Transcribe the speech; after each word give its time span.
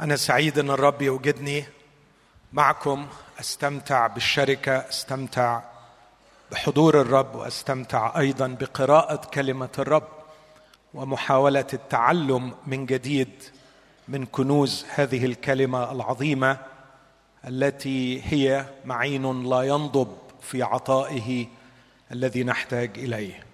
أنا 0.00 0.16
سعيد 0.16 0.58
أن 0.58 0.70
الرب 0.70 1.02
يوجدني 1.02 1.64
معكم. 2.52 3.06
أستمتع 3.40 4.06
بالشركة 4.06 4.72
أستمتع 4.72 5.62
بحضور 6.52 7.00
الرب 7.00 7.34
وأستمتع 7.34 8.18
أيضا 8.18 8.48
بقراءة 8.48 9.26
كلمة 9.34 9.68
الرب 9.78 10.08
ومحاولة 10.94 11.66
التعلم 11.72 12.54
من 12.66 12.86
جديد 12.86 13.42
من 14.08 14.26
كنوز 14.26 14.86
هذه 14.94 15.24
الكلمة 15.24 15.92
العظيمة 15.92 16.58
التي 17.46 18.22
هي 18.24 18.64
معين 18.84 19.42
لا 19.50 19.62
ينضب 19.62 20.16
في 20.42 20.62
عطائه 20.62 21.46
الذي 22.12 22.44
نحتاج 22.44 22.98
إليه. 22.98 23.44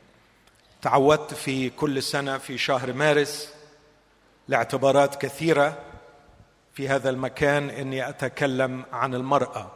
تعودت 0.82 1.34
في 1.34 1.70
كل 1.70 2.02
سنة 2.02 2.38
في 2.38 2.58
شهر 2.58 2.92
مارس 2.92 3.48
لاعتبارات 4.48 5.14
كثيرة 5.14 5.93
في 6.74 6.88
هذا 6.88 7.10
المكان 7.10 7.70
إني 7.70 8.08
أتكلم 8.08 8.84
عن 8.92 9.14
المرأة. 9.14 9.70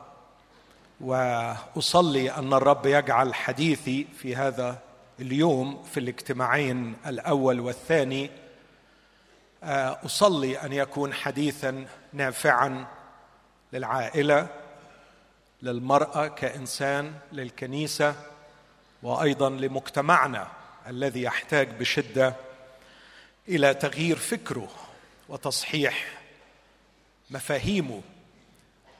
وأصلي 1.00 2.30
أن 2.30 2.52
الرب 2.52 2.86
يجعل 2.86 3.34
حديثي 3.34 4.06
في 4.18 4.36
هذا 4.36 4.78
اليوم 5.20 5.82
في 5.82 6.00
الاجتماعين 6.00 6.96
الأول 7.06 7.60
والثاني. 7.60 8.30
آه، 9.64 9.98
أصلي 10.04 10.58
أن 10.58 10.72
يكون 10.72 11.14
حديثا 11.14 11.86
نافعا 12.12 12.86
للعائلة 13.72 14.48
للمرأة 15.62 16.26
كإنسان 16.26 17.14
للكنيسة 17.32 18.14
وأيضا 19.02 19.50
لمجتمعنا 19.50 20.48
الذي 20.86 21.22
يحتاج 21.22 21.68
بشدة 21.68 22.34
إلى 23.48 23.74
تغيير 23.74 24.16
فكره 24.16 24.68
وتصحيح 25.28 26.17
مفاهيمه. 27.30 28.02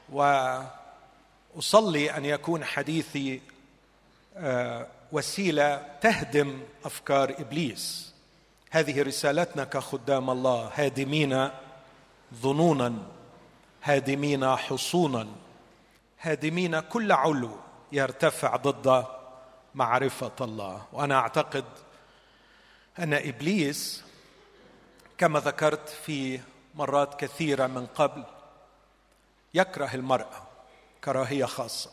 وأصلي 0.09 2.17
أن 2.17 2.25
يكون 2.25 2.63
حديثي 2.63 3.41
آه، 4.37 4.87
وسيلة 5.11 5.87
تهدم 6.01 6.59
أفكار 6.85 7.35
إبليس. 7.39 8.13
هذه 8.71 9.01
رسالتنا 9.01 9.63
كخدام 9.63 10.29
الله 10.29 10.71
هادمين 10.75 11.49
ظنونا 12.33 12.93
هادمين 13.83 14.55
حصونا 14.55 15.27
هادمين 16.19 16.79
كل 16.79 17.11
علو 17.11 17.51
يرتفع 17.91 18.55
ضد 18.55 19.05
معرفة 19.75 20.31
الله. 20.41 20.85
وأنا 20.93 21.15
أعتقد 21.15 21.65
أن 22.99 23.13
إبليس 23.13 24.03
كما 25.17 25.39
ذكرت 25.39 25.89
في 25.89 26.39
مرات 26.75 27.19
كثيرة 27.19 27.67
من 27.67 27.85
قبل 27.85 28.23
يكره 29.53 29.93
المرأة 29.93 30.47
كراهية 31.03 31.45
خاصة. 31.45 31.91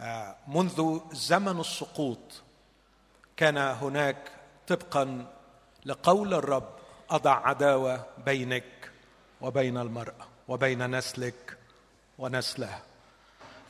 آه، 0.00 0.36
منذ 0.48 1.00
زمن 1.12 1.60
السقوط 1.60 2.42
كان 3.36 3.56
هناك 3.56 4.32
طبقا 4.68 5.26
لقول 5.84 6.34
الرب 6.34 6.68
أضع 7.10 7.46
عداوة 7.48 8.06
بينك 8.24 8.90
وبين 9.40 9.78
المرأة 9.78 10.26
وبين 10.48 10.96
نسلك 10.96 11.58
ونسلها 12.18 12.82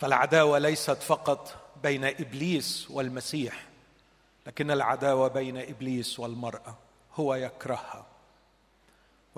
فالعداوة 0.01 0.59
ليست 0.59 1.03
فقط 1.03 1.55
بين 1.83 2.05
إبليس 2.05 2.91
والمسيح 2.91 3.65
لكن 4.47 4.71
العداوة 4.71 5.29
بين 5.29 5.57
إبليس 5.57 6.21
والمرأة 6.21 6.75
هو 7.15 7.35
يكرهها. 7.35 8.07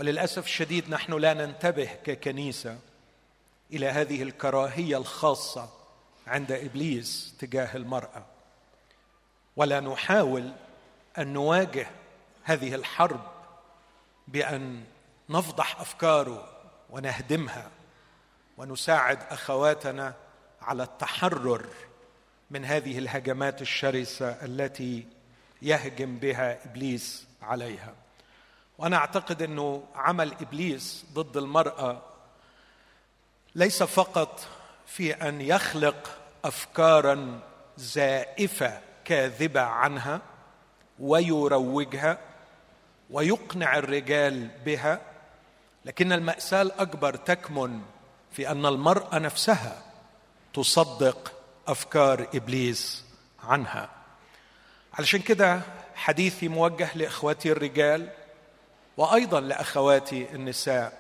وللأسف 0.03 0.45
الشديد 0.45 0.91
نحن 0.91 1.13
لا 1.13 1.35
ننتبه 1.35 1.85
ككنيسة 2.05 2.79
إلى 3.73 3.87
هذه 3.87 4.23
الكراهية 4.23 4.97
الخاصة 4.97 5.69
عند 6.27 6.53
إبليس 6.53 7.35
تجاه 7.39 7.77
المرأة. 7.77 8.27
ولا 9.57 9.81
نحاول 9.81 10.53
أن 11.19 11.33
نواجه 11.33 11.87
هذه 12.43 12.75
الحرب 12.75 13.21
بأن 14.29 14.85
نفضح 15.29 15.81
أفكاره 15.81 16.49
ونهدمها 16.91 17.71
ونساعد 18.59 19.19
أخواتنا 19.31 20.15
على 20.63 20.83
التحرر 20.83 21.67
من 22.51 22.65
هذه 22.65 22.99
الهجمات 22.99 23.63
الشرسة 23.63 24.31
التي 24.31 25.07
يهجم 25.63 26.17
بها 26.17 26.65
إبليس 26.65 27.27
عليها. 27.43 27.95
وأنا 28.83 28.97
أعتقد 28.97 29.43
إنه 29.43 29.85
عمل 29.95 30.33
إبليس 30.41 31.05
ضد 31.13 31.37
المرأة 31.37 32.03
ليس 33.55 33.83
فقط 33.83 34.41
في 34.87 35.13
أن 35.13 35.41
يخلق 35.41 36.19
افكارا 36.45 37.41
زائفة 37.77 38.81
كاذبة 39.05 39.61
عنها 39.61 40.21
ويروجها 40.99 42.19
ويقنع 43.11 43.79
الرجال 43.79 44.49
بها 44.65 45.01
لكن 45.85 46.13
المأساة 46.13 46.63
الأكبر 46.63 47.17
تكمن 47.17 47.81
في 48.33 48.51
أن 48.51 48.67
المرأة 48.67 49.19
نفسها 49.19 49.83
تصدق 50.55 51.33
أفكار 51.69 52.27
إبليس 52.35 53.05
عنها. 53.45 53.91
علشان 54.95 55.21
كده 55.21 55.61
حديثي 55.95 56.49
موجه 56.49 56.89
لإخواتي 56.95 57.53
الرجال 57.53 58.22
وأيضا 58.97 59.41
لأخواتي 59.41 60.27
النساء 60.35 60.93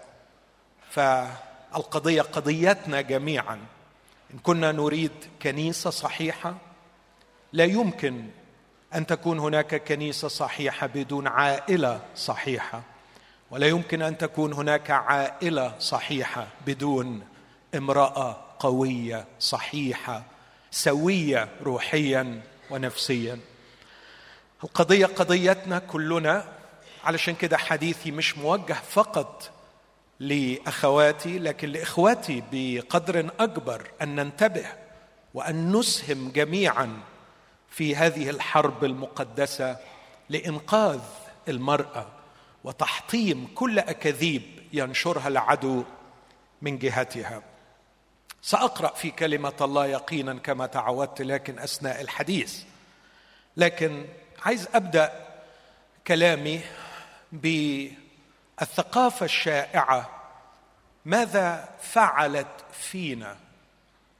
فالقضية 0.90 2.22
قضيتنا 2.22 3.00
جميعا. 3.00 3.60
إن 4.34 4.38
كنا 4.38 4.72
نريد 4.72 5.12
كنيسة 5.42 5.90
صحيحة 5.90 6.54
لا 7.52 7.64
يمكن 7.64 8.24
أن 8.94 9.06
تكون 9.06 9.38
هناك 9.38 9.74
كنيسة 9.74 10.28
صحيحة 10.28 10.86
بدون 10.86 11.26
عائلة 11.26 12.00
صحيحة 12.16 12.82
ولا 13.50 13.66
يمكن 13.66 14.02
أن 14.02 14.18
تكون 14.18 14.52
هناك 14.52 14.90
عائلة 14.90 15.78
صحيحة 15.78 16.46
بدون 16.66 17.26
امرأة 17.74 18.44
قوية 18.58 19.26
صحيحة 19.40 20.22
سوية 20.70 21.48
روحيا 21.62 22.42
ونفسيا. 22.70 23.38
القضية 24.64 25.06
قضيتنا 25.06 25.78
كلنا 25.78 26.44
علشان 27.04 27.34
كده 27.34 27.56
حديثي 27.56 28.10
مش 28.10 28.38
موجه 28.38 28.72
فقط 28.72 29.50
لأخواتي 30.20 31.38
لكن 31.38 31.68
لإخواتي 31.68 32.42
بقدر 32.52 33.30
أكبر 33.40 33.90
أن 34.02 34.14
ننتبه 34.14 34.66
وأن 35.34 35.72
نسهم 35.76 36.30
جميعا 36.30 37.00
في 37.70 37.96
هذه 37.96 38.30
الحرب 38.30 38.84
المقدسة 38.84 39.76
لإنقاذ 40.28 41.00
المرأة 41.48 42.06
وتحطيم 42.64 43.48
كل 43.54 43.78
أكاذيب 43.78 44.42
ينشرها 44.72 45.28
العدو 45.28 45.84
من 46.62 46.78
جهتها. 46.78 47.42
سأقرأ 48.42 48.94
في 48.94 49.10
كلمة 49.10 49.52
الله 49.60 49.86
يقينا 49.86 50.34
كما 50.34 50.66
تعودت 50.66 51.22
لكن 51.22 51.58
أثناء 51.58 52.00
الحديث. 52.00 52.62
لكن 53.56 54.04
عايز 54.42 54.68
أبدأ 54.74 55.26
كلامي 56.06 56.60
بالثقافة 57.32 59.24
الشائعة 59.24 60.10
ماذا 61.04 61.68
فعلت 61.80 62.64
فينا 62.72 63.36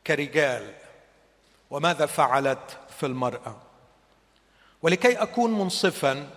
كرجال؟ 0.07 0.75
وماذا 1.71 2.07
فعلت 2.07 2.79
في 2.99 3.07
المرأة؟ 3.07 3.57
ولكي 4.83 5.23
أكون 5.23 5.53
منصفا 5.59 6.31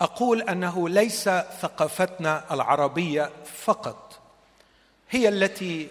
أقول 0.00 0.42
أنه 0.42 0.88
ليس 0.88 1.24
ثقافتنا 1.60 2.54
العربية 2.54 3.30
فقط 3.56 4.20
هي 5.10 5.28
التي 5.28 5.88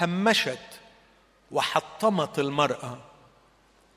همشت 0.00 0.80
وحطمت 1.50 2.38
المرأة 2.38 2.98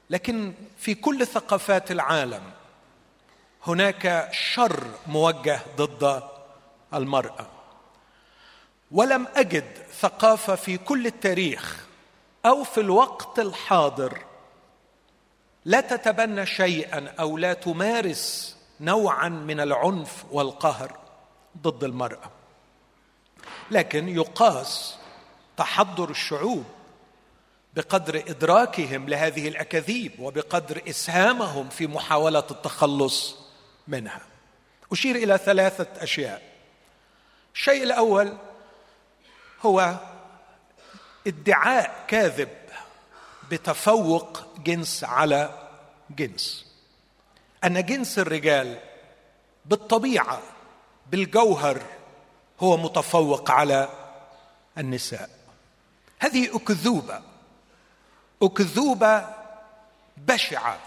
لكن 0.09 0.53
في 0.77 0.95
كل 0.95 1.27
ثقافات 1.27 1.91
العالم 1.91 2.51
هناك 3.67 4.29
شر 4.31 4.83
موجه 5.07 5.59
ضد 5.77 6.23
المرأة. 6.93 7.47
ولم 8.91 9.27
أجد 9.35 9.65
ثقافة 9.99 10.55
في 10.55 10.77
كل 10.77 11.07
التاريخ 11.07 11.85
أو 12.45 12.63
في 12.63 12.79
الوقت 12.79 13.39
الحاضر 13.39 14.23
لا 15.65 15.81
تتبنى 15.81 16.45
شيئا 16.45 17.13
أو 17.19 17.37
لا 17.37 17.53
تمارس 17.53 18.57
نوعا 18.79 19.29
من 19.29 19.59
العنف 19.59 20.25
والقهر 20.31 20.97
ضد 21.61 21.83
المرأة. 21.83 22.31
لكن 23.71 24.09
يقاس 24.09 24.97
تحضر 25.57 26.09
الشعوب 26.09 26.63
بقدر 27.75 28.23
إدراكهم 28.27 29.09
لهذه 29.09 29.47
الأكاذيب 29.47 30.19
وبقدر 30.19 30.81
إسهامهم 30.89 31.69
في 31.69 31.87
محاولة 31.87 32.43
التخلص 32.51 33.46
منها. 33.87 34.21
أشير 34.91 35.15
إلى 35.15 35.37
ثلاثة 35.37 36.03
أشياء. 36.03 36.41
الشيء 37.53 37.83
الأول 37.83 38.37
هو 39.61 39.95
ادعاء 41.27 42.05
كاذب 42.07 42.49
بتفوق 43.51 44.43
جنس 44.63 45.03
على 45.03 45.69
جنس. 46.09 46.65
أن 47.63 47.85
جنس 47.85 48.19
الرجال 48.19 48.79
بالطبيعة 49.65 50.41
بالجوهر 51.11 51.81
هو 52.59 52.77
متفوق 52.77 53.51
على 53.51 53.89
النساء. 54.77 55.29
هذه 56.19 56.55
أكذوبة. 56.55 57.21
أكذوبة 58.41 59.25
بشعة 60.17 60.79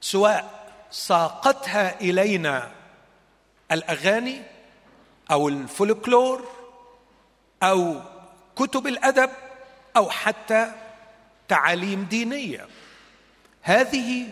سواء 0.00 0.65
ساقتها 0.90 2.00
إلينا 2.00 2.72
الأغاني 3.72 4.42
أو 5.30 5.48
الفولكلور 5.48 6.48
أو 7.62 8.00
كتب 8.56 8.86
الأدب 8.86 9.30
أو 9.96 10.10
حتى 10.10 10.72
تعاليم 11.48 12.04
دينية. 12.04 12.66
هذه 13.62 14.26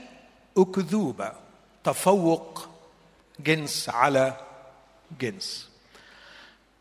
اكذوبه 0.59 1.33
تفوق 1.85 2.69
جنس 3.41 3.89
على 3.89 4.37
جنس. 5.21 5.71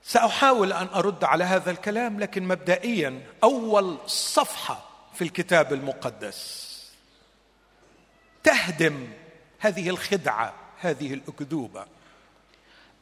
سأحاول 0.04 0.74
أن 0.74 0.88
أرد 0.88 1.24
على 1.24 1.44
هذا 1.44 1.72
الكلام 1.72 2.20
لكن 2.20 2.48
مبدئيا 2.48 3.22
أول 3.44 3.98
صفحة 4.08 4.90
في 5.14 5.24
الكتاب 5.24 5.74
المقدس. 5.74 6.70
تهدم 8.44 9.08
هذه 9.64 9.90
الخدعة 9.90 10.54
هذه 10.80 11.14
الأكذوبة. 11.14 11.86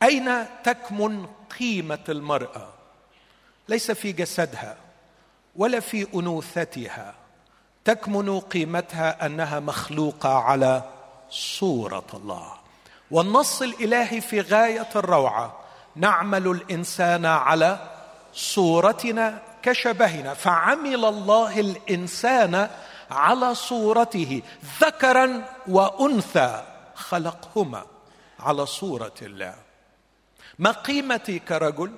أين 0.04 0.46
تكمن 0.64 1.28
قيمة 1.60 2.06
المرأة؟ 2.10 2.70
ليس 3.70 3.92
في 3.92 4.12
جسدها 4.12 4.78
ولا 5.56 5.80
في 5.80 6.08
أنوثتها. 6.14 7.16
تكمن 7.86 8.40
قيمتها 8.40 9.26
أنها 9.26 9.60
مخلوقة 9.60 10.30
على 10.30 10.84
صورة 11.30 12.08
الله. 12.14 12.54
والنص 13.12 13.62
الإلهي 13.62 14.22
في 14.22 14.42
غاية 14.42 14.90
الروعة 14.96 15.60
نعمل 15.96 16.48
الإنسان 16.48 17.26
على 17.26 17.90
صورتنا 18.34 19.42
كشبهنا. 19.62 20.34
فعمل 20.34 21.06
الله 21.06 21.60
الإنسان 21.60 22.70
على 23.12 23.56
صورته 23.56 24.42
ذكرا 24.82 25.46
وأنثى 25.68 26.64
خلقهما 26.96 27.86
على 28.40 28.66
صورة 28.66 29.14
الله. 29.22 29.56
ما 30.60 30.72
قيمتي 30.72 31.40
كرجل؟ 31.40 31.92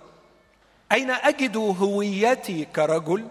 أين 0.92 1.12
أجد 1.12 1.58
هويتي 1.58 2.66
كرجل؟ 2.66 3.28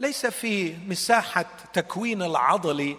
ليس 0.00 0.26
في 0.26 0.76
مساحة 0.86 1.44
تكوين 1.72 2.22
العضل 2.22 2.96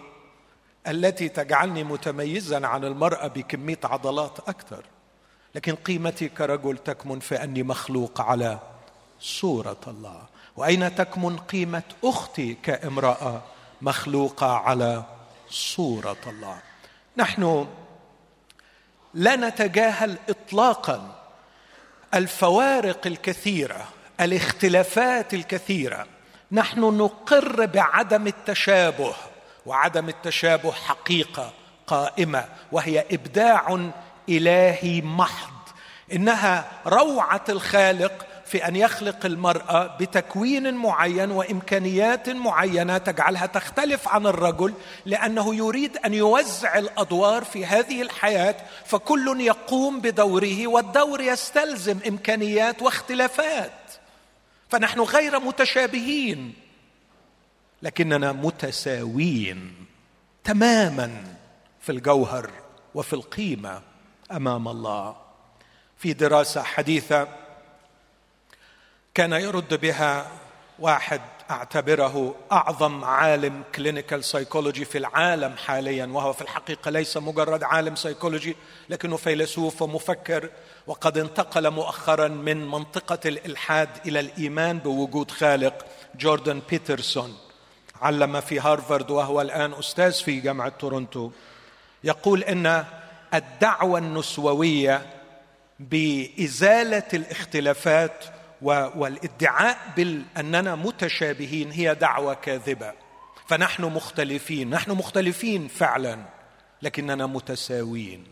التي 0.86 1.28
تجعلني 1.28 1.84
متميزا 1.84 2.66
عن 2.66 2.84
المرأة 2.84 3.26
بكمية 3.26 3.78
عضلات 3.84 4.38
أكثر. 4.48 4.84
لكن 5.54 5.74
قيمتي 5.74 6.28
كرجل 6.28 6.78
تكمن 6.78 7.20
في 7.20 7.44
أني 7.44 7.62
مخلوق 7.62 8.20
على 8.20 8.58
صورة 9.20 9.80
الله. 9.86 10.22
وأين 10.56 10.94
تكمن 10.94 11.36
قيمة 11.36 11.82
أختي 12.04 12.54
كامرأة؟ 12.54 13.42
مخلوقه 13.82 14.52
على 14.52 15.04
صورة 15.50 16.16
الله. 16.26 16.58
نحن 17.16 17.66
لا 19.14 19.36
نتجاهل 19.36 20.18
اطلاقا 20.28 21.14
الفوارق 22.14 23.06
الكثيرة 23.06 23.88
الاختلافات 24.20 25.34
الكثيرة. 25.34 26.06
نحن 26.52 26.80
نقر 26.80 27.66
بعدم 27.66 28.26
التشابه 28.26 29.14
وعدم 29.66 30.08
التشابه 30.08 30.72
حقيقة 30.72 31.52
قائمة 31.86 32.44
وهي 32.72 33.04
إبداع 33.10 33.90
إلهي 34.28 35.02
محض. 35.02 35.50
إنها 36.12 36.70
روعة 36.86 37.44
الخالق 37.48 38.26
في 38.46 38.68
أن 38.68 38.76
يخلق 38.76 39.26
المرأة 39.26 39.96
بتكوين 39.96 40.74
معين 40.74 41.30
وإمكانيات 41.30 42.28
معينة 42.28 42.98
تجعلها 42.98 43.46
تختلف 43.46 44.08
عن 44.08 44.26
الرجل 44.26 44.74
لأنه 45.06 45.54
يريد 45.54 45.96
أن 45.96 46.14
يوزع 46.14 46.78
الأدوار 46.78 47.44
في 47.44 47.66
هذه 47.66 48.02
الحياة 48.02 48.56
فكل 48.84 49.40
يقوم 49.40 50.00
بدوره 50.00 50.66
والدور 50.66 51.20
يستلزم 51.20 51.98
إمكانيات 52.08 52.82
واختلافات. 52.82 53.72
فنحن 54.68 55.00
غير 55.00 55.40
متشابهين. 55.40 56.54
لكننا 57.82 58.32
متساويين 58.32 59.86
تماما 60.44 61.24
في 61.80 61.92
الجوهر 61.92 62.50
وفي 62.94 63.12
القيمة 63.12 63.82
أمام 64.32 64.68
الله. 64.68 65.16
في 65.96 66.12
دراسة 66.12 66.62
حديثة 66.62 67.43
كان 69.14 69.32
يرد 69.32 69.74
بها 69.80 70.26
واحد 70.78 71.20
أعتبره 71.50 72.34
أعظم 72.52 73.04
عالم 73.04 73.62
clinical 73.74 74.24
psychology 74.24 74.84
في 74.84 74.98
العالم 74.98 75.56
حاليا 75.56 76.06
وهو 76.06 76.32
في 76.32 76.42
الحقيقة 76.42 76.90
ليس 76.90 77.16
مجرد 77.16 77.62
عالم 77.62 77.96
سايكولوجي 77.96 78.56
لكنه 78.88 79.16
فيلسوف 79.16 79.82
ومفكر 79.82 80.50
وقد 80.86 81.18
انتقل 81.18 81.70
مؤخرا 81.70 82.28
من 82.28 82.68
منطقة 82.68 83.18
الإلحاد 83.26 83.88
إلى 84.06 84.20
الإيمان 84.20 84.78
بوجود 84.78 85.30
خالق 85.30 85.86
جوردن 86.14 86.62
بيترسون 86.70 87.36
علم 88.02 88.40
في 88.40 88.60
هارفارد 88.60 89.10
وهو 89.10 89.40
الآن 89.40 89.72
أستاذ 89.72 90.12
في 90.12 90.40
جامعة 90.40 90.68
تورونتو. 90.68 91.30
يقول 92.04 92.42
إن 92.44 92.84
الدعوة 93.34 93.98
النسوية 93.98 95.06
بإزالة 95.80 97.08
الاختلافات 97.14 98.24
والادعاء 98.62 99.78
باننا 99.96 100.74
متشابهين 100.74 101.70
هي 101.70 101.94
دعوة 101.94 102.34
كاذبة. 102.34 102.92
فنحن 103.46 103.84
مختلفين. 103.84 104.70
نحن 104.70 104.90
مختلفين 104.90 105.68
فعلا 105.68 106.18
لكننا 106.82 107.26
متساويين. 107.26 108.24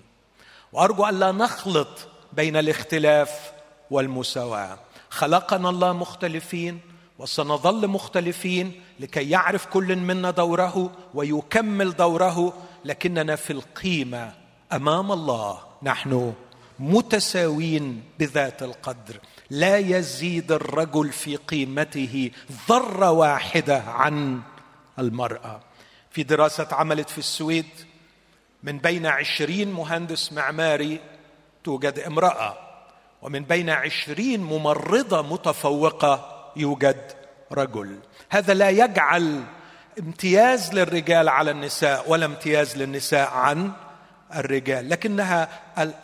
وأرجو 0.73 1.05
أن 1.05 1.19
لا 1.19 1.33
نخلط 1.33 2.09
بين 2.33 2.57
الاختلاف 2.57 3.53
والمساواة. 3.91 4.79
خلقنا 5.11 5.71
الله 5.71 5.93
مختلفين 5.93 6.81
وسنظل 7.19 7.89
مختلفين 7.89 8.83
لكي 9.01 9.31
يعرف 9.31 9.67
كل 9.67 9.97
منا 9.97 10.31
دوره 10.31 10.93
ويكمل 11.15 11.97
دوره 11.97 12.55
لكننا 12.85 13.37
في 13.37 13.53
القيمة 13.53 14.33
أمام 14.73 15.13
الله. 15.13 15.59
نحن 15.83 16.35
متساوين 16.79 18.03
بذات 18.19 18.63
القدر. 18.63 19.19
لا 19.53 19.79
يزيد 19.79 20.53
الرجل 20.53 21.13
في 21.13 21.37
قيمته 21.37 22.31
ذرة 22.69 23.11
واحدة 23.11 23.83
عن 23.87 24.41
المرأة. 24.99 25.61
في 26.11 26.23
دراسة 26.23 26.69
عملت 26.73 27.11
في 27.11 27.19
السويد 27.19 27.67
من 28.63 28.79
بين 28.79 29.07
عشرين 29.07 29.73
مهندس 29.73 30.33
معماري 30.33 31.01
توجد 31.65 31.99
امرأة 31.99 32.57
ومن 33.23 33.45
بين 33.45 33.71
عشرين 33.71 34.41
ممرضة 34.41 35.23
متفوقة 35.23 36.43
يوجد 36.57 37.13
رجل. 37.53 37.99
هذا 38.31 38.55
لا 38.55 38.71
يجعل 38.71 39.43
امتياز 39.99 40.75
للرجال 40.75 41.29
على 41.29 41.51
النساء 41.51 42.11
ولا 42.11 42.27
امتياز 42.27 42.77
للنساء 42.77 43.31
عن 43.31 43.73
الرجال 44.37 44.89
لكنها 44.89 45.49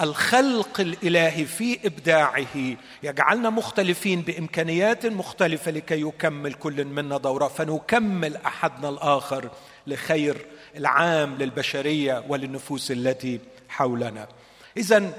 الخلق 0.00 0.80
الإلهي 0.80 1.44
في 1.44 1.78
إبداعه. 1.86 2.76
يجعلنا 3.02 3.50
مختلفين 3.50 4.22
بإمكانيات 4.22 5.06
مختلفة 5.06 5.70
لكي 5.70 6.00
يكمل 6.00 6.54
كل 6.54 6.84
منا 6.84 7.18
دورة. 7.18 7.48
فنكمل 7.48 8.36
أحدنا 8.36 8.88
الآخر 8.88 9.50
لخير 9.86 10.46
العام 10.76 11.36
للبشرية 11.36 12.24
وللنفوس 12.28 12.90
التي 12.90 13.40
حولنا. 13.68 14.28
اذا 14.76 15.12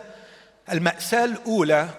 المأساة 0.71 1.25
الأولى 1.25 1.89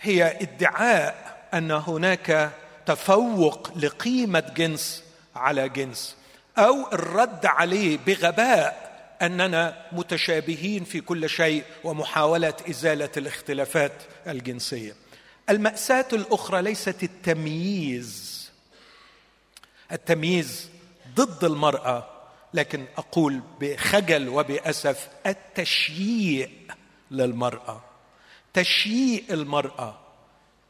هي 0.00 0.38
ادعاء 0.40 1.36
أن 1.54 1.70
هناك 1.70 2.50
تفوق 2.86 3.70
لقيمة 3.76 4.52
جنس 4.56 5.04
على 5.36 5.68
جنس 5.68 6.16
أو 6.58 6.92
الرد 6.92 7.46
عليه 7.46 7.98
بغباء 8.06 8.83
أننا 9.22 9.86
متشابهين 9.92 10.84
في 10.84 11.00
كل 11.00 11.30
شيء 11.30 11.64
ومحاولة 11.84 12.54
إزالة 12.70 13.10
الاختلافات 13.16 13.92
الجنسية. 14.26 14.96
المأساة 15.50 16.08
الأخرى 16.12 16.62
ليست 16.62 17.02
التمييز. 17.02 18.34
التمييز 19.92 20.70
ضد 21.14 21.44
المرأة 21.44 22.10
لكن 22.54 22.86
أقول 22.96 23.40
بخجل 23.60 24.28
وبأسف 24.28 25.08
التشييء 25.26 26.52
للمرأة. 27.10 27.84
تشييء 28.54 29.24
المرأة 29.30 30.00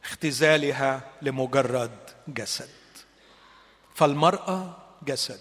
اختزالها 0.04 1.00
لمجرد 1.22 1.98
جسد. 2.28 2.70
فالمرأة 3.94 4.76
جسد. 5.02 5.40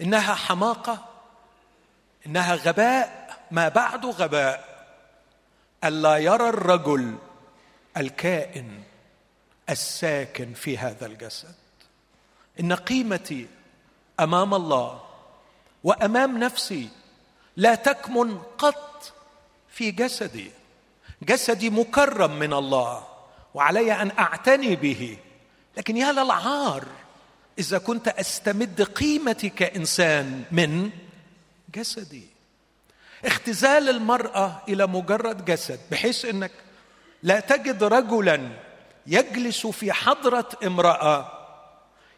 إنها 0.00 0.34
حماقة 0.34 1.11
إنها 2.26 2.54
غباء 2.54 3.38
ما 3.50 3.68
بعد 3.68 4.06
غباء. 4.06 4.86
ألا 5.84 6.16
يرى 6.16 6.48
الرجل 6.48 7.18
الكائن 7.96 8.82
الساكن 9.70 10.54
في 10.54 10.78
هذا 10.78 11.06
الجسد. 11.06 11.54
إن 12.60 12.72
قيمتي 12.72 13.46
أمام 14.20 14.54
الله 14.54 15.00
وأمام 15.84 16.38
نفسي 16.38 16.88
لا 17.56 17.74
تكمن 17.74 18.38
قط 18.58 19.12
في 19.68 19.90
جسدي. 19.90 20.50
جسدي 21.22 21.70
مكرم 21.70 22.38
من 22.38 22.52
الله 22.52 23.06
وعلي 23.54 23.92
أن 23.92 24.12
أعتني 24.18 24.76
به. 24.76 25.18
لكن 25.76 25.96
يا 25.96 26.12
للعار 26.12 26.84
إذا 27.58 27.78
كنت 27.78 28.08
أستمد 28.08 28.82
قيمتي 28.82 29.48
كإنسان 29.48 30.44
من 30.52 30.90
جسدي. 31.74 32.26
اختزال 33.24 33.88
المرأة 33.88 34.62
إلى 34.68 34.86
مجرد 34.86 35.44
جسد 35.44 35.80
بحيث 35.90 36.24
إنك 36.24 36.52
لا 37.22 37.40
تجد 37.40 37.84
رجلا 37.84 38.48
يجلس 39.06 39.66
في 39.66 39.92
حضرة 39.92 40.48
امرأة 40.66 41.38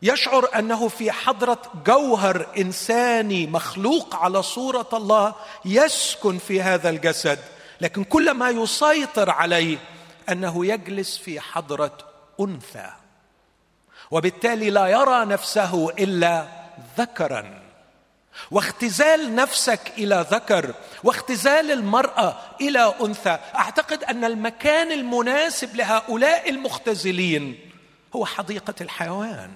يشعر 0.02 0.49
أنه 0.58 0.88
في 0.88 1.12
حضرة 1.12 1.62
جوهر 1.87 2.46
إنساني 2.58 3.46
مخلوق 3.46 4.16
على 4.16 4.42
صورة 4.42 4.88
الله 4.92 5.34
يسكن 5.64 6.38
في 6.38 6.62
هذا 6.62 6.90
الجسد. 6.90 7.38
لكن 7.80 8.04
كل 8.04 8.30
ما 8.30 8.50
يسيطر 8.50 9.30
عليه 9.30 9.78
أنه 10.28 10.66
يجلس 10.66 11.16
في 11.16 11.40
حضرة 11.40 11.99
أنثى. 12.40 12.90
وبالتالي 14.11 14.70
لا 14.70 14.87
يرى 14.87 15.25
نفسه 15.25 15.90
إلا 15.90 16.46
ذكرا. 16.99 17.63
واختزال 18.50 19.34
نفسك 19.34 19.92
إلى 19.98 20.26
ذكر 20.30 20.74
واختزال 21.04 21.70
المرأة 21.70 22.36
إلى 22.60 22.94
أنثى. 23.00 23.38
أعتقد 23.54 24.04
أن 24.04 24.24
المكان 24.24 24.92
المناسب 24.92 25.76
لهؤلاء 25.76 26.50
المختزلين 26.50 27.70
هو 28.16 28.26
حديقة 28.26 28.74
الحيوان 28.80 29.50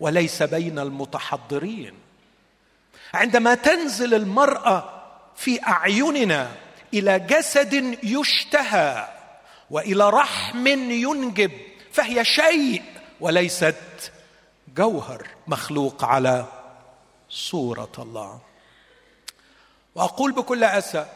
وليس 0.00 0.42
بين 0.42 0.78
المتحضرين. 0.78 1.94
عندما 3.14 3.54
تنزل 3.54 4.14
المرأة 4.14 5.02
في 5.36 5.62
أعيننا 5.66 6.50
إلى 6.94 7.18
جسد 7.18 7.98
يشتهى 8.02 9.08
وإلى 9.70 10.10
رحم 10.10 10.66
ينجب 10.90 11.50
فهي 11.92 12.24
شيء 12.24 12.82
وليست 13.20 14.12
جوهر 14.76 15.26
مخلوق 15.46 16.04
على 16.04 16.44
صورة 17.32 17.92
الله. 17.98 18.40
وأقول 19.94 20.32
بكل 20.32 20.64
أسى 20.64 21.06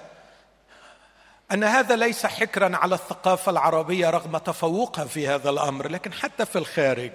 أن 1.53 1.65
هذا 1.65 1.97
ليس 1.97 2.27
حكرا 2.27 2.77
على 2.77 2.95
الثقافة 2.95 3.51
العربية 3.51 4.11
رغم 4.11 4.37
تفوقها 4.37 5.05
في 5.05 5.29
هذا 5.29 5.51
الأمر 5.51 5.89
لكن 5.89 6.13
حتى 6.13 6.47
في 6.47 6.59
الخارج 6.59 7.13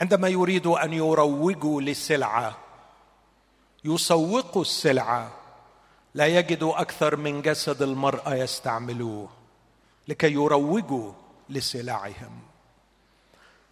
عندما 0.00 0.28
يريدوا 0.28 0.84
أن 0.84 0.92
يروجوا 0.92 1.82
لسلعه 1.82 2.56
يسوقوا 3.84 4.62
السلعة 4.62 5.32
لا 6.14 6.26
يجدوا 6.26 6.80
أكثر 6.80 7.16
من 7.16 7.42
جسد 7.42 7.82
المرأة 7.82 8.34
يستعملوه 8.34 9.28
لكي 10.08 10.32
يروجوا 10.32 11.12
لسلعهم. 11.48 12.40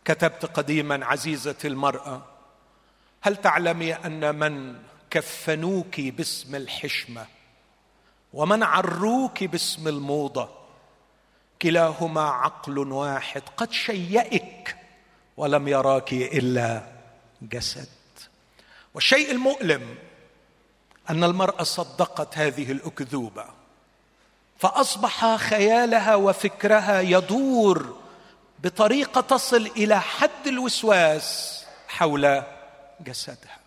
كتبت 0.05 0.47
قديما 0.47 1.07
عزيزتي 1.07 1.69
المرأة 1.69 2.36
هل 3.26 3.37
تعلمي 3.37 3.95
أن 3.95 4.35
من 4.35 4.76
كفنوك 5.11 6.00
باسم 6.00 6.54
الحشمة 6.54 7.26
ومن 8.33 8.62
عروك 8.62 9.45
باسم 9.45 9.88
الموضة؟ 9.88 10.49
كلاهما 11.62 12.21
عقل 12.21 12.78
واحد 12.78 13.42
قد 13.56 13.73
شيئك 13.73 14.76
ولم 15.37 15.68
يراك 15.68 16.12
إلا 16.12 16.83
جسد. 17.42 17.88
والشيء 18.95 19.30
المؤلم 19.30 19.95
أن 21.11 21.25
المرأة 21.25 21.62
صدقت 21.62 22.38
هذه 22.38 22.73
الأكذوبة 22.73 23.45
فأصبح 24.59 25.37
خيالها 25.37 26.14
وفكرها 26.14 27.00
يدور 27.00 27.97
بطريقة 28.59 29.21
تصل 29.21 29.71
إلى 29.76 30.00
حد 30.00 30.47
الوسواس 30.47 31.64
حول 31.88 32.42
جسدها. 33.00 33.59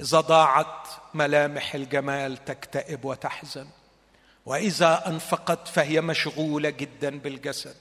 إذا 0.00 0.20
ضاعت 0.20 0.88
ملامح 1.14 1.74
الجمال 1.74 2.44
تكتئب 2.44 3.04
وتحزن. 3.04 3.66
وإذا 4.46 5.08
أنفقت 5.08 5.68
فهي 5.68 6.00
مشغولة 6.00 6.70
جدا 6.70 7.18
بالجسد. 7.18 7.76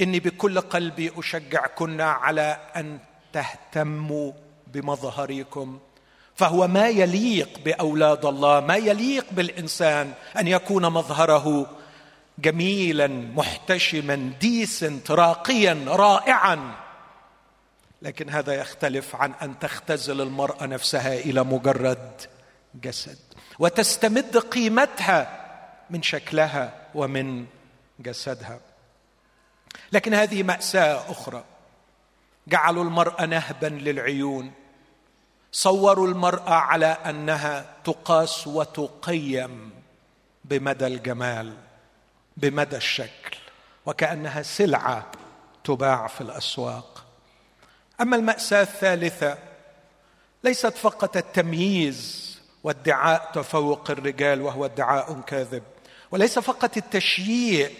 إني 0.00 0.20
بكل 0.20 0.60
قلبي 0.60 1.12
أشجعكن 1.16 2.00
على 2.00 2.60
أن 2.76 2.98
تهتموا 3.32 4.32
بمظهركم 4.66 5.80
فهو 6.34 6.68
ما 6.68 6.88
يليق 6.88 7.58
بأولاد 7.64 8.24
الله 8.24 8.60
ما 8.60 8.76
يليق 8.76 9.26
بالإنسان 9.30 10.12
أن 10.38 10.48
يكون 10.48 10.86
مظهره 10.86 11.66
جميلا 12.38 13.06
محتشما 13.06 14.32
ديسنت 14.40 15.10
راقيا 15.10 15.84
رائعا. 15.86 16.74
لكن 18.02 18.30
هذا 18.30 18.54
يختلف 18.54 19.16
عن 19.16 19.32
أن 19.42 19.58
تختزل 19.58 20.20
المرأة 20.20 20.66
نفسها 20.66 21.14
إلى 21.14 21.42
مجرد 21.44 22.20
جسد. 22.74 23.18
وتستمد 23.58 24.36
قيمتها 24.36 25.46
من 25.90 26.02
شكلها 26.02 26.86
ومن 26.94 27.46
جسدها. 28.00 28.60
لكن 29.92 30.14
هذه 30.14 30.42
مأساة 30.42 31.10
أخرى. 31.10 31.44
جعلوا 32.48 32.84
المرأة 32.84 33.26
نهبا 33.26 33.66
للعيون. 33.66 34.52
صوروا 35.52 36.08
المرأة 36.08 36.54
على 36.54 36.86
أنها 36.86 37.74
تقاس 37.84 38.46
وتقيم 38.46 39.70
بمدى 40.44 40.86
الجمال 40.86 41.56
بمدى 42.36 42.76
الشكل 42.76 43.36
وكأنها 43.86 44.42
سلعة 44.42 45.12
تباع 45.64 46.06
في 46.06 46.20
الأسواق. 46.20 47.07
أما 48.00 48.16
المأساة 48.16 48.62
الثالثة 48.62 49.38
ليست 50.44 50.76
فقط 50.76 51.16
التمييز 51.16 52.28
وادعاء 52.64 53.30
تفوق 53.34 53.90
الرجال 53.90 54.42
وهو 54.42 54.64
ادعاء 54.64 55.20
كاذب 55.20 55.62
وليس 56.10 56.38
فقط 56.38 56.76
التشييع 56.76 57.70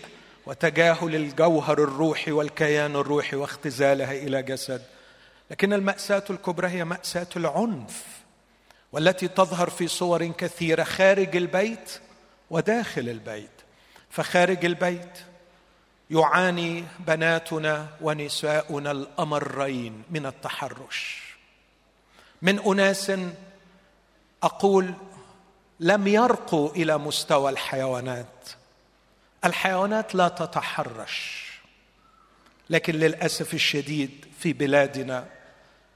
وتجاهل 0.47 1.15
الجوهر 1.15 1.83
الروحي 1.83 2.33
والكيان 2.33 2.97
الروحي 2.97 3.37
واختزالها 3.37 4.13
إلى 4.13 4.43
جسد 4.43 4.83
لكن 5.51 5.73
المأساة 5.73 6.25
الكبرى 6.31 6.69
هي 6.69 6.85
مأساة 6.85 7.27
العنف 7.37 8.05
والتي 8.93 9.29
تظهر 9.29 9.71
في 9.71 9.89
صور 9.89 10.27
كثيرة 10.27 10.85
خارج 10.85 11.37
البيت 11.37 12.01
وداخل 12.51 13.09
البيت. 13.09 13.51
فخارج 14.11 14.65
البيت 14.65 15.19
يعاني 16.11 16.85
بناتنا 16.99 17.87
ونساؤنا 18.01 18.91
الأمرين 18.91 20.03
من 20.11 20.27
التحرش. 20.27 21.23
من 22.43 22.59
أناس 22.59 23.13
أقول 24.43 24.95
لم 25.81 26.07
يرقوا 26.07 26.71
إلى 26.71 26.99
مستوى 26.99 27.51
الحيوانات. 27.51 28.49
الحيوانات 29.45 30.15
لا 30.15 30.29
تتحرش 30.29 31.49
لكن 32.71 32.95
للأسف 32.95 33.55
الشديد 33.55 34.27
في 34.39 34.53
بلادنا 34.53 35.27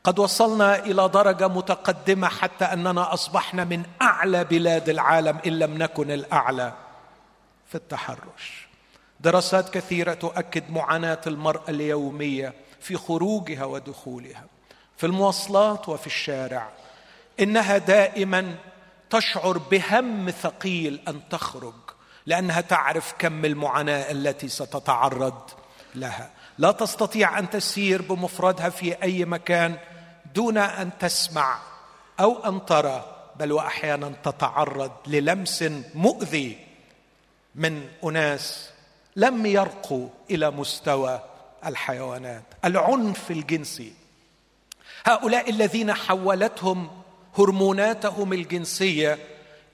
قد 0.05 0.19
وصلنا 0.19 0.79
إلى 0.79 1.09
درجة 1.09 1.49
متقدمة 1.49 2.29
حتى 2.29 2.65
أننا 2.65 3.15
أصبحنا 3.15 3.65
من 3.65 3.83
أعلى 4.03 4.45
بلاد 4.45 4.89
العالم 4.89 5.39
إن 5.47 5.59
لم 5.59 5.79
نكن 5.79 6.11
الأعلى 6.11 6.73
في 7.69 7.75
التحرش. 7.75 8.62
دراسات 9.23 9.75
كثيرة 9.75 10.15
تؤكد 10.15 10.71
معاناة 10.71 11.21
المرأة 11.27 11.63
اليومية 11.69 12.55
في 12.81 12.97
خروجها 12.97 13.65
ودخولها 13.65 14.45
في 14.97 15.07
المواصلات 15.07 15.89
وفي 15.89 16.07
الشارع 16.07 16.71
إنها 17.41 17.79
دائما 17.79 18.55
تشعر 19.11 19.59
بهم 19.59 20.31
ثقيل 20.31 21.01
أن 21.09 21.21
تخرج 21.31 21.75
لأنها 22.27 22.61
تعرف 22.61 23.15
كم 23.19 23.45
المعاناة 23.45 24.11
التي 24.11 24.49
ستتعرض 24.49 25.51
لها. 25.95 26.31
لا 26.59 26.73
تستطيع 26.73 27.39
أن 27.39 27.51
تسير 27.51 28.03
بمفردها 28.03 28.69
في 28.69 29.03
أي 29.03 29.25
مكان 29.25 29.79
دون 30.35 30.59
أن 30.59 30.91
تسمع 30.99 31.59
أو 32.21 32.45
أن 32.49 32.67
ترى 32.67 33.29
بل 33.37 33.53
واحيانا 33.53 34.13
تتعرض 34.25 34.93
للمس 35.07 35.65
مؤذي 35.95 36.59
من 37.55 37.89
أناس 38.05 38.72
لم 39.17 39.47
يرقوا 39.47 40.09
إلى 40.31 40.51
مستوى 40.51 41.21
الحيوانات 41.67 42.43
العنف 42.65 43.31
الجنسي. 43.31 43.93
هؤلاء 45.05 45.51
الذين 45.51 45.93
حولتهم 45.93 46.91
هرموناتهم 47.39 48.33
الجنسية 48.33 49.19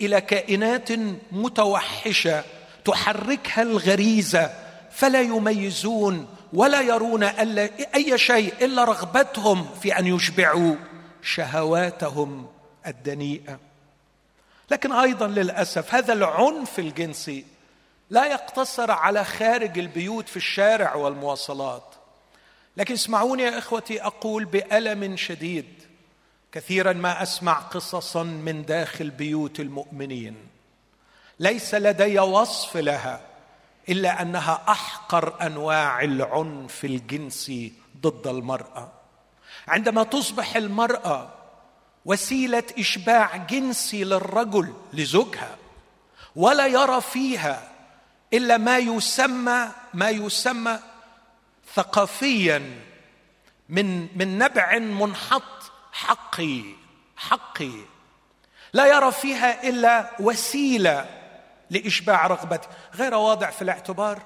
إلى 0.01 0.21
كائنات 0.21 0.89
متوحشة 1.33 2.45
تحركها 2.85 3.63
الغريزة 3.63 4.51
فلا 4.91 5.21
يميزون 5.21 6.29
ولا 6.53 6.81
يرون 6.81 7.23
أي 7.95 8.19
شيء 8.19 8.55
إلا 8.61 8.85
رغبتهم 8.85 9.67
في 9.83 9.99
أن 9.99 10.07
يشبعوا 10.07 10.75
شهواتهم 11.23 12.47
الدنيئة. 12.87 13.59
لكن 14.71 14.93
أيضا 14.93 15.27
للأسف 15.27 15.95
هذا 15.95 16.13
العنف 16.13 16.79
الجنسي 16.79 17.45
لا 18.11 18.27
يقتصر 18.27 18.91
على 18.91 19.25
خارج 19.25 19.79
البيوت 19.79 20.29
في 20.29 20.37
الشارع 20.37 20.95
والمواصلات. 20.95 21.95
لكن 22.77 22.95
اسمعوني 22.95 23.43
يا 23.43 23.59
إخوتي 23.59 24.03
أقول 24.03 24.45
بألم 24.45 25.17
شديد 25.17 25.83
كثيرا 26.53 26.93
ما 26.93 27.23
أسمع 27.23 27.59
قصصا 27.59 28.23
من 28.23 28.65
داخل 28.65 29.11
بيوت 29.11 29.61
المؤمنين. 29.61 30.37
ليس 31.41 31.75
لدي 31.75 32.19
وصف 32.19 32.77
لها 32.77 33.21
إلا 33.89 34.23
أنها 34.23 34.65
أحقر 34.69 35.47
أنواع 35.47 36.03
العنف 36.03 36.85
الجنسي 36.85 37.73
ضد 38.01 38.27
المرأة. 38.27 38.93
عندما 39.69 40.03
تصبح 40.03 40.57
المرأة 40.57 41.35
وسيلة 42.05 42.65
إشباع 42.79 43.37
جنسي 43.37 44.05
للرجل 44.05 44.75
لزوجها 44.93 45.57
ولا 46.37 46.67
يرى 46.67 47.01
فيها 47.01 47.69
إلا 48.33 48.57
ما 48.57 48.79
يسمى 48.79 49.69
ما 49.95 50.11
يسمى 50.11 50.79
ثقافيا 51.75 52.81
من 53.69 54.19
من 54.19 54.39
نبع 54.39 54.79
منحط 54.79 55.73
حقي 55.93 56.63
حقي. 57.17 57.73
لا 58.73 58.87
يرى 58.87 59.13
فيها 59.13 59.69
إلا 59.69 60.11
وسيلة 60.21 61.07
لإشباع 61.71 62.27
رغبته 62.27 62.69
غير 62.95 63.15
واضع 63.15 63.51
في 63.51 63.63
الاعتبار 63.63 64.23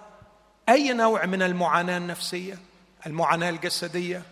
أي 0.69 0.93
نوع 0.93 1.27
من 1.27 1.43
المعاناة 1.43 1.97
النفسية 1.97 2.59
المعاناة 3.07 3.51
الجسدية. 3.51 4.23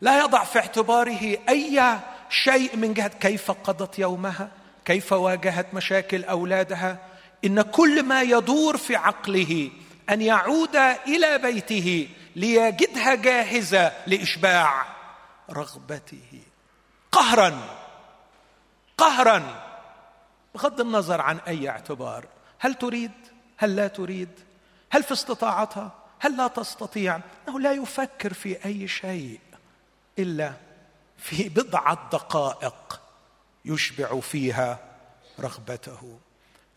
لا 0.00 0.20
يضع 0.20 0.44
في 0.44 0.58
اعتباره 0.58 1.38
أي 1.48 1.98
شيء 2.28 2.76
من 2.76 2.94
جهة 2.94 3.08
كيف 3.08 3.50
قضت 3.50 3.98
يومها 3.98 4.50
كيف 4.84 5.12
واجهت 5.12 5.74
مشاكل 5.74 6.24
أولادها 6.24 6.98
إن 7.44 7.62
كل 7.62 8.02
ما 8.02 8.22
يدور 8.22 8.76
في 8.76 8.96
عقله 8.96 9.70
أن 10.10 10.22
يعود 10.22 10.76
إلى 10.76 11.38
بيته 11.38 12.08
ليجدها 12.36 13.14
جاهزة 13.14 13.92
لإشباع 14.06 14.86
رغبته. 15.50 16.40
قهرا. 17.12 17.60
قهرا. 18.98 19.68
بغض 20.54 20.80
النظر 20.80 21.20
عن 21.20 21.38
أي 21.38 21.68
اعتبار. 21.68 22.26
هل 22.58 22.74
تريد؟ 22.74 23.12
هل 23.56 23.76
لا 23.76 23.88
تريد؟ 23.88 24.28
هل 24.90 25.02
في 25.02 25.12
استطاعتها؟ 25.12 25.92
هل 26.18 26.36
لا 26.36 26.46
تستطيع؟ 26.46 27.20
إنه 27.48 27.60
لا 27.60 27.72
يفكر 27.72 28.32
في 28.32 28.64
أي 28.64 28.88
شيء 28.88 29.40
إلا 30.18 30.52
في 31.18 31.48
بضعة 31.48 32.08
دقائق 32.12 33.00
يشبع 33.64 34.20
فيها 34.20 34.78
رغبته. 35.40 36.18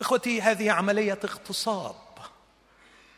إخوتي 0.02 0.42
هذه 0.42 0.72
عملية 0.72 1.20
اغتصاب 1.24 1.96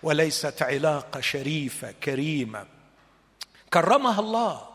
وليست 0.03 0.61
علاقة 0.61 1.21
شريفة 1.21 1.91
كريمة. 1.91 2.65
كرمها 3.73 4.19
الله. 4.19 4.67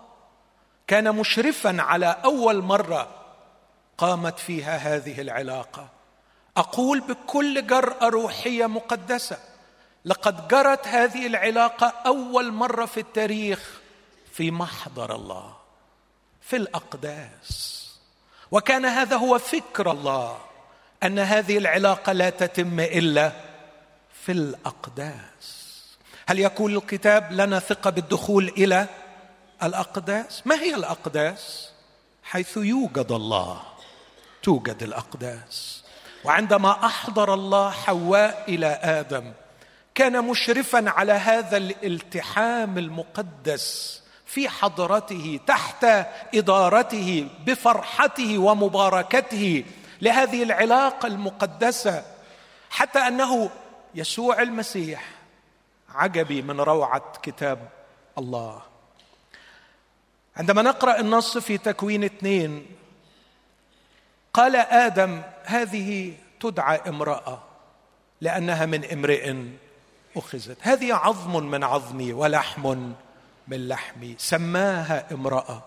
كان 0.86 1.16
مشرفا 1.16 1.82
على 1.82 2.06
أول 2.24 2.62
مرة 2.62 3.08
قامت 3.98 4.38
فيها 4.38 4.76
هذه 4.76 5.20
العلاقة. 5.20 5.88
أقول 6.56 7.00
بكل 7.00 7.66
جرأة 7.66 8.08
روحية 8.08 8.66
مقدسة 8.66 9.38
لقد 10.04 10.48
جرت 10.48 10.88
هذه 10.88 11.26
العلاقة 11.26 11.86
أول 11.86 12.52
مرة 12.52 12.86
في 12.86 13.00
التاريخ 13.00 13.80
في 14.32 14.50
محضر 14.50 15.14
الله 15.14 15.56
في 16.40 16.56
الأقداس. 16.56 17.82
وكان 18.50 18.84
هذا 18.84 19.16
هو 19.16 19.38
فكر 19.38 19.90
الله. 19.90 20.51
أن 21.02 21.18
هذه 21.18 21.58
العلاقة 21.58 22.12
لا 22.12 22.30
تتم 22.30 22.80
إلا 22.80 23.32
في 24.24 24.32
الأقداس. 24.32 25.62
هل 26.26 26.38
يقول 26.38 26.76
الكتاب 26.76 27.32
لنا 27.32 27.58
ثقة 27.58 27.90
بالدخول 27.90 28.48
إلى 28.48 28.86
الأقداس؟ 29.62 30.42
ما 30.46 30.54
هي 30.54 30.74
الأقداس؟ 30.74 31.70
حيث 32.22 32.56
يوجد 32.56 33.12
الله 33.12 33.62
توجد 34.42 34.82
الأقداس. 34.82 35.82
وعندما 36.24 36.86
أحضر 36.86 37.34
الله 37.34 37.70
حواء 37.70 38.44
إلى 38.48 38.66
آدم 38.66 39.32
كان 39.94 40.24
مشرفا 40.24 40.90
على 40.90 41.12
هذا 41.12 41.56
الالتحام 41.56 42.78
المقدس 42.78 44.00
في 44.26 44.48
حضرته 44.48 45.40
تحت 45.46 45.84
إدارته 46.34 47.28
بفرحته 47.46 48.38
ومباركته. 48.38 49.64
لهذه 50.02 50.42
العلاقة 50.42 51.06
المقدسة 51.06 52.04
حتى 52.70 52.98
أنه 52.98 53.50
يسوع 53.94 54.42
المسيح 54.42 55.04
عجبي 55.94 56.42
من 56.42 56.60
روعة 56.60 57.12
كتاب 57.22 57.68
الله. 58.18 58.62
عندما 60.36 60.62
نقرأ 60.62 61.00
النص 61.00 61.38
في 61.38 61.58
تكوين 61.58 62.04
اثنين 62.04 62.66
قال 64.34 64.56
آدم 64.56 65.22
هذه 65.44 66.16
تدعى 66.40 66.80
امرأة 66.88 67.42
لأنها 68.20 68.66
من 68.66 68.84
امرئ 68.84 69.36
أخذت. 70.16 70.56
هذه 70.60 70.94
عظم 70.94 71.46
من 71.46 71.64
عظمي 71.64 72.12
ولحم 72.12 72.92
من 73.48 73.68
لحمي 73.68 74.14
سماها 74.18 75.14
امرأة 75.14 75.62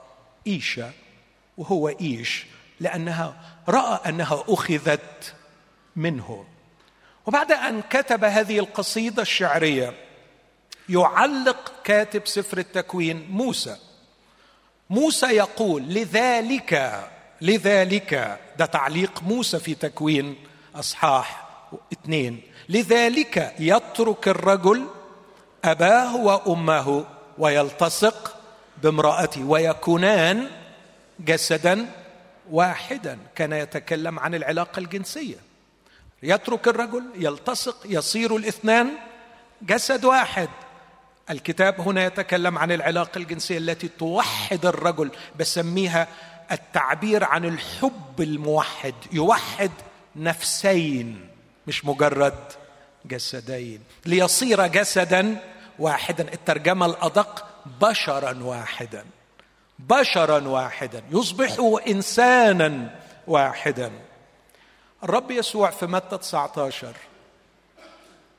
إيشا 0.47 0.91
وهو 1.57 1.89
إيش؟ 1.89 2.45
لأنها 2.79 3.35
رأى 3.69 4.09
أنها 4.09 4.43
أخذت 4.47 5.33
منه. 5.95 6.45
وبعد 7.25 7.51
أن 7.51 7.81
كتب 7.89 8.23
هذه 8.23 8.59
القصيدة 8.59 9.21
الشعرية 9.21 9.93
يعلق 10.89 11.73
كاتب 11.83 12.27
سفر 12.27 12.57
التكوين 12.57 13.27
موسى. 13.31 13.77
موسى 14.89 15.25
يقول 15.25 15.81
لذلك 15.83 17.01
لذلك 17.41 18.39
ده 18.57 18.65
تعليق 18.65 19.23
موسى 19.23 19.59
في 19.59 19.75
تكوين 19.75 20.35
أصحاح 20.75 21.47
اثنين. 21.93 22.41
لذلك 22.69 23.55
يترك 23.59 24.27
الرجل 24.27 24.85
أباه 25.65 26.15
وأمه 26.15 27.05
ويلتصق 27.37 28.35
بامرأته 28.83 29.43
ويكونان 29.43 30.47
جسدا 31.19 31.85
واحدا 32.51 33.17
كان 33.35 33.53
يتكلم 33.53 34.19
عن 34.19 34.35
العلاقة 34.35 34.79
الجنسية. 34.79 35.37
يترك 36.23 36.67
الرجل 36.67 37.03
يلتصق 37.15 37.77
يصير 37.85 38.35
الاثنان. 38.35 38.91
جسد 39.61 40.05
واحد. 40.05 40.49
الكتاب 41.29 41.81
هنا 41.81 42.05
يتكلم 42.05 42.57
عن 42.57 42.71
العلاقة 42.71 43.17
الجنسية 43.17 43.57
التي 43.57 43.87
توحد 43.87 44.65
الرجل 44.65 45.11
بسميها 45.39 46.07
التعبير 46.51 47.23
عن 47.23 47.45
الحب 47.45 48.21
الموحد. 48.21 48.93
يوحد 49.11 49.71
نفسين 50.15 51.29
مش 51.67 51.85
مجرد 51.85 52.39
جسدين. 53.05 53.79
ليصير 54.05 54.67
جسدا 54.67 55.41
واحدا. 55.79 56.33
الترجمة 56.33 56.85
الأدق 56.85 57.45
بشرا 57.81 58.43
واحدا. 58.43 59.05
بشرا 59.79 60.47
واحدا 60.47 61.03
يصبح 61.11 61.79
انسانا 61.87 62.95
واحدا. 63.27 63.91
الرب 65.03 65.31
يسوع 65.31 65.69
في 65.69 65.85
متى 65.85 66.17
19 66.17 66.93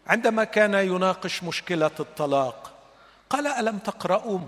عندما 0.07 0.45
كان 0.45 0.75
يناقش 0.75 1.43
مشكلة 1.43 1.91
الطلاق 2.01 2.71
قال 3.31 3.47
ألم 3.47 3.79
تقرأوا 3.79 4.39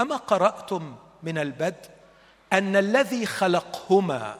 اما 0.00 0.16
قرأتم 0.16 0.96
من 1.22 1.38
البدء 1.38 1.90
أن 2.52 2.76
الذي 2.76 3.26
خلقهما 3.26 4.34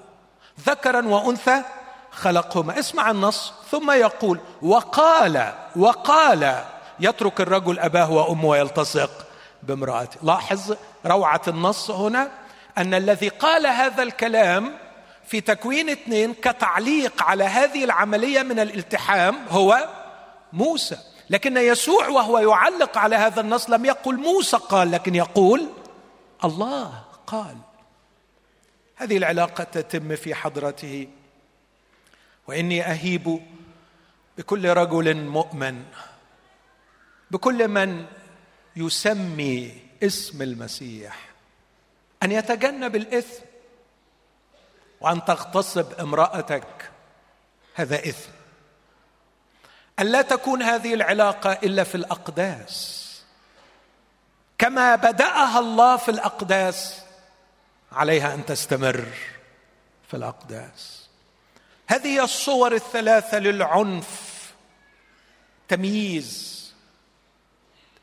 ذكرا 0.61 1.07
وأنثى 1.07 1.62
خلقهما؟ 2.11 2.79
اسمع 2.79 3.11
النص 3.11 3.53
ثم 3.71 3.91
يقول 3.91 4.41
وقال 4.62 5.53
وقال. 5.77 6.65
يترك 7.01 7.41
الرجل 7.41 7.79
أباه 7.79 8.11
وأمه 8.11 8.49
ويلتصق. 8.49 9.27
بامرأته. 9.62 10.18
لاحظ 10.22 10.77
روعة 11.07 11.42
النص 11.48 11.90
هنا 11.90 12.31
أن 12.79 12.94
الذي 12.94 13.29
قال 13.29 13.66
هذا 13.66 14.03
الكلام 14.03 14.79
في 15.27 15.40
تكوين 15.40 15.90
اثنين 15.90 16.35
كتعليق 16.35 17.22
على 17.22 17.44
هذه 17.44 17.85
العملية 17.85 18.42
من 18.42 18.59
الالتحام 18.59 19.38
هو 19.48 19.88
موسى. 20.53 20.96
لكن 21.31 21.57
يسوع 21.57 22.09
وهو 22.09 22.38
يعلق 22.38 22.98
على 22.98 23.16
هذا 23.16 23.40
النص 23.40 23.70
لم 23.70 23.85
يقل 23.85 24.16
موسى 24.16 24.57
قال 24.57 24.90
لكن 24.90 25.14
يقول 25.14 25.68
الله 26.44 27.05
قال. 27.27 27.57
هذه 28.96 29.16
العلاقة 29.16 29.64
تتم 29.64 30.16
في 30.16 30.35
حضرته. 30.35 31.09
وإني 32.46 32.83
أهيب 32.83 33.42
بكل 34.38 34.68
رجل 34.68 35.16
مؤمن 35.16 35.85
بكل 37.31 37.68
من 37.68 38.07
يسمي 38.76 39.82
اسم 40.02 40.42
المسيح 40.42 41.32
أن 42.22 42.32
يتجنب 42.32 42.96
الإثم 42.96 43.42
وأن 45.00 45.24
تغتصب 45.24 46.00
امرأتك. 46.00 46.90
هذا 47.74 47.96
إثم. 47.96 48.30
أن 49.98 50.06
لا 50.06 50.22
تكون 50.22 50.62
هذه 50.62 50.94
العلاقة 50.94 51.52
إلا 51.52 51.85
في 51.85 51.94
الأقداس. 51.94 52.98
كما 54.58 54.96
بدأها 54.96 55.58
الله 55.58 55.96
في 55.96 56.11
الأقداس 56.11 57.02
عليها 57.92 58.35
أن 58.35 58.46
تستمر 58.46 59.06
في 60.08 60.16
الأقداس. 60.16 61.08
هذه 61.87 62.24
الصور 62.24 62.74
الثلاثة 62.74 63.38
للعنف 63.38 64.32
تمييز 65.68 66.62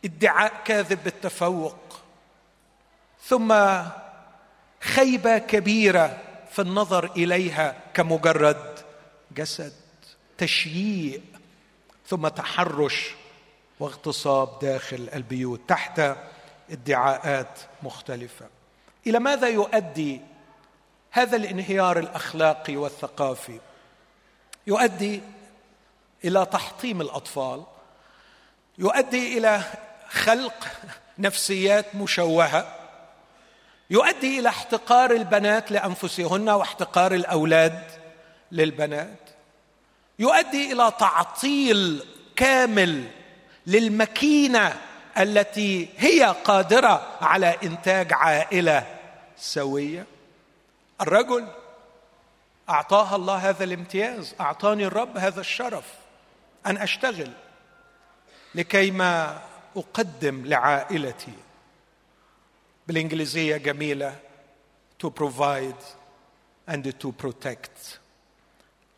ادعاء 0.06 0.54
كاذب 0.66 1.04
بالتفوق. 1.04 2.00
ثم 3.24 3.56
خيبة 4.82 5.38
كبيرة 5.38 6.18
في 6.52 6.62
النظر 6.62 7.06
إليها 7.06 7.76
كمجرد 7.94 8.80
جسد 9.32 9.74
تشييء 10.38 11.22
ثم 12.08 12.28
تحرش 12.28 13.16
واغتصاب 13.80 14.60
داخل 14.62 15.10
البيوت 15.14 15.62
تحت 15.68 16.02
ادعاءات 16.70 17.60
مختلفة. 17.84 18.46
إلى 19.08 19.20
ماذا 19.20 19.48
يؤدي 19.48 20.22
هذا 21.12 21.36
الانهيار 21.36 22.00
الأخلاقي 22.00 22.76
والثقافي؟ 22.76 23.60
يؤدي 24.68 25.22
إلى 26.26 26.46
تحطيم 26.46 27.02
الأطفال 27.02 27.64
يؤدي 28.78 29.38
إلى 29.38 29.64
خلق 30.10 30.68
نفسيات 31.20 31.96
مشوهة 31.96 32.76
يؤدي 33.90 34.40
إلى 34.40 34.50
احتقار 34.50 35.12
البنات 35.12 35.72
لأنفسهن 35.72 36.50
واحتقار 36.50 37.14
الأولاد 37.14 37.84
للبنات. 38.52 39.30
يؤدي 40.20 40.74
إلى 40.74 40.92
تعطيل 41.00 42.04
كامل 42.36 43.08
للمكينة 43.68 44.76
التي 45.18 45.90
هي 45.98 46.36
قادرة 46.44 47.08
على 47.22 47.58
إنتاج 47.64 48.14
عائلة 48.14 48.86
سوية. 49.38 50.06
الرجل 51.02 51.48
أعطاها 52.70 53.16
الله 53.16 53.36
هذا 53.36 53.64
الامتياز 53.64 54.36
أعطاني 54.40 54.86
الرب 54.86 55.18
هذا 55.18 55.42
الشرف 55.42 55.86
أن 56.66 56.78
أشتغل 56.78 57.32
لكيما 58.56 59.42
أقدم 59.80 60.46
لعائلتي. 60.46 61.34
بالإنجليزية 62.88 63.58
جميلة. 63.58 64.16
To 65.04 65.10
provide 65.10 65.84
and 66.68 66.84
to 67.00 67.12
protect. 67.12 68.00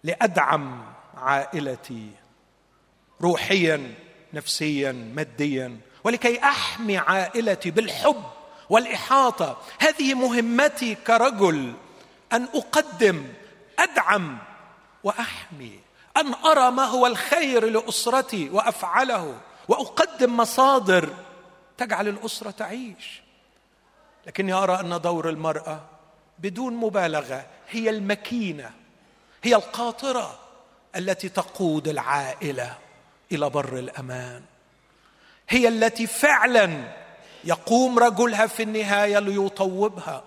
لأدعم 0.04 0.94
عائلتي. 1.18 2.10
روحيا 3.22 3.94
نفسيا 4.34 4.92
ماديا. 4.92 5.78
ولكي 6.04 6.40
أحمي 6.40 6.98
عائلتي 6.98 7.72
بالحب 7.72 8.24
والإحاطة. 8.70 9.62
هذه 9.80 10.14
مهمتي 10.14 10.96
كرجل. 10.96 11.74
أن 12.34 12.44
أقدم 12.44 13.28
أدعم 13.80 14.38
وأحمي. 15.04 15.80
أن 16.18 16.34
أرى 16.34 16.72
ما 16.72 16.84
هو 16.84 17.08
الخير 17.08 17.66
لأسرتي 17.66 18.50
وأفعله. 18.50 19.42
وأقدم 19.68 20.38
مصادر 20.38 21.10
تجعل 21.78 22.08
الأسرة 22.08 22.52
تعيش. 22.52 23.22
لكني 24.28 24.54
أرى 24.54 24.80
أن 24.80 25.02
دور 25.02 25.30
المرأة 25.30 25.82
بدون 26.40 26.74
مبالغة 26.74 27.46
هي 27.70 27.90
المكينة 27.90 28.72
هي 29.44 29.56
القاطرة 29.56 30.40
التي 30.96 31.30
تقود 31.30 31.88
العائلة 31.88 32.78
إلى 33.32 33.50
بر 33.50 33.78
الأمان. 33.78 34.42
هي 35.50 35.68
التي 35.68 36.08
فعلا 36.08 36.84
يقوم 37.44 38.00
رجلها 38.00 38.48
في 38.48 38.64
النهاية 38.64 39.20
ليطوبها 39.20 40.24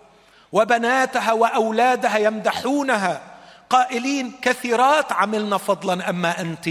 وبناتها 0.53 1.33
وأولادها 1.33 2.19
يمدحونها. 2.19 3.35
قائلين 3.71 4.33
كثيرات 4.43 5.13
عملن 5.13 5.57
فضلا 5.57 6.11
أما 6.11 6.41
انت 6.41 6.69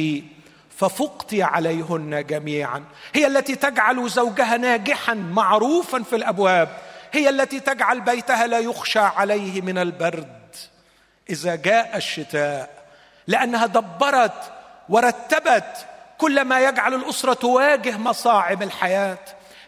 ففقت 0.77 1.33
عليهن 1.33 2.25
جميعا. 2.25 2.83
هي 3.13 3.27
التي 3.27 3.55
تجعل 3.55 4.09
زوجها 4.09 4.57
ناجحا 4.57 5.13
معروفا 5.13 6.03
في 6.03 6.15
الأبواب. 6.15 6.69
هي 7.11 7.29
التي 7.29 7.59
تجعل 7.59 8.01
بيتها 8.01 8.47
لا 8.47 8.59
يخشى 8.59 8.99
عليه 8.99 9.61
من 9.61 9.77
البرد. 9.77 10.55
إذا 11.29 11.55
جاء 11.55 11.97
الشتاء 11.97 12.69
لأنها 13.27 13.65
دبرت 13.65 14.51
ورتبت 14.89 15.85
كل 16.17 16.41
ما 16.41 16.59
يجعل 16.59 16.93
الأسرة 16.93 17.33
تواجه 17.33 17.97
مصاعب 17.97 18.63
الحياة. 18.63 19.19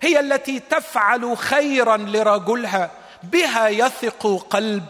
هي 0.01 0.19
التي 0.19 0.59
تفعل 0.59 1.37
خيرا 1.37 1.97
لرجلها 1.97 2.91
بها 3.23 3.67
يثق 3.67 4.47
قلب 4.49 4.85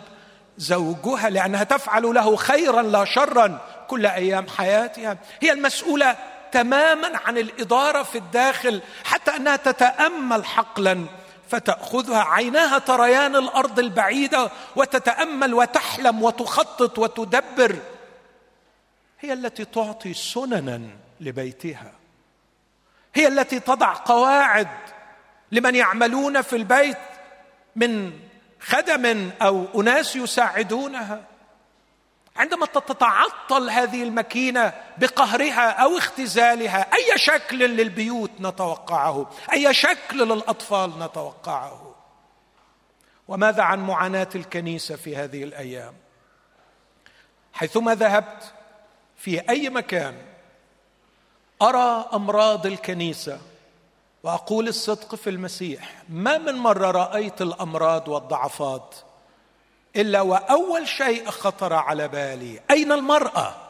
زوجها 0.57 1.29
لأنها 1.29 1.63
تفعل 1.63 2.03
له 2.03 2.35
خيرا 2.35 2.81
لا 2.81 3.05
شرا 3.05 3.59
كل 3.87 4.05
أيام 4.05 4.47
حياتها. 4.47 5.17
هي 5.41 5.51
المسؤولة 5.51 6.17
تماما 6.51 7.19
عن 7.25 7.37
الإدارة 7.37 8.03
في 8.03 8.17
الداخل 8.17 8.81
حتى 9.03 9.35
أنها 9.35 9.55
تتأمل 9.55 10.45
حقلا 10.45 11.05
فتأخذها. 11.49 12.23
عيناها 12.23 12.79
تريان 12.79 13.35
الأرض 13.35 13.79
البعيدة 13.79 14.51
وتتأمل 14.75 15.53
وتحلم 15.53 16.23
وتخطط 16.23 16.99
وتدبر. 16.99 17.75
هي 19.19 19.33
التي 19.33 19.65
تعطي 19.65 20.13
سننا 20.13 20.81
لبيتها. 21.19 21.91
هي 23.15 23.27
التي 23.27 23.59
تضع 23.59 23.93
قواعد 23.93 24.67
لمن 25.51 25.75
يعملون 25.75 26.41
في 26.41 26.55
البيت 26.55 26.97
من 27.75 28.19
خدم 28.59 29.31
أو 29.41 29.81
أناس 29.81 30.15
يساعدونها. 30.15 31.23
عندما 32.37 32.65
تتعطل 32.65 33.69
هذه 33.69 34.03
الماكينة 34.03 34.73
بقهرها 34.97 35.69
أو 35.69 35.97
اختزالها 35.97 36.93
أي 36.93 37.17
شكل 37.17 37.59
للبيوت 37.59 38.31
نتوقعه؟ 38.39 39.29
أي 39.53 39.73
شكل 39.73 40.27
للأطفال 40.27 40.99
نتوقعه؟ 40.99 41.95
وماذا 43.27 43.63
عن 43.63 43.79
معاناة 43.79 44.29
الكنيسة 44.35 44.95
في 44.95 45.15
هذه 45.15 45.43
الأيام؟ 45.43 45.93
حيثما 47.53 47.95
ذهبت 47.95 48.53
في 49.17 49.49
أي 49.49 49.69
مكان 49.69 50.15
أرى 51.61 52.09
أمراض 52.13 52.65
الكنيسة 52.65 53.39
وأقول 54.23 54.67
الصدق 54.67 55.15
في 55.15 55.29
المسيح 55.29 56.03
ما 56.09 56.37
من 56.37 56.55
مرة 56.55 56.91
رأيت 56.91 57.41
الأمراض 57.41 58.07
والضعفات 58.07 58.95
إلا 59.95 60.21
وأول 60.21 60.87
شيء 60.87 61.29
خطر 61.29 61.73
على 61.73 62.07
بالي. 62.07 62.59
أين 62.71 62.91
المرأة؟ 62.91 63.64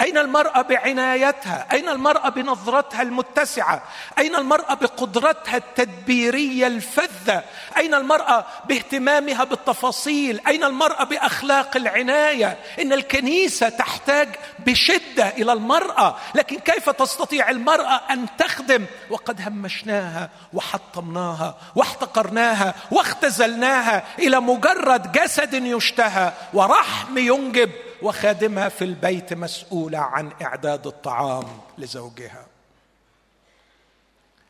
أين 0.00 0.18
المرأة 0.18 0.62
بعنايتها؟ 0.62 1.66
أين 1.72 1.88
المرأة 1.88 2.28
بنظرتها 2.28 3.02
المتسعة؟ 3.02 3.82
أين 4.18 4.34
المرأة 4.34 4.74
بقدرتها 4.74 5.56
التدبيرية 5.56 6.66
الفذة؟ 6.66 7.44
أين 7.76 7.94
المرأة 7.94 8.44
باهتمامها 8.68 9.44
بالتفاصيل؟ 9.44 10.40
أين 10.46 10.64
المرأة 10.64 11.04
بأخلاق 11.04 11.76
العناية؟ 11.76 12.58
إن 12.80 12.92
الكنيسة 12.92 13.68
تحتاج 13.68 14.28
بشدة 14.58 15.28
إلى 15.28 15.52
المرأة 15.52 16.16
لكن 16.34 16.58
كيف 16.58 16.90
تستطيع 16.90 17.50
المرأة 17.50 18.00
أن 18.10 18.26
تخدم؟ 18.38 18.84
وقد 19.10 19.40
همشناها 19.40 20.30
وحطمناها 20.52 21.54
واحتقرناها 21.74 22.74
واختزلناها 22.90 24.04
إلى 24.18 24.40
مجرد 24.40 25.12
جسد 25.12 25.54
يشتهى 25.54 26.32
ورحم 26.54 27.18
ينجب 27.18 27.70
وخادمها 28.02 28.68
في 28.68 28.84
البيت 28.84 29.32
مسؤولة 29.32 29.98
عن 29.98 30.32
إعداد 30.42 30.86
الطعام 30.86 31.60
لزوجها. 31.78 32.46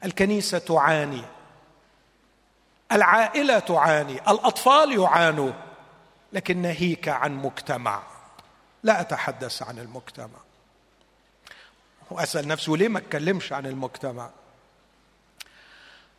الكنيسة 0.04 0.58
تعاني. 0.58 1.24
العائلة 2.92 3.58
تعاني. 3.58 4.12
الأطفال 4.12 4.98
يعانوا. 5.00 5.52
لكن 6.32 6.62
ناهيك 6.62 7.08
عن 7.08 7.34
مجتمع. 7.34 8.02
لا 8.82 9.00
أتحدث 9.00 9.62
عن 9.62 9.78
المجتمع. 9.78 10.38
وأسأل 12.10 12.48
نفسي 12.48 12.70
وليه 12.70 12.88
ما 12.88 12.98
أتكلمش 12.98 13.52
عن 13.52 13.66
المجتمع؟ 13.66 14.30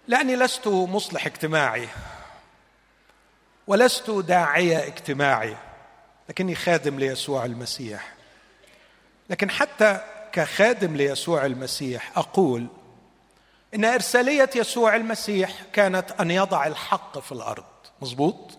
لأني 0.08 0.36
لست 0.36 0.68
مصلح 0.68 1.26
اجتماعي. 1.26 1.90
ولست 3.68 4.10
داعية 4.10 4.88
اجتماعي. 4.88 5.58
لكني 6.30 6.56
خادم 6.56 7.00
ليسوع 7.00 7.46
المسيح. 7.46 8.14
لكن 9.30 9.50
حتى 9.50 10.02
كخادم 10.32 10.96
ليسوع 10.96 11.46
المسيح 11.46 12.18
أقول 12.18 12.68
إن 13.74 13.86
إرسالية 13.86 14.50
يسوع 14.56 14.96
المسيح 14.96 15.64
كانت 15.74 16.12
أن 16.12 16.32
يضع 16.32 16.68
الحق 16.68 17.20
في 17.20 17.32
الأرض. 17.32 17.64
مظبوط؟ 18.02 18.58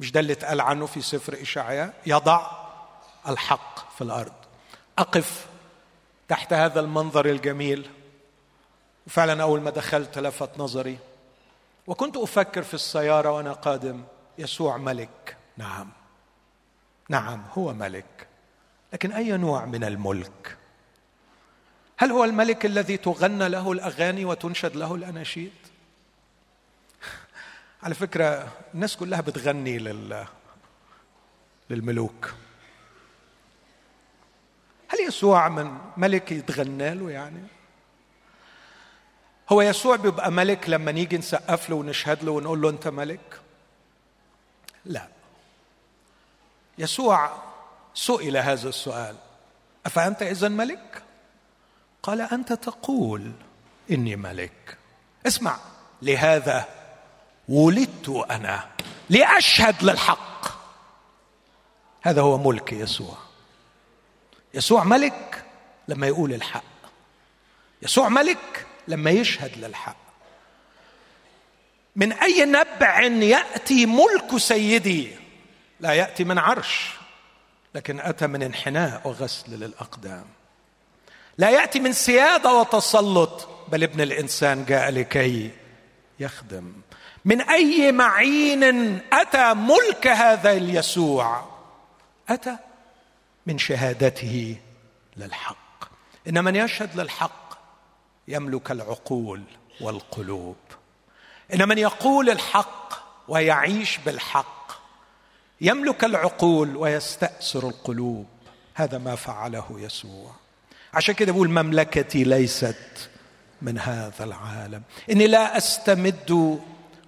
مش 0.00 0.12
ده 0.12 0.20
اللي 0.20 0.32
اتقال 0.32 0.60
عنه 0.60 0.86
في 0.86 1.00
سفر 1.00 1.42
إشعياء؟ 1.42 1.94
يضع 2.06 2.50
الحق 3.28 3.94
في 3.94 4.04
الأرض. 4.04 4.32
أقف 4.98 5.46
تحت 6.28 6.52
هذا 6.52 6.80
المنظر 6.80 7.26
الجميل. 7.26 7.90
وفعلا 9.06 9.42
أول 9.42 9.60
ما 9.60 9.70
دخلت 9.70 10.18
لفت 10.18 10.58
نظري. 10.58 10.98
وكنت 11.86 12.16
أفكر 12.16 12.62
في 12.62 12.74
السيارة 12.74 13.30
وأنا 13.30 13.52
قادم. 13.52 14.04
يسوع 14.38 14.76
ملك. 14.76 15.36
نعم. 15.56 15.99
نعم 17.10 17.42
هو 17.52 17.74
ملك. 17.74 18.26
لكن 18.92 19.12
أي 19.12 19.36
نوع 19.36 19.64
من 19.64 19.84
الملك؟ 19.84 20.56
هل 21.96 22.10
هو 22.12 22.24
الملك 22.24 22.66
الذي 22.66 22.96
تغنى 22.96 23.48
له 23.48 23.72
الأغاني 23.72 24.24
وتنشد 24.24 24.76
له 24.76 24.94
الأناشيد؟ 24.94 25.52
على 27.82 27.94
فكرة 27.94 28.52
الناس 28.74 28.96
كلها 28.96 29.20
بتغني 29.20 29.78
لل 29.78 30.26
للملوك. 31.70 32.34
هل 34.88 35.00
يسوع 35.08 35.48
من 35.48 35.78
ملك 35.96 36.32
يتغنى 36.32 36.94
له 36.94 37.10
يعني؟ 37.10 37.42
هو 39.48 39.62
يسوع 39.62 39.96
بيبقى 39.96 40.32
ملك 40.32 40.68
لما 40.68 40.92
نيجي 40.92 41.18
نسقف 41.18 41.70
له 41.70 41.76
ونشهد 41.76 42.24
له 42.24 42.32
ونقول 42.32 42.62
له 42.62 42.70
أنت 42.70 42.88
ملك؟ 42.88 43.40
لا. 44.84 45.19
يسوع 46.80 47.30
سئل 47.94 48.36
هذا 48.36 48.68
السؤال. 48.68 49.16
أفأنت 49.86 50.22
اذا 50.22 50.48
ملك؟ 50.48 51.02
قال 52.02 52.20
أنت 52.20 52.52
تقول 52.52 53.32
إني 53.90 54.16
ملك. 54.16 54.76
اسمع 55.26 55.58
لهذا 56.02 56.68
ولدت 57.48 58.08
أنا 58.30 58.68
لأشهد 59.10 59.82
للحق. 59.82 60.46
هذا 62.02 62.22
هو 62.22 62.38
ملك 62.38 62.72
يسوع. 62.72 63.16
يسوع 64.54 64.84
ملك 64.84 65.44
لما 65.88 66.06
يقول 66.06 66.32
الحق. 66.32 66.64
يسوع 67.82 68.08
ملك 68.08 68.66
لما 68.88 69.10
يشهد 69.10 69.58
للحق. 69.58 69.96
من 71.96 72.12
أي 72.12 72.44
نبع 72.44 73.00
يأتي 73.02 73.86
ملك 73.86 74.36
سيدي؟ 74.36 75.19
لا 75.80 75.92
يأتي 75.92 76.24
من 76.24 76.38
عرش 76.38 76.92
لكن 77.74 78.00
أتى 78.00 78.26
من 78.26 78.42
انحناء 78.42 79.08
وغسل 79.08 79.60
للأقدام. 79.60 80.24
لا 81.38 81.50
يأتي 81.50 81.80
من 81.80 81.92
سيادة 81.92 82.52
وتسلط 82.52 83.48
بل 83.68 83.82
ابن 83.82 84.00
الإنسان 84.00 84.64
جاء 84.64 84.90
لكي 84.90 85.50
يخدم. 86.20 86.72
من 87.24 87.40
أي 87.40 87.92
معين 87.92 88.64
أتى 89.12 89.54
ملك 89.54 90.06
هذا 90.06 90.52
اليسوع؟ 90.52 91.44
أتى 92.28 92.56
من 93.46 93.58
شهادته 93.58 94.56
للحق. 95.16 95.84
إن 96.28 96.44
من 96.44 96.56
يشهد 96.56 97.00
للحق 97.00 97.58
يملك 98.28 98.70
العقول 98.70 99.42
والقلوب. 99.80 100.56
إن 101.54 101.68
من 101.68 101.78
يقول 101.78 102.30
الحق 102.30 102.92
ويعيش 103.28 103.98
بالحق 103.98 104.59
يملك 105.60 106.04
العقول 106.04 106.76
ويستأسر 106.76 107.68
القلوب. 107.68 108.26
هذا 108.74 108.98
ما 108.98 109.16
فعله 109.16 109.64
يسوع. 109.70 110.30
عشان 110.94 111.14
كده 111.14 111.32
بقول 111.32 111.50
مملكتي 111.50 112.24
ليست 112.24 113.08
من 113.62 113.78
هذا 113.78 114.24
العالم. 114.24 114.82
إني 115.10 115.26
لا 115.26 115.56
أستمد 115.56 116.60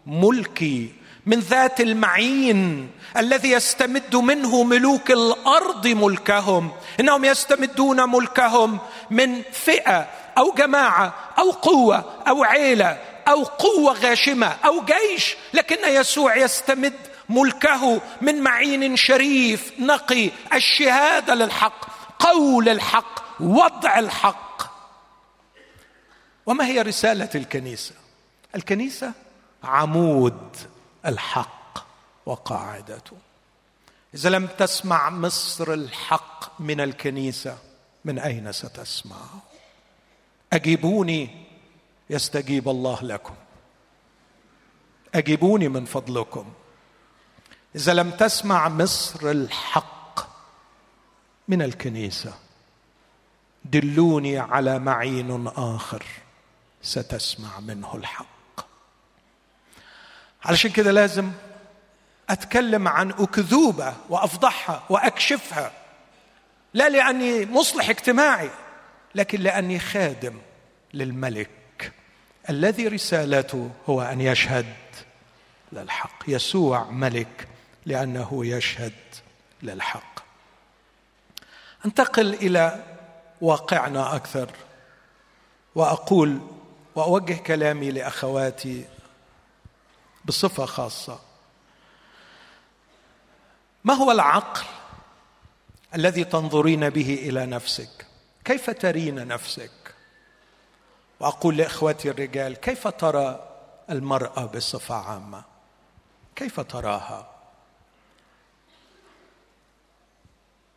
ملكي 0.06 0.92
من 1.26 1.38
ذات 1.38 1.80
المعين 1.80 2.90
الذي 3.16 3.50
يستمد 3.50 4.16
منه 4.16 4.62
ملوك 4.62 5.10
الأرض 5.10 5.86
ملكهم. 5.86 6.72
إنهم 7.00 7.24
يستمدون 7.24 8.10
ملكهم 8.10 8.78
من 9.10 9.42
فئة 9.52 10.08
أو 10.38 10.54
جماعة 10.54 11.14
أو 11.38 11.50
قوة 11.50 12.04
أو 12.28 12.44
عيلة 12.44 12.98
أو 13.28 13.42
قوة 13.42 13.92
غاشمة 13.92 14.46
أو 14.46 14.84
جيش. 14.84 15.36
لكن 15.54 15.76
يسوع 15.88 16.36
يستمد 16.36 17.11
ملكه 17.28 18.00
من 18.20 18.42
معين 18.42 18.96
شريف. 18.96 19.72
نقي 19.80 20.30
الشهادة 20.54 21.34
للحق 21.34 21.86
قول 22.18 22.68
الحق 22.68 23.40
وضع 23.40 23.98
الحق. 23.98 24.62
وما 26.46 26.66
هي 26.66 26.82
رسالة 26.82 27.30
الكنيسة؟ 27.34 27.94
الكنيسة 28.54 29.12
عمود 29.64 30.56
الحق 31.06 31.86
وقاعدته. 32.26 33.16
إذا 34.14 34.30
لم 34.30 34.46
تسمع 34.46 35.10
مصر 35.10 35.72
الحق 35.72 36.60
من 36.60 36.80
الكنيسة 36.80 37.58
من 38.04 38.18
أين 38.18 38.52
ستسمع؟ 38.52 39.16
أجيبوني 40.52 41.46
يستجيب 42.10 42.68
الله 42.68 43.02
لكم. 43.02 43.34
أجيبوني 45.14 45.68
من 45.68 45.84
فضلكم. 45.84 46.52
إذا 47.76 47.94
لم 47.94 48.10
تسمع 48.10 48.68
مصر 48.68 49.30
الحق 49.30 50.20
من 51.48 51.62
الكنيسة 51.62 52.34
دلوني 53.64 54.38
على 54.38 54.78
معين 54.78 55.46
آخر 55.56 56.04
ستسمع 56.82 57.60
منه 57.60 57.94
الحق. 57.94 58.26
علشان 60.44 60.70
كده 60.70 60.90
لازم 60.90 61.30
أتكلم 62.30 62.88
عن 62.88 63.10
أكذوبة 63.10 63.94
وأفضحها 64.08 64.82
وأكشفها 64.88 65.72
لا 66.74 66.88
لأني 66.88 67.46
مصلح 67.46 67.88
اجتماعي 67.88 68.50
لكن 69.14 69.40
لأني 69.40 69.78
خادم 69.78 70.38
للملك 70.94 71.92
الذي 72.50 72.88
رسالته 72.88 73.70
هو 73.86 74.02
أن 74.02 74.20
يشهد 74.20 74.66
للحق 75.72 76.22
يسوع 76.28 76.84
ملك 76.90 77.48
لأنه 77.86 78.46
يشهد 78.46 78.92
للحق. 79.62 80.20
أنتقل 81.84 82.34
إلى 82.34 82.84
واقعنا 83.40 84.16
أكثر 84.16 84.50
وأقول 85.74 86.40
وأوجه 86.94 87.34
كلامي 87.34 87.90
لأخواتي 87.90 88.84
بصفة 90.24 90.66
خاصة. 90.66 91.20
ما 93.84 93.94
هو 93.94 94.10
العقل 94.10 94.64
الذي 95.94 96.24
تنظرين 96.24 96.90
به 96.90 97.14
إلى 97.14 97.46
نفسك؟ 97.46 98.06
كيف 98.44 98.70
ترين 98.70 99.28
نفسك؟ 99.28 99.70
وأقول 101.20 101.56
لاخوتي 101.56 102.10
الرجال 102.10 102.56
كيف 102.56 102.88
ترى 102.88 103.48
المرأة 103.90 104.44
بصفة 104.44 104.94
عامة؟ 104.94 105.44
كيف 106.36 106.60
تراها؟ 106.60 107.31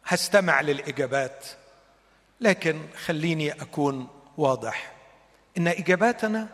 هستمع 0.05 0.61
للإجابات 0.61 1.45
لكن 2.41 2.81
خليني 3.05 3.51
أكون 3.51 4.07
واضح. 4.37 4.93
إن 5.57 5.67
إجاباتنا 5.67 6.47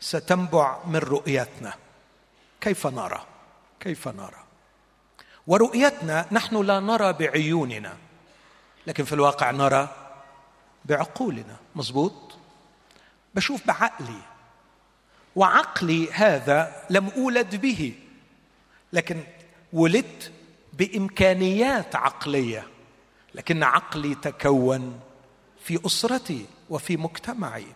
ستنبع 0.00 0.84
من 0.84 0.96
رؤيتنا 0.96 1.74
كيف 2.60 2.86
نرى؟ 2.86 3.26
كيف 3.80 4.08
نرى؟ 4.08 4.44
ورؤيتنا 5.46 6.26
نحن 6.32 6.56
لا 6.62 6.80
نرى 6.80 7.12
بعيوننا 7.12 7.96
لكن 8.86 9.04
في 9.04 9.12
الواقع 9.12 9.50
نرى 9.50 9.88
بعقولنا. 10.84 11.56
مظبوط؟ 11.74 12.38
بشوف 13.34 13.66
بعقلي 13.66 14.20
وعقلي 15.36 16.12
هذا 16.12 16.86
لم 16.90 17.08
أولد 17.16 17.56
به 17.56 17.94
لكن 18.92 19.24
ولدت 19.72 20.32
بإمكانيات 20.78 21.96
عقلية 21.96 22.66
لكن 23.34 23.62
عقلي 23.62 24.14
تكون 24.14 25.00
في 25.64 25.86
أسرتي 25.86 26.46
وفي 26.70 26.96
مجتمعي. 26.96 27.66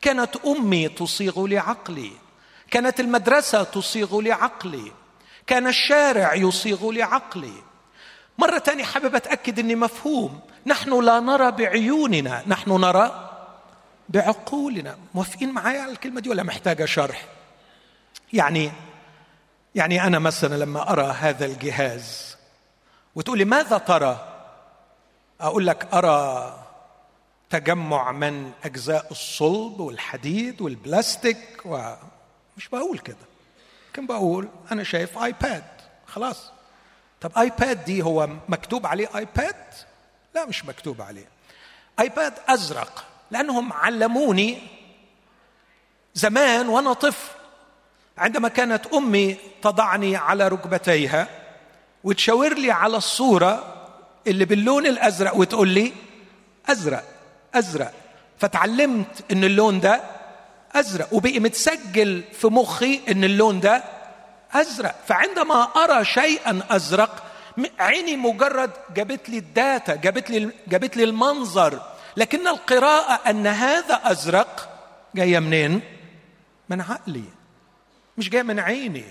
كانت 0.00 0.36
أمي 0.36 0.88
تصيغ 0.88 1.46
لي 1.46 1.58
عقلي 1.58 2.12
كانت 2.70 3.00
المدرسة 3.00 3.62
تصيغ 3.62 4.20
لي 4.20 4.32
عقلي 4.32 4.92
كان 5.46 5.66
الشارع 5.66 6.34
يصيغ 6.34 6.90
لي 6.90 7.02
عقلي 7.02 7.52
مرة 8.38 8.58
تانية 8.58 8.84
حابب 8.84 9.14
أتأكد 9.14 9.58
أني 9.58 9.74
مفهوم. 9.74 10.40
نحن 10.66 11.04
لا 11.04 11.20
نرى 11.20 11.50
بعيوننا 11.50 12.42
نحن 12.46 12.70
نرى 12.70 13.30
بعقولنا. 14.08 14.98
موافقين 15.14 15.52
معايا 15.52 15.80
على 15.80 15.92
الكلمة 15.92 16.20
دي 16.20 16.28
ولا 16.28 16.42
محتاجة 16.42 16.84
شرح؟ 16.84 17.24
يعني 18.32 18.72
يعني 19.78 20.06
أنا 20.06 20.18
مثلا 20.18 20.54
لما 20.64 20.92
أرى 20.92 21.02
هذا 21.02 21.44
الجهاز 21.46 22.36
وتقولي 23.14 23.44
ماذا 23.44 23.78
ترى؟ 23.78 24.34
أقول 25.40 25.66
لك 25.66 25.94
أرى 25.94 26.54
تجمع 27.50 28.12
من 28.12 28.52
أجزاء 28.64 29.06
الصلب 29.10 29.80
والحديد 29.80 30.60
والبلاستيك 30.60 31.60
ومش 31.64 32.68
بقول 32.72 32.98
كده. 32.98 33.16
لكن 33.92 34.06
بقول 34.06 34.48
أنا 34.72 34.84
شايف 34.84 35.18
آيباد. 35.18 35.64
خلاص. 36.06 36.52
طب 37.20 37.38
آيباد 37.38 37.84
دي 37.84 38.02
هو 38.02 38.28
مكتوب 38.48 38.86
عليه 38.86 39.08
آيباد؟ 39.16 39.64
لا 40.34 40.44
مش 40.46 40.64
مكتوب 40.64 41.02
عليه. 41.02 41.28
آيباد 42.00 42.34
أزرق 42.48 43.04
لأنهم 43.30 43.72
علموني 43.72 44.58
زمان 46.14 46.68
وأنا 46.68 46.92
طفل. 46.92 47.37
عندما 48.18 48.48
كانت 48.48 48.86
أمي 48.86 49.36
تضعني 49.62 50.16
على 50.16 50.48
ركبتيها 50.48 51.28
وتشاور 52.04 52.54
لي 52.54 52.70
على 52.70 52.96
الصورة 52.96 53.74
اللي 54.26 54.44
باللون 54.44 54.86
الأزرق 54.86 55.36
وتقول 55.36 55.68
لي 55.68 55.92
أزرق 56.66 57.04
أزرق. 57.54 57.92
فتعلمت 58.38 59.24
إن 59.32 59.44
اللون 59.44 59.80
ده 59.80 60.00
أزرق 60.72 61.14
وبقي 61.14 61.40
متسجل 61.40 62.22
في 62.32 62.46
مخي 62.46 63.00
إن 63.08 63.24
اللون 63.24 63.60
ده 63.60 63.84
أزرق. 64.52 64.94
فعندما 65.06 65.62
أرى 65.62 66.04
شيئا 66.04 66.62
أزرق 66.70 67.24
عيني 67.78 68.16
مجرد 68.16 68.70
جابت 68.96 69.28
لي 69.28 69.38
الداتا 69.38 69.94
جابت 69.94 70.30
لي 70.30 70.50
جابت 70.68 70.96
لي 70.96 71.04
المنظر. 71.04 71.80
لكن 72.16 72.48
القراءة 72.48 73.30
أن 73.30 73.46
هذا 73.46 74.00
أزرق 74.04 74.68
جاية 75.14 75.38
منين؟ 75.38 75.80
من 76.68 76.80
عقلي. 76.80 77.24
مش 78.18 78.30
جاية 78.30 78.42
من 78.42 78.60
عيني. 78.60 79.04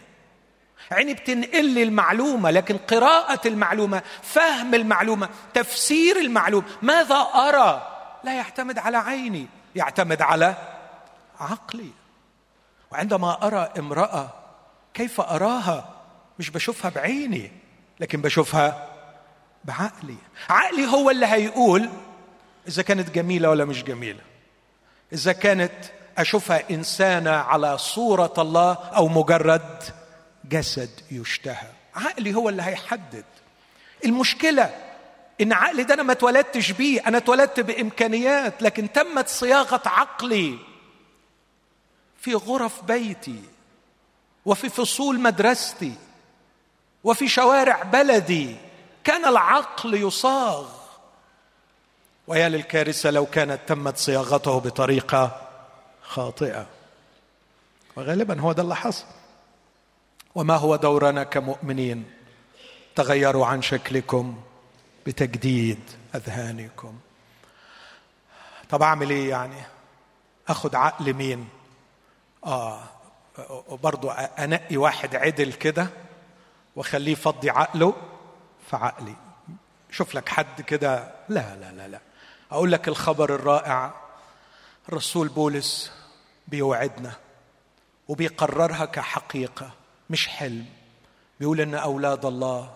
عيني 0.91 1.13
بتنقل 1.13 1.65
لي 1.65 1.83
المعلومة 1.83 2.51
لكن 2.51 2.77
قراءة 2.77 3.47
المعلومة 3.47 4.01
فهم 4.23 4.75
المعلومة 4.75 5.29
تفسير 5.53 6.17
المعلومة 6.17 6.65
ماذا 6.81 7.15
أرى؟ 7.15 7.93
لا 8.23 8.33
يعتمد 8.33 8.79
على 8.79 8.97
عيني 8.97 9.47
يعتمد 9.75 10.21
على 10.21 10.55
عقلي. 11.39 11.91
وعندما 12.91 13.47
أرى 13.47 13.71
امرأة 13.79 14.33
كيف 14.93 15.21
أراها 15.21 15.89
مش 16.39 16.49
بشوفها 16.49 16.91
بعيني 16.91 17.51
لكن 17.99 18.21
بشوفها 18.21 18.89
بعقلي. 19.65 20.17
عقلي 20.49 20.87
هو 20.87 21.09
اللي 21.09 21.25
هيقول 21.25 21.89
إذا 22.67 22.83
كانت 22.83 23.09
جميلة 23.09 23.49
ولا 23.49 23.65
مش 23.65 23.83
جميلة. 23.83 24.21
إذا 25.13 25.31
كانت 25.31 25.73
أشوفها 26.17 26.63
إنسانة 26.71 27.31
على 27.31 27.77
صورة 27.77 28.33
الله 28.37 28.73
أو 28.73 29.07
مجرد 29.07 29.83
جسد 30.45 30.89
يشتهى. 31.11 31.67
عقلي 31.95 32.35
هو 32.35 32.49
اللي 32.49 32.63
هيحدد. 32.63 33.25
المشكلة 34.05 34.75
إن 35.41 35.53
عقلي 35.53 35.83
ده 35.83 35.93
أنا 35.93 36.03
ما 36.03 36.11
اتولدتش 36.11 36.71
بيه. 36.71 37.07
أنا 37.07 37.17
اتولدت 37.17 37.59
بإمكانيات 37.59 38.61
لكن 38.61 38.91
تمت 38.91 39.27
صياغة 39.27 39.81
عقلي 39.85 40.57
في 42.21 42.35
غرف 42.35 42.83
بيتي 42.83 43.41
وفي 44.45 44.69
فصول 44.69 45.19
مدرستي 45.19 45.93
وفي 47.03 47.27
شوارع 47.27 47.83
بلدي. 47.83 48.55
كان 49.03 49.25
العقل 49.25 49.93
يصاغ. 49.93 50.69
ويا 52.27 52.49
للكارثة 52.49 53.09
لو 53.11 53.25
كانت 53.25 53.59
تمت 53.67 53.97
صياغته 53.97 54.59
بطريقة 54.59 55.46
خاطئة. 56.07 56.67
وغالبا 57.95 58.41
هو 58.41 58.51
ده 58.51 58.63
اللي 58.63 58.75
حصل. 58.75 59.05
وما 60.35 60.55
هو 60.55 60.75
دورنا 60.75 61.23
كمؤمنين؟ 61.23 62.11
تغيروا 62.95 63.45
عن 63.45 63.61
شكلكم 63.61 64.41
بتجديد 65.05 65.79
أذهانكم. 66.15 66.99
طب 68.69 68.81
أعمل 68.81 69.09
إيه 69.09 69.29
يعني؟ 69.29 69.63
أخد 70.47 70.75
عقل 70.75 71.13
مين؟ 71.13 71.49
آه 72.45 72.83
برضو 73.69 74.09
أنقي 74.11 74.77
واحد 74.77 75.15
عدل 75.15 75.53
كده 75.53 75.89
وأخليه 76.75 77.11
يفضي 77.11 77.49
عقله 77.49 77.93
في 78.69 78.75
عقلي. 78.75 79.15
شوف 79.91 80.15
لك 80.15 80.29
حد 80.29 80.61
كده 80.61 81.11
لا 81.29 81.55
لا 81.55 81.71
لا 81.71 81.87
لا. 81.87 81.99
أقول 82.51 82.71
لك 82.71 82.87
الخبر 82.87 83.35
الرائع. 83.35 83.93
الرسول 84.89 85.27
بولس 85.27 85.91
بيوعدنا 86.47 87.13
وبيقررها 88.07 88.85
كحقيقة 88.85 89.71
مش 90.09 90.27
حلم. 90.27 90.65
بيقول 91.39 91.61
إن 91.61 91.75
أولاد 91.75 92.25
الله 92.25 92.75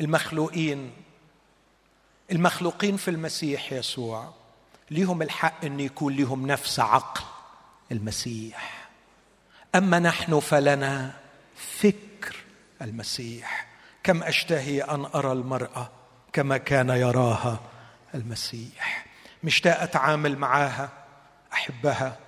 المخلوقين 0.00 0.92
المخلوقين 2.32 2.96
في 2.96 3.10
المسيح 3.10 3.72
يسوع 3.72 4.32
ليهم 4.90 5.22
الحق 5.22 5.64
إن 5.64 5.80
يكون 5.80 6.16
لهم 6.16 6.46
نفس 6.46 6.80
عقل 6.80 7.24
المسيح. 7.92 8.88
أما 9.74 9.98
نحن 9.98 10.40
فلنا 10.40 11.14
فكر 11.56 12.36
المسيح. 12.82 13.66
كم 14.02 14.22
أشتهي 14.22 14.82
أن 14.82 15.04
أرى 15.04 15.32
المرأة 15.32 15.90
كما 16.32 16.56
كان 16.56 16.88
يراها 16.88 17.60
المسيح. 18.14 19.06
مشتاق 19.44 19.80
أتعامل 19.80 20.38
معاها 20.38 20.88
أحبها 21.52 22.18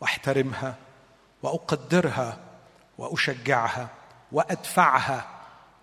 واحترمها 0.00 0.74
وأقدرها 1.42 2.38
وأشجعها 2.98 3.88
وأدفعها 4.32 5.26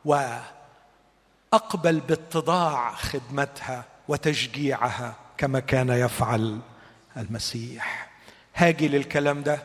وأقبل 0.06 2.00
باتضاع 2.00 2.92
خدمتها 2.96 3.86
وتشجيعها 4.08 5.16
كما 5.38 5.60
كان 5.60 5.90
يفعل 5.90 6.60
المسيح. 7.18 8.10
هاجي 8.56 8.88
للكلام 8.88 9.44
ده 9.44 9.60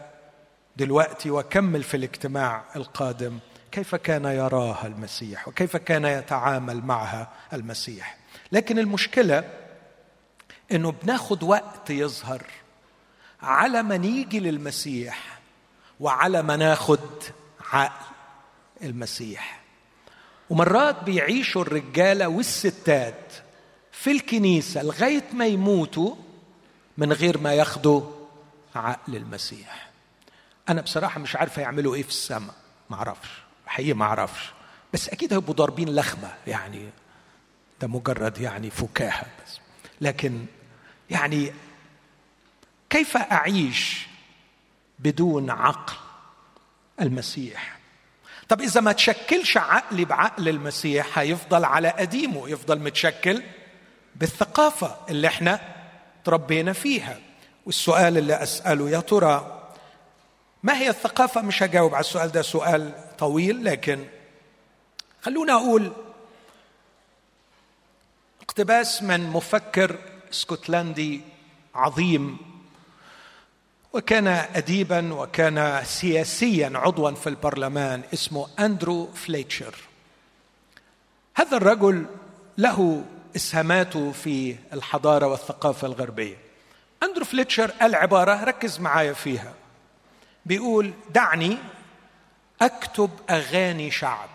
دلوقتي 0.77 1.31
وأكمل 1.31 1.83
في 1.83 1.97
الاجتماع 1.97 2.65
القادم. 2.77 3.38
كيف 3.73 3.95
كان 3.95 4.25
يراها 4.25 4.87
المسيح 4.87 5.49
وكيف 5.49 5.77
كان 5.77 6.05
يتعامل 6.05 6.85
معها 6.85 7.29
المسيح؟ 7.53 8.17
لكن 8.53 8.79
المشكلة 8.79 9.45
إنه 10.73 10.93
بناخد 10.93 11.43
وقت 11.43 11.91
يظهر. 11.91 12.43
على 13.42 13.83
ما 13.83 13.96
نيجي 13.96 14.40
للمسيح 14.40 15.38
وعلى 16.00 16.42
ما 16.42 16.57
ناخد 16.57 17.00
عقل 17.72 18.14
المسيح. 18.83 19.61
ومرات 20.50 21.02
بيعيشوا 21.05 21.62
الرجالة 21.62 22.28
والستات 22.28 23.33
في 23.92 24.11
الكنيسة 24.12 24.83
لغاية 24.83 25.24
ما 25.33 25.46
يموتوا 25.46 26.14
من 26.98 27.12
غير 27.12 27.38
ما 27.38 27.55
ياخدوا 27.55 28.02
عقل 28.74 29.16
المسيح. 29.16 29.90
أنا 30.68 30.81
بصراحة 30.81 31.20
مش 31.20 31.37
عارفة 31.37 31.62
يعملوا 31.62 31.94
إيه 31.94 32.02
في 32.02 32.09
السماء 32.09 32.55
ما 32.90 32.96
أعرفش 32.96 33.28
حقيقي 33.66 33.92
ما 33.92 34.05
أعرفش 34.05 34.52
بس 34.92 35.09
أكيد 35.09 35.33
هيبقوا 35.33 35.55
ضاربين 35.55 35.94
لخمه 35.94 36.35
يعني 36.46 36.88
ده 37.81 37.88
مجرد 37.88 38.38
يعني 38.38 38.70
فكاهة 38.70 39.26
بس. 39.46 39.59
لكن 40.00 40.46
يعني 41.11 41.52
كيف 42.92 43.16
أعيش 43.16 44.07
بدون 44.98 45.50
عقل 45.50 45.94
المسيح؟ 47.00 47.78
طب 48.48 48.61
إذا 48.61 48.81
ما 48.81 48.92
تشكلش 48.92 49.57
عقلي 49.57 50.05
بعقل 50.05 50.48
المسيح 50.48 51.18
هيفضل 51.18 51.64
على 51.64 51.88
قديمه 51.88 52.49
يفضل 52.49 52.78
متشكل 52.78 53.43
بالثقافة 54.16 54.97
اللي 55.09 55.26
إحنا 55.28 55.61
تربينا 56.24 56.72
فيها. 56.72 57.18
والسؤال 57.66 58.18
اللي 58.18 58.43
أسأله 58.43 58.90
يا 58.90 59.01
ترى 59.01 59.62
ما 60.62 60.76
هي 60.78 60.88
الثقافة؟ 60.88 61.43
مش 61.43 61.62
هجاوب 61.62 61.95
على 61.95 62.01
السؤال 62.01 62.32
ده 62.32 62.43
سؤال 62.43 62.95
طويل 63.18 63.64
لكن 63.64 64.05
خلونا 65.22 65.53
أقول 65.53 65.93
اقتباس 68.43 69.03
من 69.03 69.20
مفكر 69.20 69.99
اسكتلندي 70.32 71.20
عظيم 71.74 72.51
وكان 73.93 74.26
اديبا 74.26 75.14
وكان 75.14 75.84
سياسيا 75.84 76.72
عضوا 76.74 77.11
في 77.11 77.28
البرلمان 77.28 78.03
اسمه 78.14 78.49
أندرو 78.59 79.07
فليتشر. 79.07 79.74
هذا 81.36 81.57
الرجل 81.57 82.07
له 82.59 83.05
إسهاماته 83.36 84.12
في 84.12 84.57
الحضارة 84.72 85.26
والثقافة 85.26 85.86
الغربية. 85.86 86.36
أندرو 87.03 87.24
فليتشر 87.24 87.70
قال 87.70 87.95
عباره 87.95 88.45
ركز 88.45 88.80
معايا 88.80 89.12
فيها. 89.12 89.55
بيقول 90.47 90.93
دعني 91.11 91.59
أكتب 92.62 93.11
أغاني 93.30 93.90
شعب 93.90 94.28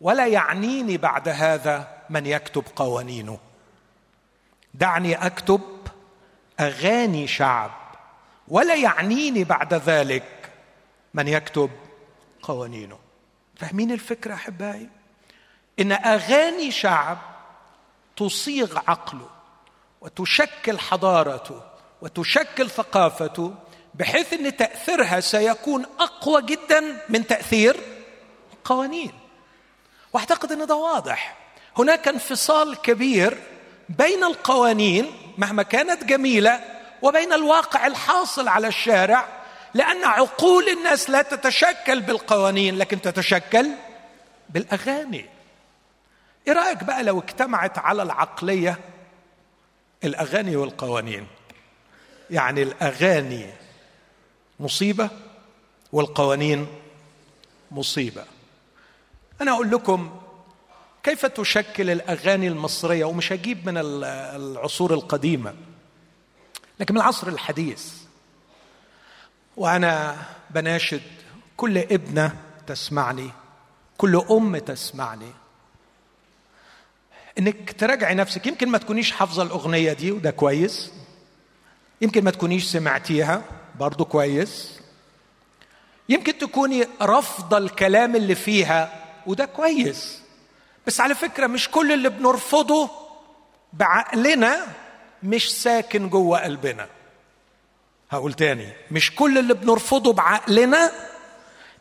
ولا 0.00 0.26
يعنيني 0.26 0.96
بعد 0.96 1.28
هذا 1.28 1.88
من 2.10 2.26
يكتب 2.26 2.64
قوانينه. 2.76 3.38
دعني 4.74 5.26
أكتب 5.26 5.60
أغاني 6.60 7.26
شعب. 7.26 7.85
ولا 8.48 8.74
يعنيني 8.74 9.44
بعد 9.44 9.74
ذلك. 9.74 10.50
من 11.14 11.28
يكتب؟ 11.28 11.70
قوانينه. 12.42 12.98
فاهمين 13.56 13.92
الفكرة 13.92 14.34
أحبائي؟ 14.34 14.88
إن 15.80 15.92
أغاني 15.92 16.70
شعب 16.70 17.18
تصيغ 18.16 18.78
عقله 18.86 19.28
وتشكل 20.00 20.78
حضارته 20.78 21.60
وتشكل 22.02 22.70
ثقافته 22.70 23.54
بحيث 23.94 24.32
إن 24.32 24.56
تأثيرها 24.56 25.20
سيكون 25.20 25.86
أقوى 25.98 26.42
جدا 26.42 27.02
من 27.08 27.26
تأثير 27.26 27.76
القوانين 28.52 29.12
وأعتقد 30.12 30.52
إن 30.52 30.66
ده 30.66 30.74
واضح. 30.74 31.36
هناك 31.78 32.08
انفصال 32.08 32.76
كبير 32.76 33.38
بين 33.88 34.24
القوانين 34.24 35.10
مهما 35.38 35.62
كانت 35.62 36.04
جميلة 36.04 36.75
وبين 37.02 37.32
الواقع 37.32 37.86
الحاصل 37.86 38.48
على 38.48 38.68
الشارع 38.68 39.28
لأن 39.74 40.04
عقول 40.04 40.68
الناس 40.68 41.10
لا 41.10 41.22
تتشكل 41.22 42.00
بالقوانين 42.00 42.78
لكن 42.78 43.00
تتشكل 43.00 43.70
بالأغاني. 44.50 45.26
إيه 46.48 46.52
رأيك 46.52 46.84
بقى 46.84 47.02
لو 47.02 47.18
اجتمعت 47.18 47.78
على 47.78 48.02
العقلية 48.02 48.78
الأغاني 50.04 50.56
والقوانين؟ 50.56 51.26
يعني 52.30 52.62
الأغاني 52.62 53.50
مصيبة 54.60 55.10
والقوانين 55.92 56.66
مصيبة. 57.70 58.24
أنا 59.40 59.52
أقول 59.52 59.70
لكم 59.70 60.20
كيف 61.02 61.26
تشكل 61.26 61.90
الأغاني 61.90 62.48
المصرية 62.48 63.04
ومش 63.04 63.32
هجيب 63.32 63.66
من 63.66 63.74
العصور 64.36 64.94
القديمة. 64.94 65.54
لكن 66.80 66.94
من 66.94 67.00
العصر 67.00 67.28
الحديث. 67.28 67.92
وأنا 69.56 70.16
بناشد 70.50 71.02
كل 71.56 71.78
ابنة 71.78 72.36
تسمعني 72.66 73.30
كل 73.98 74.16
أم 74.30 74.56
تسمعني. 74.56 75.32
إنك 77.38 77.72
تراجعي 77.72 78.14
نفسك. 78.14 78.46
يمكن 78.46 78.68
ما 78.68 78.78
تكونيش 78.78 79.12
حافظة 79.12 79.42
الأغنية 79.42 79.92
دي 79.92 80.12
وده 80.12 80.30
كويس. 80.30 80.92
يمكن 82.00 82.24
ما 82.24 82.30
تكونيش 82.30 82.64
سمعتيها 82.64 83.42
برضو 83.78 84.04
كويس. 84.04 84.80
يمكن 86.08 86.38
تكوني 86.38 86.88
رافضة 87.00 87.58
الكلام 87.58 88.16
اللي 88.16 88.34
فيها 88.34 89.04
وده 89.26 89.44
كويس. 89.44 90.18
بس 90.86 91.00
على 91.00 91.14
فكرة 91.14 91.46
مش 91.46 91.70
كل 91.70 91.92
اللي 91.92 92.08
بنرفضه 92.08 92.90
بعقلنا 93.72 94.66
مش 95.26 95.52
ساكن 95.62 96.08
جوه 96.08 96.38
قلبنا. 96.44 96.88
هقول 98.10 98.32
تاني 98.32 98.72
مش 98.90 99.14
كل 99.14 99.38
اللي 99.38 99.54
بنرفضه 99.54 100.12
بعقلنا 100.12 100.92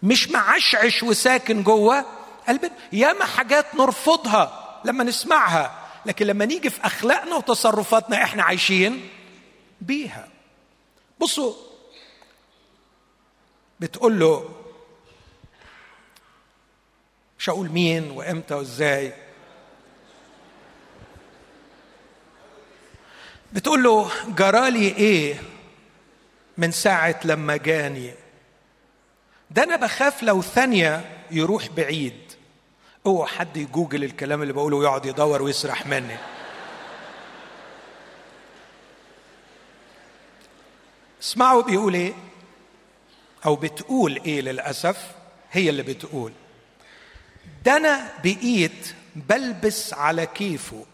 مش 0.04 0.30
معشعش 0.30 1.04
وساكن 1.04 1.64
جوه 1.64 2.06
قلبنا. 2.48 2.72
ياما 2.94 3.26
حاجات 3.26 3.76
نرفضها 3.76 4.82
لما 4.86 5.04
نسمعها 5.04 5.82
لكن 6.06 6.26
لما 6.28 6.46
نيجي 6.46 6.70
في 6.70 6.86
أخلاقنا 6.86 7.36
وتصرفاتنا 7.36 8.24
إحنا 8.24 8.44
عايشين 8.44 9.10
بيها. 9.82 10.28
بصوا 11.20 11.54
بتقول 13.80 14.20
له 14.20 14.50
مش 17.40 17.50
هقول 17.50 17.70
مين 17.70 18.12
وإمتى 18.12 18.54
وإزاي؟ 18.54 19.14
بتقول 23.56 23.84
له 23.84 24.12
جرالي 24.28 24.88
إيه 24.88 25.42
من 26.58 26.72
ساعة 26.72 27.20
لما 27.26 27.58
جاني؟ 27.58 28.14
ده 29.52 29.64
أنا 29.64 29.76
بخاف 29.76 30.24
لو 30.24 30.42
ثانية 30.42 31.12
يروح 31.32 31.68
بعيد. 31.68 32.14
أوعى 33.06 33.28
حد 33.28 33.58
يجوجل 33.58 34.04
الكلام 34.04 34.42
اللي 34.42 34.54
بقوله 34.54 34.78
ويقعد 34.78 35.06
يدور 35.06 35.42
ويسرح 35.42 35.86
مني. 35.86 36.18
اسمعوا 41.22 41.64
بيقول 41.64 41.94
إيه؟ 41.94 42.14
أو 43.46 43.56
بتقول 43.56 44.22
إيه 44.26 44.42
للأسف؟ 44.42 45.12
هي 45.52 45.70
اللي 45.70 45.84
بتقول. 45.84 46.32
ده 47.66 47.78
أنا 47.78 48.12
بقيت 48.24 48.94
بلبس 49.16 49.94
على 49.94 50.26
كيفه. 50.26 50.86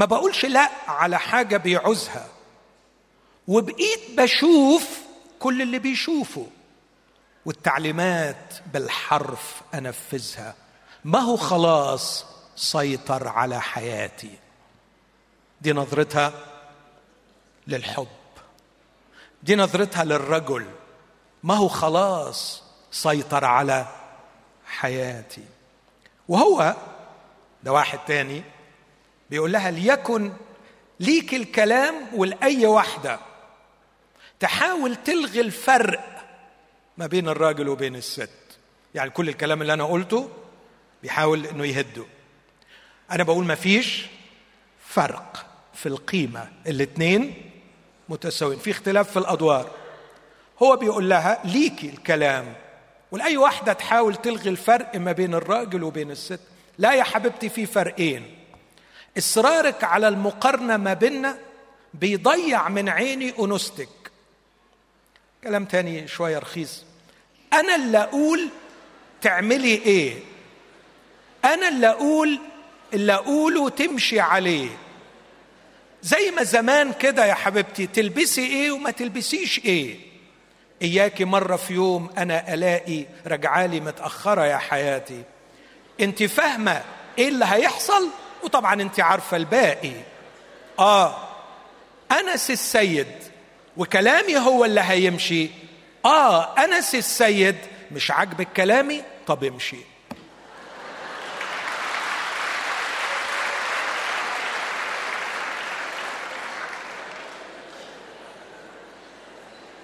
ما 0.00 0.06
بقولش 0.06 0.44
لا 0.44 0.70
على 0.88 1.18
حاجة 1.18 1.56
بيعوزها. 1.56 2.26
وبقيت 3.48 4.00
بشوف 4.16 4.98
كل 5.38 5.62
اللي 5.62 5.78
بيشوفه. 5.78 6.46
والتعليمات 7.44 8.54
بالحرف 8.72 9.62
أنفذها. 9.74 10.54
ما 11.04 11.18
هو 11.18 11.36
خلاص 11.36 12.26
سيطر 12.56 13.28
على 13.28 13.60
حياتي. 13.60 14.38
دي 15.60 15.72
نظرتها 15.72 16.32
للحب. 17.66 18.08
دي 19.42 19.56
نظرتها 19.56 20.04
للرجل. 20.04 20.66
ما 21.42 21.54
هو 21.54 21.68
خلاص 21.68 22.62
سيطر 22.90 23.44
على 23.44 23.86
حياتي. 24.66 25.44
وهو 26.28 26.76
ده 27.62 27.72
واحد 27.72 27.98
تاني 28.06 28.42
بيقول 29.30 29.52
لها 29.52 29.70
ليكن 29.70 30.32
ليك 31.00 31.34
الكلام 31.34 31.94
ولأي 32.14 32.66
واحدة. 32.66 33.20
تحاول 34.40 34.96
تلغي 34.96 35.40
الفرق 35.40 36.24
ما 36.98 37.06
بين 37.06 37.28
الراجل 37.28 37.68
وبين 37.68 37.96
الست. 37.96 38.30
يعني 38.94 39.10
كل 39.10 39.28
الكلام 39.28 39.62
اللي 39.62 39.72
أنا 39.72 39.84
قلته 39.84 40.30
بيحاول 41.02 41.46
إنه 41.46 41.66
يهده. 41.66 42.04
أنا 43.10 43.22
بقول 43.22 43.44
ما 43.44 43.54
فيش 43.54 44.06
فرق 44.86 45.46
في 45.74 45.86
القيمة. 45.86 46.48
الاثنين 46.66 47.50
متساويين. 48.08 48.58
في 48.58 48.70
اختلاف 48.70 49.10
في 49.10 49.18
الأدوار. 49.18 49.70
هو 50.62 50.76
بيقول 50.76 51.08
لها 51.08 51.40
ليكي 51.44 51.88
الكلام 51.88 52.54
ولاي 53.10 53.36
واحدة 53.36 53.72
تحاول 53.72 54.16
تلغي 54.16 54.50
الفرق 54.50 54.96
ما 54.96 55.12
بين 55.12 55.34
الراجل 55.34 55.82
وبين 55.82 56.10
الست. 56.10 56.40
لا 56.78 56.94
يا 56.94 57.02
حبيبتي 57.02 57.48
في 57.48 57.66
فرقين. 57.66 58.39
إصرارك 59.18 59.84
على 59.84 60.08
المقارنة 60.08 60.76
ما 60.76 60.94
بيننا 60.94 61.38
بيضيع 61.94 62.68
من 62.68 62.88
عيني 62.88 63.34
أنوثتك. 63.38 63.88
كلام 65.44 65.64
تاني 65.64 66.08
شوية 66.08 66.38
رخيص. 66.38 66.84
أنا 67.52 67.74
اللي 67.74 67.98
أقول 67.98 68.48
تعملي 69.20 69.74
إيه؟ 69.74 70.18
أنا 71.44 71.68
اللي 71.68 71.88
أقول 71.88 72.38
اللي 72.94 73.14
أقوله 73.14 73.68
تمشي 73.68 74.20
عليه. 74.20 74.68
زي 76.02 76.30
ما 76.30 76.42
زمان 76.42 76.92
كده 76.92 77.26
يا 77.26 77.34
حبيبتي 77.34 77.86
تلبسي 77.86 78.46
إيه 78.46 78.70
وما 78.70 78.90
تلبسيش 78.90 79.58
إيه؟ 79.64 79.96
إياكي 80.82 81.24
مرة 81.24 81.56
في 81.56 81.74
يوم 81.74 82.10
أنا 82.18 82.54
ألاقي 82.54 83.04
رجعالي 83.26 83.80
متأخرة 83.80 84.46
يا 84.46 84.56
حياتي. 84.56 85.22
أنت 86.00 86.22
فاهمة 86.22 86.82
إيه 87.18 87.28
اللي 87.28 87.44
هيحصل؟ 87.44 88.08
وطبعا 88.42 88.82
أنت 88.82 89.00
عارفة 89.00 89.36
الباقي. 89.36 89.92
آه 90.78 91.16
أنس 92.12 92.50
السيد 92.50 93.06
وكلامي 93.76 94.36
هو 94.36 94.64
اللي 94.64 94.80
هيمشي. 94.80 95.50
آه 96.04 96.58
أنس 96.64 96.94
السيد 96.94 97.56
مش 97.92 98.10
عاجبك 98.10 98.48
كلامي؟ 98.56 99.02
طب 99.26 99.44
امشي. 99.44 99.76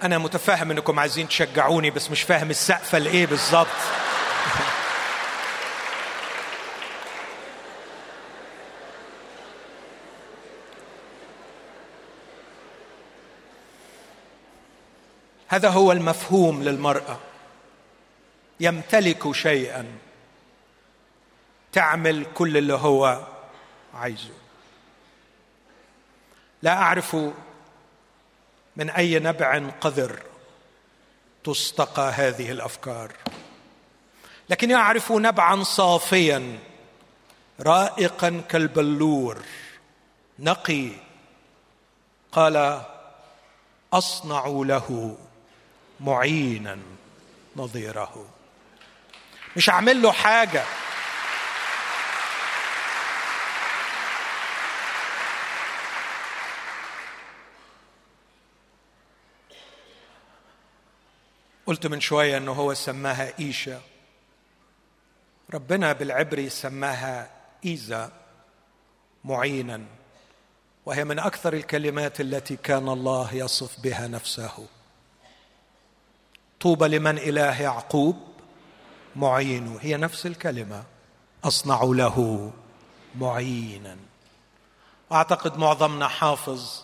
أنا 0.03 0.17
متفاهم 0.17 0.71
إنكم 0.71 0.99
عايزين 0.99 1.27
تشجعوني 1.27 1.89
بس 1.91 2.11
مش 2.11 2.21
فاهم 2.21 2.49
السقفه 2.49 2.97
لايه 2.97 3.25
بالظبط. 3.25 3.67
هذا 15.47 15.69
هو 15.69 15.91
المفهوم 15.91 16.63
للمرأة. 16.63 17.19
يمتلك 18.59 19.31
شيئا. 19.31 19.97
تعمل 21.71 22.25
كل 22.33 22.57
اللي 22.57 22.73
هو 22.73 23.27
عايزه. 23.93 24.33
لا 26.61 26.73
أعرف 26.73 27.15
من 28.75 28.89
أي 28.89 29.19
نبع 29.19 29.69
قذر 29.81 30.19
تستقى 31.43 32.11
هذه 32.11 32.51
الأفكار. 32.51 33.11
لكن 34.49 34.71
يعرف 34.71 35.11
نبعا 35.11 35.63
صافيا 35.63 36.59
رائقا 37.59 38.43
كالبلور. 38.49 39.41
نقي. 40.39 40.89
قال 42.31 42.81
أصنع 43.93 44.47
له. 44.47 45.17
معينا 45.99 46.79
نظيره. 47.55 48.29
مش 49.55 49.69
هعمل 49.69 50.01
له 50.01 50.11
حاجة. 50.11 50.63
قلت 61.65 61.87
من 61.87 61.99
شوية 61.99 62.37
إنه 62.37 62.51
هو 62.51 62.73
سماها 62.73 63.33
إيشا. 63.39 63.81
ربنا 65.53 65.93
بالعبري 65.93 66.49
سماها 66.49 67.29
إيزا 67.65 68.11
معينا. 69.23 69.85
وهي 70.85 71.03
من 71.03 71.19
أكثر 71.19 71.53
الكلمات 71.53 72.21
التي 72.21 72.55
كان 72.55 72.89
الله 72.89 73.33
يصف 73.33 73.79
بها 73.79 74.07
نفسه. 74.07 74.67
طوبى 76.61 76.87
لمن 76.87 77.17
إله 77.17 77.61
يعقوب؟ 77.61 78.15
معين 79.15 79.77
هي 79.81 79.97
نفس 79.97 80.25
الكلمة. 80.25 80.83
أصنع 81.43 81.83
له 81.83 82.51
معينا. 83.15 83.97
اعتقد 85.11 85.57
معظمنا 85.57 86.07
حافظ 86.07 86.83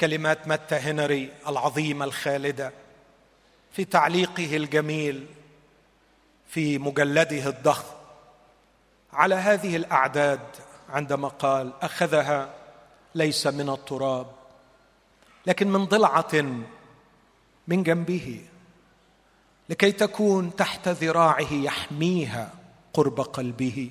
كلمات 0.00 0.48
متى 0.48 0.74
هنري 0.74 1.32
العظيمة 1.48 2.04
الخالدة 2.04 2.72
في 3.72 3.84
تعليقه 3.84 4.56
الجميل 4.56 5.26
في 6.48 6.78
مجلده 6.78 7.48
الضخم. 7.48 7.94
على 9.12 9.34
هذه 9.34 9.76
الأعداد 9.76 10.40
عندما 10.88 11.28
قال 11.28 11.72
أخذها 11.82 12.54
ليس 13.14 13.46
من 13.46 13.70
التراب 13.70 14.26
لكن 15.46 15.68
من 15.68 15.84
ضلعة 15.84 16.64
من 17.68 17.82
جنبه 17.82 18.40
لكي 19.68 19.92
تكون 19.92 20.56
تحت 20.56 20.88
ذراعه 20.88 21.52
يحميها 21.52 22.52
قرب 22.92 23.20
قلبه. 23.20 23.90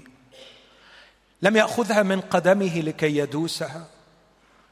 لم 1.41 1.55
يأخذها 1.55 2.03
من 2.03 2.21
قدمه 2.21 2.81
لكي 2.81 3.17
يدوسها 3.17 3.87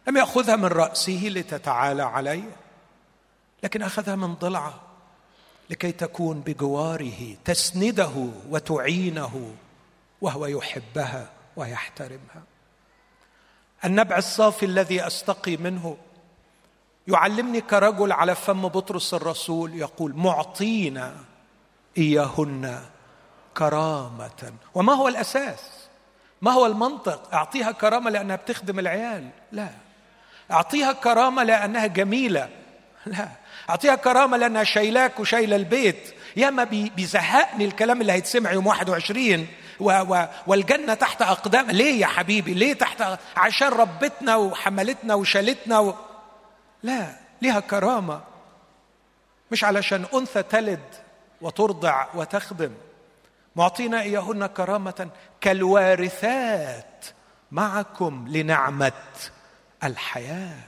لم 0.07 0.17
يأخذها 0.17 0.55
من 0.55 0.65
رأسه 0.65 1.21
لتتعالى 1.23 2.03
عليه 2.03 2.55
لكن 3.63 3.81
أخذها 3.81 4.15
من 4.15 4.33
ضلعه 4.33 4.81
لكي 5.69 5.91
تكون 5.91 6.39
بجواره 6.41 7.35
تسنده 7.45 8.27
وتعينه 8.49 9.55
وهو 10.21 10.45
يحبها 10.45 11.29
ويحترمها. 11.55 12.43
النبع 13.85 14.17
الصافي 14.17 14.65
الذي 14.65 15.07
أستقي 15.07 15.57
منه 15.57 15.97
يعلمني 17.07 17.61
كرجل 17.61 18.11
على 18.11 18.35
فم 18.35 18.67
بطرس 18.67 19.13
الرسول 19.13 19.75
يقول 19.75 20.15
معطينا 20.15 21.13
إياهن 21.97 22.79
كرامة. 23.57 24.53
وما 24.75 24.93
هو 24.93 25.07
الأساس؟ 25.07 25.59
ما 26.41 26.51
هو 26.51 26.65
المنطق؟ 26.65 27.33
أعطيها 27.33 27.71
كرامة 27.71 28.09
لأنها 28.09 28.35
بتخدم 28.35 28.79
العيال؟ 28.79 29.29
لا. 29.51 29.69
أعطيها 30.51 30.91
كرامة 30.91 31.43
لأنها 31.43 31.85
جميلة؟ 31.87 32.49
لا. 33.05 33.27
أعطيها 33.69 33.95
كرامة 33.95 34.37
لأنها 34.37 34.63
شايلاك 34.63 35.19
وشايلة 35.19 35.55
البيت؟ 35.55 36.13
ياما 36.37 36.63
بيزهقني 36.95 37.65
الكلام 37.65 38.01
اللي 38.01 38.11
هيتسمع 38.13 38.51
يوم 38.51 38.67
21 38.67 39.47
و 39.79 39.91
و 39.91 40.25
والجنة 40.47 40.93
تحت 40.93 41.21
أقدام. 41.21 41.71
ليه 41.71 42.01
يا 42.01 42.07
حبيبي؟ 42.07 42.53
ليه 42.53 42.73
تحت 42.73 43.03
عشان 43.37 43.67
ربتنا 43.67 44.35
وحملتنا 44.35 45.13
وشالتنا 45.15 45.79
و... 45.79 45.95
لا 46.83 47.15
ليها 47.41 47.59
كرامة. 47.59 48.21
مش 49.51 49.63
علشان 49.63 50.05
أنثى 50.13 50.43
تلد 50.43 50.95
وترضع 51.41 52.05
وتخدم. 52.15 52.71
معطينا 53.55 54.01
إياهن 54.01 54.45
كرامة 54.45 55.09
كالوارثات 55.41 57.05
معكم 57.51 58.27
لنعمة 58.27 58.91
الحياة. 59.83 60.63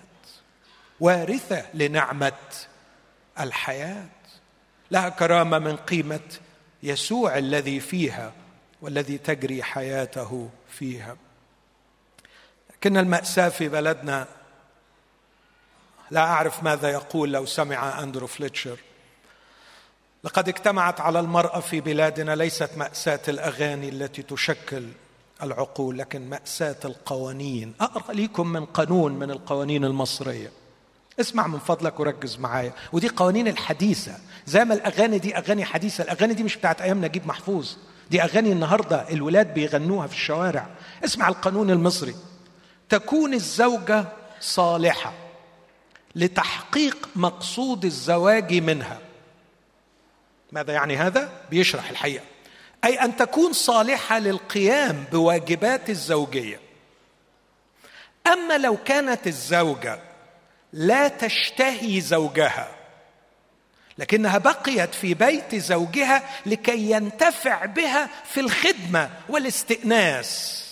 وارثة 0.99 1.65
لنعمة 1.73 2.31
الحياة. 3.39 4.09
لها 4.91 5.09
كرامة 5.09 5.59
من 5.59 5.75
قيمة 5.75 6.19
يسوع 6.83 7.37
الذي 7.37 7.79
فيها 7.79 8.31
والذي 8.81 9.17
تجري 9.17 9.63
حياته 9.63 10.49
فيها. 10.69 11.17
لكن 12.69 12.97
المأساة 12.97 13.49
في 13.49 13.69
بلدنا 13.69 14.27
لا 16.11 16.21
أعرف 16.21 16.63
ماذا 16.63 16.89
يقول 16.89 17.31
لو 17.31 17.45
سمع 17.45 18.03
أندرو 18.03 18.27
فليتشر. 18.27 18.77
لقد 20.23 20.47
اجتمعت 20.49 21.01
على 21.01 21.19
المرأة 21.19 21.59
في 21.59 21.81
بلادنا 21.81 22.35
ليست 22.35 22.69
مأساة 22.77 23.19
الأغاني 23.27 23.89
التي 23.89 24.21
تشكل 24.21 24.87
العقول 25.43 25.97
لكن 25.97 26.29
مأساة 26.29 26.75
القوانين. 26.85 27.73
أقرأ 27.81 28.13
لكم 28.13 28.47
من 28.47 28.65
قانون 28.65 29.13
من 29.13 29.31
القوانين 29.31 29.85
المصرية. 29.85 30.51
اسمع 31.19 31.47
من 31.47 31.59
فضلك 31.59 31.99
وركز 31.99 32.39
معايا. 32.39 32.73
ودي 32.91 33.09
قوانين 33.09 33.47
الحديثة. 33.47 34.15
زي 34.45 34.65
ما 34.65 34.73
الأغاني 34.73 35.19
دي 35.19 35.37
أغاني 35.37 35.65
حديثة. 35.65 36.03
الأغاني 36.03 36.33
دي 36.33 36.43
مش 36.43 36.55
بتاعت 36.57 36.81
أيام 36.81 37.05
نجيب 37.05 37.27
محفوظ. 37.27 37.71
دي 38.11 38.23
أغاني 38.23 38.51
النهاردة 38.51 39.09
الولاد 39.09 39.53
بيغنوها 39.53 40.07
في 40.07 40.13
الشوارع. 40.13 40.67
اسمع 41.05 41.27
القانون 41.27 41.71
المصري. 41.71 42.15
تكون 42.89 43.33
الزوجة 43.33 44.05
صالحة. 44.39 45.13
لتحقيق 46.15 47.09
مقصود 47.15 47.85
الزواج 47.85 48.53
منها. 48.53 48.99
ماذا 50.51 50.73
يعني 50.73 50.97
هذا؟ 50.97 51.31
بيشرح 51.49 51.89
الحقيقة. 51.89 52.23
أي 52.83 53.01
أن 53.01 53.15
تكون 53.15 53.53
صالحة 53.53 54.19
للقيام 54.19 55.05
بواجبات 55.11 55.89
الزوجية. 55.89 56.59
أما 58.27 58.57
لو 58.57 58.77
كانت 58.77 59.27
الزوجة 59.27 59.99
لا 60.73 61.07
تشتهي 61.07 62.01
زوجها 62.01 62.75
لكنها 63.97 64.37
بقيت 64.37 64.95
في 64.95 65.13
بيت 65.13 65.55
زوجها 65.55 66.23
لكي 66.45 66.91
ينتفع 66.91 67.65
بها 67.65 68.09
في 68.25 68.39
الخدمة 68.39 69.09
والاستئناس. 69.29 70.63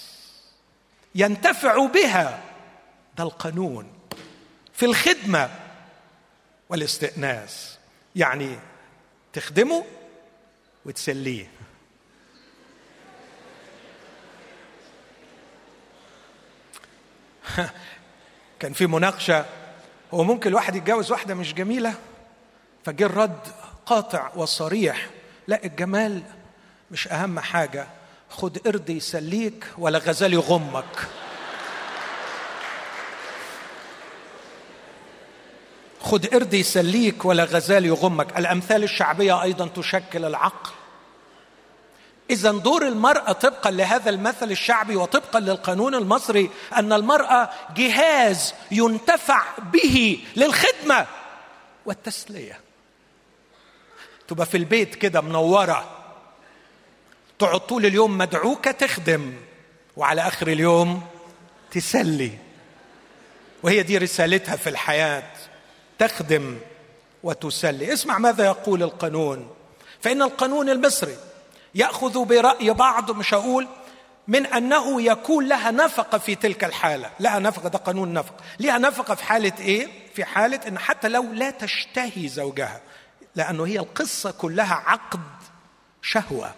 ينتفع 1.16 1.86
بها. 1.86 2.42
ده 3.18 3.24
القانون. 3.24 4.01
في 4.82 4.88
الخدمة 4.88 5.50
والاستئناس. 6.70 7.78
يعني 8.16 8.60
تخدمه 9.34 9.86
وتسليه. 10.86 11.52
كان 18.60 18.74
في 18.74 18.88
مناقشة 18.88 19.46
هو 20.14 20.24
ممكن 20.24 20.50
الواحد 20.50 20.76
يتجوز 20.76 21.12
واحدة 21.12 21.36
مش 21.36 21.54
جميلة؟ 21.54 21.94
فجه 22.86 23.06
الرد 23.06 23.48
قاطع 23.86 24.32
وصريح. 24.36 25.10
لا 25.48 25.66
الجمال 25.66 26.24
مش 26.92 27.08
أهم 27.08 27.40
حاجة. 27.40 27.88
خد 28.30 28.58
قرد 28.58 28.90
يسليك 28.90 29.66
ولا 29.78 30.00
غزال 30.00 30.34
يغمك. 30.34 31.08
خد 36.04 36.26
قرد 36.26 36.54
يسليك 36.54 37.26
ولا 37.26 37.44
غزال 37.44 37.86
يغمك. 37.86 38.38
الأمثال 38.38 38.84
الشعبية 38.84 39.44
أيضا 39.44 39.68
تشكل 39.68 40.26
العقل. 40.26 40.72
إذا 42.30 42.52
دور 42.52 42.88
المرأة 42.88 43.32
طبقا 43.32 43.72
لهذا 43.72 44.10
المثل 44.10 44.52
الشعبي 44.52 44.96
وطبقا 44.96 45.40
للقانون 45.40 45.96
المصري 45.96 46.50
أن 46.76 46.94
المرأة 46.94 47.50
جهاز 47.76 48.54
ينتفع 48.72 49.44
به 49.58 50.24
للخدمة 50.36 51.08
والتسلية. 51.86 52.60
تبقى 54.28 54.46
في 54.46 54.58
البيت 54.58 54.96
كده 54.96 55.22
منورة. 55.22 55.98
تقعد 57.40 57.60
طول 57.60 57.86
اليوم 57.86 58.18
مدعوكة 58.18 58.72
تخدم. 58.72 59.34
وعلى 59.98 60.28
آخر 60.28 60.48
اليوم 60.48 61.08
تسلي. 61.72 62.32
وهي 63.64 63.84
دي 63.84 63.98
رسالتها 63.98 64.56
في 64.56 64.70
الحياة. 64.70 65.32
تخدم 66.02 66.60
وتسلي. 67.24 67.94
اسمع 67.94 68.18
ماذا 68.18 68.46
يقول 68.46 68.84
القانون. 68.84 69.50
فإن 70.02 70.22
القانون 70.22 70.70
المصري 70.70 71.18
يأخذ 71.76 72.26
برأي 72.26 72.70
بعض 72.74 73.12
مش 73.12 73.34
هقول 73.34 73.68
من 74.28 74.46
أنه 74.46 75.02
يكون 75.02 75.48
لها 75.48 75.72
نفقة 75.72 76.18
في 76.18 76.36
تلك 76.36 76.64
الحالة. 76.64 77.12
لها 77.20 77.40
نفقة 77.40 77.70
ده 77.70 77.78
قانون 77.78 78.14
نفقه 78.14 78.44
لها 78.60 78.78
نفقة 78.78 79.16
في 79.16 79.24
حالة 79.24 79.54
إيه؟ 79.60 79.88
في 80.16 80.26
حالة 80.26 80.60
إن 80.68 80.80
حتى 80.80 81.08
لو 81.08 81.24
لا 81.24 81.50
تشتهي 81.50 82.28
زوجها 82.28 82.82
لأنه 83.36 83.66
هي 83.68 83.80
القصة 83.80 84.32
كلها 84.32 84.74
عقد 84.74 85.20
شهوة. 86.02 86.54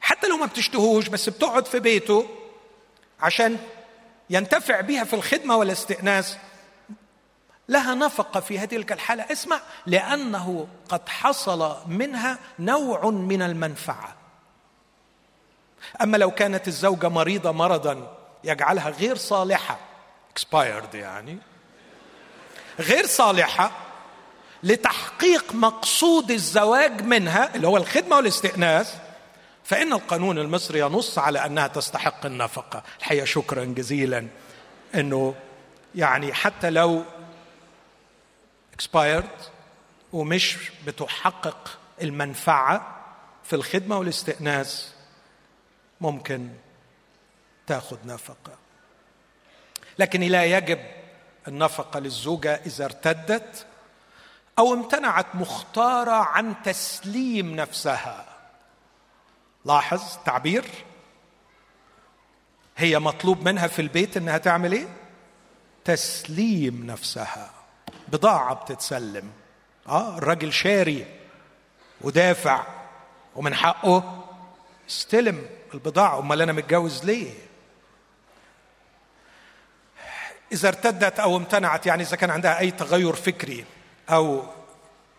حتى 0.00 0.26
لو 0.26 0.36
ما 0.36 0.46
بتشتهوش 0.46 1.08
بس 1.08 1.28
بتقعد 1.28 1.66
في 1.66 1.80
بيته 1.80 2.28
عشان 3.20 3.58
ينتفع 4.30 4.80
بها 4.80 5.04
في 5.04 5.14
الخدمة 5.14 5.56
والاستئناس 5.56 6.36
لها 7.68 7.94
نفقة 7.94 8.40
في 8.40 8.58
هذه 8.58 8.76
الحالة. 8.76 9.32
اسمع 9.32 9.60
لأنه 9.86 10.66
قد 10.88 11.08
حصل 11.08 11.76
منها 11.86 12.38
نوع 12.58 13.10
من 13.10 13.42
المنفعة. 13.42 14.14
أما 16.02 16.16
لو 16.16 16.30
كانت 16.30 16.68
الزوجة 16.68 17.08
مريضة 17.08 17.52
مرضا 17.52 18.16
يجعلها 18.44 18.90
غير 18.90 19.16
صالحة. 19.16 19.78
Expired 20.38 20.94
يعني. 20.94 21.38
غير 22.80 23.06
صالحة 23.06 23.70
لتحقيق 24.62 25.54
مقصود 25.54 26.30
الزواج 26.30 27.02
منها 27.02 27.54
اللي 27.54 27.66
هو 27.66 27.76
الخدمة 27.76 28.16
والاستئناس 28.16 28.94
فإن 29.64 29.92
القانون 29.92 30.38
المصري 30.38 30.78
ينص 30.80 31.18
على 31.18 31.46
أنها 31.46 31.66
تستحق 31.66 32.26
النفقة. 32.26 32.82
الحقيقة 32.98 33.24
شكرا 33.24 33.64
جزيلا. 33.64 34.26
إنه 34.94 35.34
يعني 35.94 36.32
حتى 36.32 36.70
لو 36.70 37.04
expired 38.78 39.42
ومش 40.12 40.70
بتحقق 40.86 41.78
المنفعة 42.02 43.04
في 43.44 43.56
الخدمة 43.56 43.98
والاستئناس 43.98 44.94
ممكن 46.00 46.48
تاخذ 47.66 47.98
نفقة. 48.06 48.58
لكن 49.98 50.20
لا 50.20 50.44
يجب 50.44 50.78
النفقة 51.48 52.00
للزوجة 52.00 52.54
إذا 52.66 52.84
ارتدت 52.84 53.66
أو 54.58 54.74
امتنعت 54.74 55.26
مختارة 55.34 56.12
عن 56.12 56.54
تسليم 56.62 57.56
نفسها. 57.56 58.24
لاحظ 59.64 60.02
تعبير؟ 60.24 60.64
هي 62.76 62.98
مطلوب 62.98 63.48
منها 63.48 63.66
في 63.66 63.82
البيت 63.82 64.16
إنها 64.16 64.38
تعمل 64.38 64.72
إيه؟ 64.72 64.88
تسليم 65.84 66.86
نفسها. 66.86 67.50
بضاعة 68.08 68.54
بتتسلم. 68.54 69.30
آه 69.88 70.18
الراجل 70.18 70.52
شاري 70.52 71.06
ودافع 72.00 72.66
ومن 73.36 73.54
حقه 73.54 74.24
استلم 74.88 75.46
البضاعة. 75.74 76.18
أمال 76.18 76.42
أنا 76.42 76.52
متجوز 76.52 77.04
ليه؟ 77.04 77.30
إذا 80.52 80.68
ارتدت 80.68 81.20
أو 81.20 81.36
امتنعت 81.36 81.86
يعني 81.86 82.02
إذا 82.02 82.16
كان 82.16 82.30
عندها 82.30 82.58
أي 82.58 82.70
تغير 82.70 83.12
فكري 83.12 83.64
أو 84.10 84.42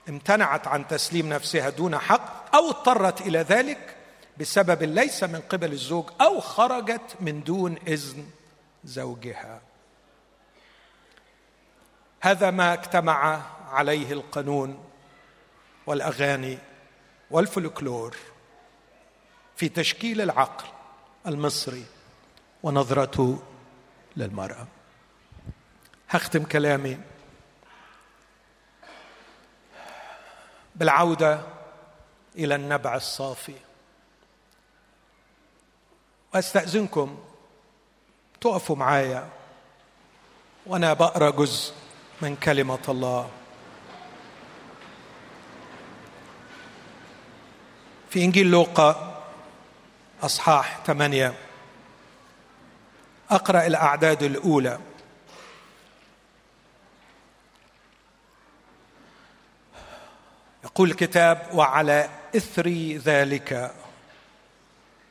امتنعت 0.10 0.68
عن 0.68 0.88
تسليم 0.88 1.30
نفسها 1.30 1.70
دون 1.70 1.98
حق 1.98 2.56
أو 2.56 2.70
اضطرت 2.70 3.22
إلى 3.22 3.40
ذلك 3.40 3.96
بسبب 4.40 4.84
ليس 4.84 5.24
من 5.24 5.42
قبل 5.50 5.72
الزوج 5.72 6.10
أو 6.22 6.40
خرجت 6.40 7.16
من 7.20 7.44
دون 7.44 7.78
إذن 7.88 8.26
زوجها. 8.84 9.62
هذا 12.26 12.52
ما 12.52 12.74
اجتمع 12.74 13.42
عليه 13.70 14.14
القانون 14.14 14.84
والأغاني 15.88 16.58
والفلكلور 17.32 18.16
في 19.56 19.70
تشكيل 19.70 20.22
العقل 20.22 20.68
المصري 21.28 21.86
ونظرته 22.64 23.44
للمرأة. 24.18 24.68
هختم 26.10 26.44
كلامي 26.44 26.98
بالعودة 30.76 31.42
إلى 32.36 32.56
النبع 32.56 32.96
الصافي. 32.96 33.56
وأستأذنكم 36.34 37.20
تقفوا 38.42 38.76
معايا 38.76 39.30
وأنا 40.66 40.94
بقرا 40.94 41.30
جزء 41.30 41.85
من 42.22 42.36
كلمة 42.36 42.80
الله. 42.90 43.30
في 48.10 48.26
إنجيل 48.26 48.48
لوقا 48.48 49.24
أصحاح 50.24 50.80
ثمانية. 50.86 51.34
أقرأ 53.30 53.66
الأعداد 53.66 54.24
الأولى. 54.24 54.80
يقول 60.64 60.92
الكتاب 60.92 61.50
وعلى 61.54 62.10
إثر 62.36 62.70
ذلك. 62.98 63.76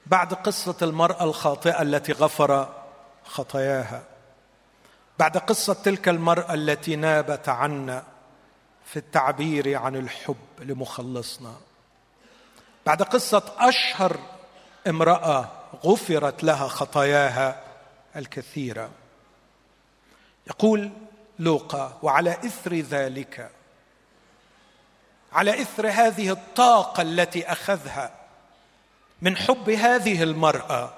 بعد 0.06 0.34
قصة 0.34 0.76
المرأة 0.82 1.24
الخاطئة 1.24 1.82
التي 1.82 2.12
غفر 2.12 2.74
خطاياها. 3.24 4.13
بعد 5.18 5.36
قصة 5.36 5.72
تلك 5.72 6.08
المرأة 6.08 6.54
التي 6.54 6.96
نابت 6.96 7.48
عنا 7.48 8.04
في 8.84 8.96
التعبير 8.96 9.78
عن 9.78 9.96
الحب 9.96 10.36
لمخلصنا. 10.60 11.54
بعد 12.86 13.02
قصة 13.02 13.54
أشهر 13.58 14.18
امرأة 14.86 15.50
غفرت 15.84 16.44
لها 16.44 16.68
خطاياها 16.68 17.60
الكثيرة. 18.16 18.90
يقول 20.46 20.90
لوقا 21.38 21.98
وعلى 22.02 22.30
إثر 22.30 22.74
ذلك 22.74 23.50
على 25.32 25.62
إثر 25.62 25.88
هذه 25.88 26.30
الطاقة 26.30 27.02
التي 27.02 27.52
أخذها 27.52 28.10
من 29.22 29.36
حب 29.36 29.70
هذه 29.70 30.22
المرأة 30.22 30.94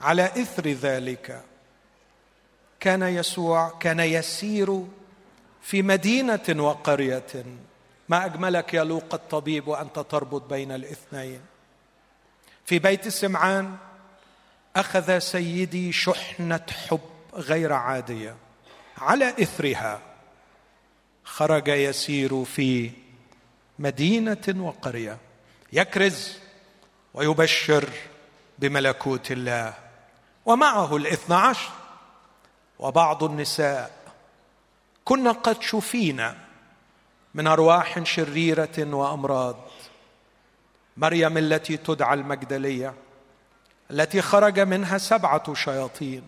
على 0.00 0.24
إثر 0.24 0.68
ذلك 0.68 1.42
كان 2.82 3.02
يسوع 3.02 3.78
كان 3.80 4.00
يسير 4.00 4.86
في 5.62 5.82
مدينة 5.82 6.48
وقرية. 6.48 7.44
ما 8.08 8.24
أجملك 8.24 8.74
يا 8.74 8.84
لوقا 8.84 9.16
الطبيب 9.16 9.68
وأنت 9.68 9.98
تربط 9.98 10.42
بين 10.42 10.72
الاثنين. 10.72 11.40
في 12.64 12.78
بيت 12.78 13.08
سمعان 13.08 13.76
أخذ 14.76 15.18
سيدي 15.18 15.92
شحنة 15.92 16.66
حب 16.88 17.00
غير 17.34 17.72
عادية. 17.72 18.36
على 18.98 19.28
إثرها 19.28 20.00
خرج 21.24 21.68
يسير 21.68 22.44
في 22.44 22.90
مدينة 23.78 24.54
وقرية. 24.56 25.18
يكرز 25.72 26.38
ويبشر 27.14 27.88
بملكوت 28.58 29.32
الله. 29.32 29.74
ومعه 30.46 30.96
الاثنى 30.96 31.36
عشر. 31.36 31.81
وبعض 32.82 33.24
النساء. 33.24 33.90
كنا 35.04 35.32
قد 35.32 35.62
شفينا 35.62 36.36
من 37.34 37.46
أرواح 37.46 38.02
شريرة 38.02 38.94
وأمراض. 38.94 39.56
مريم 40.96 41.38
التي 41.38 41.76
تدعى 41.76 42.14
المجدلية 42.14 42.94
التي 43.90 44.22
خرج 44.22 44.60
منها 44.60 44.98
سبعة 44.98 45.54
شياطين. 45.54 46.22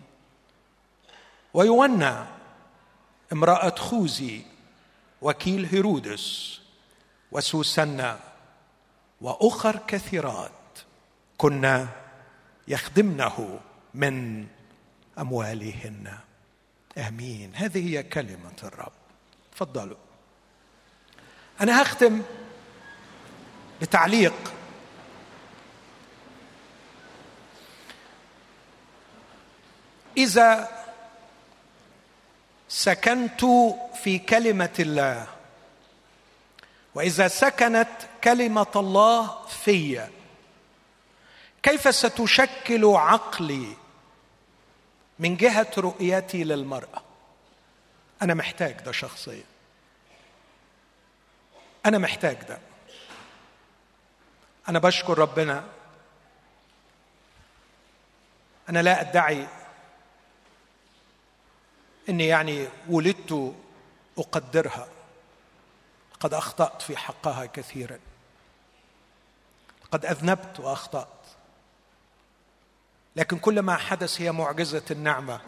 ويونى 1.53 2.13
امرأة 3.33 3.75
خوذي 3.75 4.45
وكيل 5.21 5.65
هيرودس 5.65 6.59
وسوسنة 7.31 8.19
وأخر 9.21 9.79
كثيرات. 9.87 10.51
كنا 11.37 11.87
يخدمنه 12.67 13.59
من 13.93 14.47
أموالهن. 15.19 16.17
آمين. 16.97 17.51
هذه 17.55 17.89
هي 17.89 18.03
كلمة 18.03 18.53
الرب. 18.63 18.91
تفضلوا. 19.55 19.97
أنا 21.61 21.81
هختم 21.81 22.21
بتعليق 23.81 24.53
إذا 30.17 30.69
سكنت 32.69 33.45
في 34.03 34.19
كلمة 34.19 34.73
الله 34.79 35.27
وإذا 36.95 37.27
سكنت 37.27 37.87
كلمة 38.23 38.71
الله 38.75 39.45
في 39.47 40.07
كيف 41.63 41.95
ستشكل 41.95 42.85
عقلي؟ 42.85 43.84
من 45.19 45.37
جهة 45.37 45.71
رؤيتي 45.77 46.43
للمرأة. 46.43 47.01
أنا 48.21 48.33
محتاج 48.33 48.81
ده 48.81 48.91
شخصيا. 48.91 49.43
أنا 51.85 51.97
محتاج 51.97 52.35
ده. 52.43 52.59
أنا 54.69 54.79
بشكر 54.79 55.17
ربنا. 55.17 55.63
أنا 58.69 58.81
لا 58.81 59.01
أدعي 59.01 59.47
إني 62.09 62.27
يعني 62.27 62.67
ولدت 62.89 63.55
أقدرها. 64.17 64.87
قد 66.19 66.33
أخطأت 66.33 66.81
في 66.81 66.97
حقها 66.97 67.45
كثيرا. 67.45 67.99
قد 69.91 70.05
أذنبت 70.05 70.59
وأخطأت. 70.59 71.14
لكن 73.15 73.37
كل 73.37 73.59
ما 73.59 73.75
حدث 73.77 74.21
هي 74.21 74.31
معجزة 74.31 74.83
النعمة. 74.91 75.39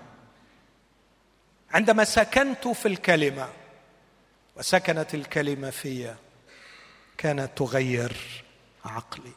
عندما 1.71 2.03
سكنت 2.03 2.67
في 2.67 2.87
الكلمة 2.87 3.49
وسكنت 4.55 5.13
الكلمة 5.13 5.69
في 5.69 6.13
كانت 7.17 7.49
تغير 7.55 8.43
عقلي. 8.85 9.31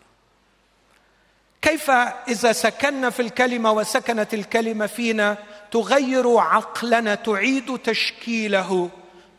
كيف 1.62 1.90
إذا 2.28 2.52
سكننا 2.52 3.10
في 3.10 3.22
الكلمة 3.22 3.72
وسكنت 3.72 4.34
الكلمة 4.34 4.86
فينا 4.86 5.38
تغير 5.70 6.36
عقلنا 6.36 7.14
تعيد 7.14 7.78
تشكيله 7.78 8.90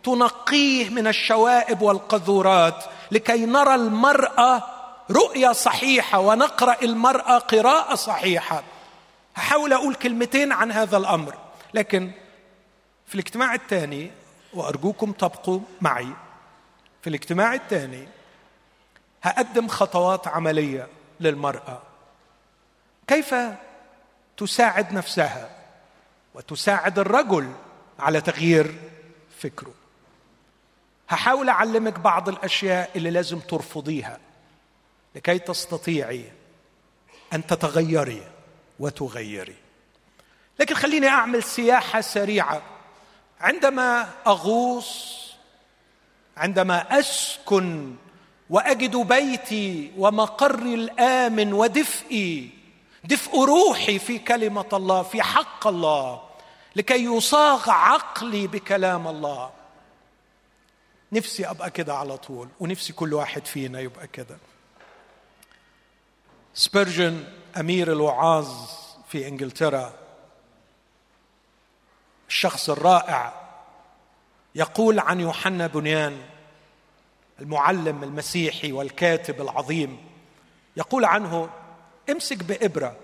تنقيه 0.03 0.89
من 0.89 1.07
الشوائب 1.07 1.81
والقذورات 1.81 2.83
لكي 3.11 3.45
نرى 3.45 3.75
المرأة 3.75 4.63
رؤيه 5.11 5.51
صحيحة 5.51 6.19
ونقرأ 6.19 6.77
المرأة 6.83 7.37
قراءة 7.37 7.95
صحيحة. 7.95 8.63
هحاول 9.36 9.73
أقول 9.73 9.95
كلمتين 9.95 10.51
عن 10.51 10.71
هذا 10.71 10.97
الأمر. 10.97 11.38
لكن 11.73 12.11
في 13.07 13.15
الاجتماع 13.15 13.53
الثاني 13.53 14.11
وأرجوكم 14.53 15.11
تبقوا 15.11 15.59
معي 15.82 16.13
في 17.01 17.09
الاجتماع 17.09 17.53
الثاني 17.53 18.07
هقدم 19.23 19.67
خطوات 19.67 20.27
عملية 20.27 20.88
للمرأة. 21.19 21.82
كيف 23.07 23.36
تساعد 24.38 24.93
نفسها 24.93 25.49
وتساعد 26.34 26.99
الرجل 26.99 27.51
على 27.99 28.21
تغيير 28.21 28.75
فكره؟ 29.39 29.73
هحاول 31.09 31.49
أعلمك 31.49 31.99
بعض 31.99 32.29
الأشياء 32.29 32.91
اللي 32.95 33.09
لازم 33.09 33.39
ترفضيها 33.39 34.19
لكي 35.15 35.39
تستطيعي 35.39 36.32
أن 37.34 37.47
تتغيري. 37.47 38.23
وتغيري. 38.82 39.55
لكن 40.59 40.75
خليني 40.75 41.07
أعمل 41.07 41.43
سياحة 41.43 42.01
سريعة. 42.01 42.61
عندما 43.41 44.09
أغوص 44.27 45.21
عندما 46.38 46.99
أسكن 46.99 47.95
وأجد 48.49 48.95
بيتي 48.95 49.91
ومقري 49.97 50.73
الآمن 50.73 51.53
ودفئي 51.53 52.49
دفء 53.03 53.43
روحي 53.43 53.99
في 53.99 54.19
كلمة 54.19 54.65
الله 54.73 55.03
في 55.03 55.21
حق 55.21 55.67
الله 55.67 56.21
لكي 56.75 57.05
يصاغ 57.05 57.69
عقلي 57.69 58.47
بكلام 58.47 59.07
الله. 59.07 59.51
نفسي 61.11 61.49
أبقى 61.49 61.69
كده 61.69 61.95
على 61.95 62.17
طول 62.17 62.47
ونفسي 62.59 62.93
كل 62.93 63.13
واحد 63.13 63.45
فينا 63.45 63.79
يبقى 63.79 64.07
كده. 64.07 64.38
سبيرجن 66.53 67.23
أمير 67.59 67.91
الوعاظ 67.91 68.47
في 69.07 69.27
إنجلترا. 69.27 69.93
الشخص 72.27 72.69
الرائع 72.69 73.33
يقول 74.55 74.99
عن 74.99 75.19
يوحنا 75.19 75.67
بنيان 75.67 76.21
المعلم 77.39 78.03
المسيحي 78.03 78.71
والكاتب 78.71 79.41
العظيم 79.41 79.97
يقول 80.77 81.05
عنه 81.05 81.49
امسك 82.09 82.43
بإبرة 82.43 82.97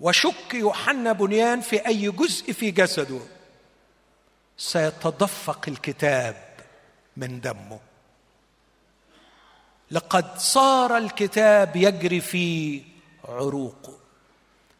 وشك 0.00 0.54
يوحنا 0.54 1.12
بنيان 1.12 1.60
في 1.60 1.86
أي 1.86 2.10
جزء 2.10 2.52
في 2.52 2.70
جسده 2.70 3.20
سيتدفق 4.56 5.64
الكتاب 5.68 6.36
من 7.16 7.40
دمه. 7.40 7.80
لقد 9.90 10.38
صار 10.38 10.96
الكتاب 10.96 11.76
يجري 11.76 12.20
في 12.20 12.82
عروقه 13.28 13.98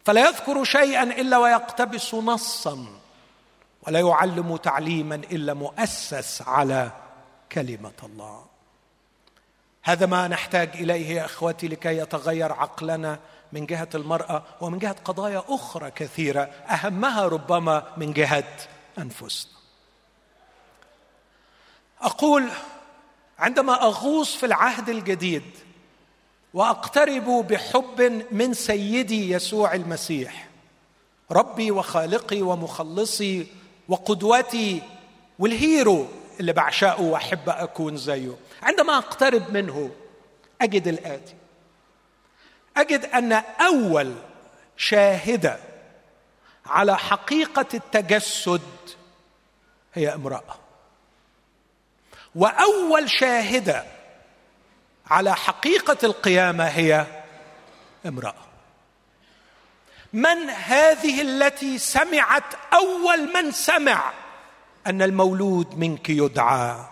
فلا 0.04 0.28
يذكر 0.28 0.64
شيئا 0.64 1.02
إلا 1.02 1.38
ويقتبس 1.38 2.14
نصا 2.14 2.86
ولا 3.86 4.00
يعلم 4.00 4.56
تعليما 4.56 5.14
إلا 5.14 5.54
مؤسس 5.54 6.42
على 6.42 6.90
كلمة 7.52 7.92
الله. 8.02 8.44
هذا 9.82 10.06
ما 10.06 10.28
نحتاج 10.28 10.70
إليه 10.74 11.08
يا 11.16 11.24
إخوتي 11.24 11.68
لكي 11.68 11.98
يتغير 11.98 12.52
عقلنا 12.52 13.18
من 13.52 13.66
جهة 13.66 13.88
المرأة 13.94 14.42
ومن 14.60 14.78
جهة 14.78 14.96
قضايا 15.04 15.42
أخرى 15.48 15.90
كثيرة 15.90 16.40
أهمها 16.42 17.26
ربما 17.26 17.92
من 17.96 18.12
جهة 18.12 18.56
أنفسنا. 18.98 19.52
أقول 22.00 22.48
عندما 23.38 23.82
أغوص 23.82 24.36
في 24.36 24.46
العهد 24.46 24.88
الجديد 24.88 25.42
وأقترب 26.54 27.24
بحب 27.24 28.24
من 28.30 28.54
سيدي 28.54 29.30
يسوع 29.30 29.74
المسيح 29.74 30.48
ربي 31.30 31.70
وخالقي 31.70 32.42
ومخلصي 32.42 33.46
وقدوتي 33.88 34.82
والهيرو 35.38 36.06
اللي 36.40 36.52
بعشقه 36.52 37.02
وأحب 37.02 37.48
أكون 37.48 37.96
زيه. 37.96 38.36
عندما 38.62 38.98
أقترب 38.98 39.50
منه 39.52 39.90
أجد 40.60 40.88
الآتي. 40.88 41.34
أجد 42.76 43.04
أن 43.04 43.32
أول 43.60 44.14
شاهدة 44.76 45.58
على 46.66 46.98
حقيقة 46.98 47.66
التجسد 47.74 48.60
هي 49.94 50.14
امرأة. 50.14 50.67
وأول 52.34 53.10
شاهدة 53.10 53.84
على 55.06 55.36
حقيقة 55.36 55.98
القيامة 56.02 56.64
هي 56.64 57.06
امرأة. 58.06 58.34
من 60.12 60.50
هذه 60.50 61.22
التي 61.22 61.78
سمعت 61.78 62.54
أول 62.74 63.32
من 63.34 63.50
سمع 63.50 64.12
أن 64.86 65.02
المولود 65.02 65.78
منك 65.78 66.10
يدعى 66.10 66.84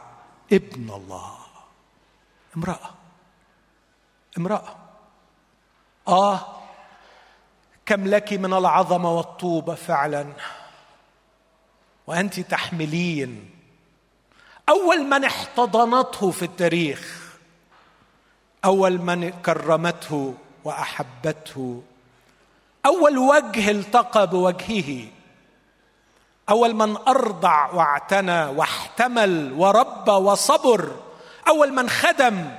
ابن 0.52 0.90
الله؟ 0.90 1.38
امرأة. 2.56 2.90
امرأة. 4.38 4.76
آه 6.08 6.62
كم 7.86 8.06
لك 8.06 8.32
من 8.32 8.52
العظمة 8.52 9.16
والطوبة 9.16 9.74
فعلا. 9.74 10.32
وأنت 12.06 12.40
تحملين 12.40 13.55
أول 14.68 15.04
من 15.04 15.24
احتضنته 15.24 16.30
في 16.30 16.42
التاريخ 16.42 17.26
أول 18.64 18.98
من 18.98 19.30
كرمته 19.30 20.34
وأحبته 20.64 21.82
أول 22.86 23.18
وجه 23.18 23.70
التقى 23.70 24.26
بوجهه 24.26 25.08
أول 26.48 26.74
من 26.74 26.96
أرضع 26.96 27.70
واعتنى 27.72 28.44
واحتمل 28.46 29.52
وربى 29.52 30.10
وصبر 30.12 30.96
أول 31.48 31.72
من 31.72 31.88
خدم 31.88 32.50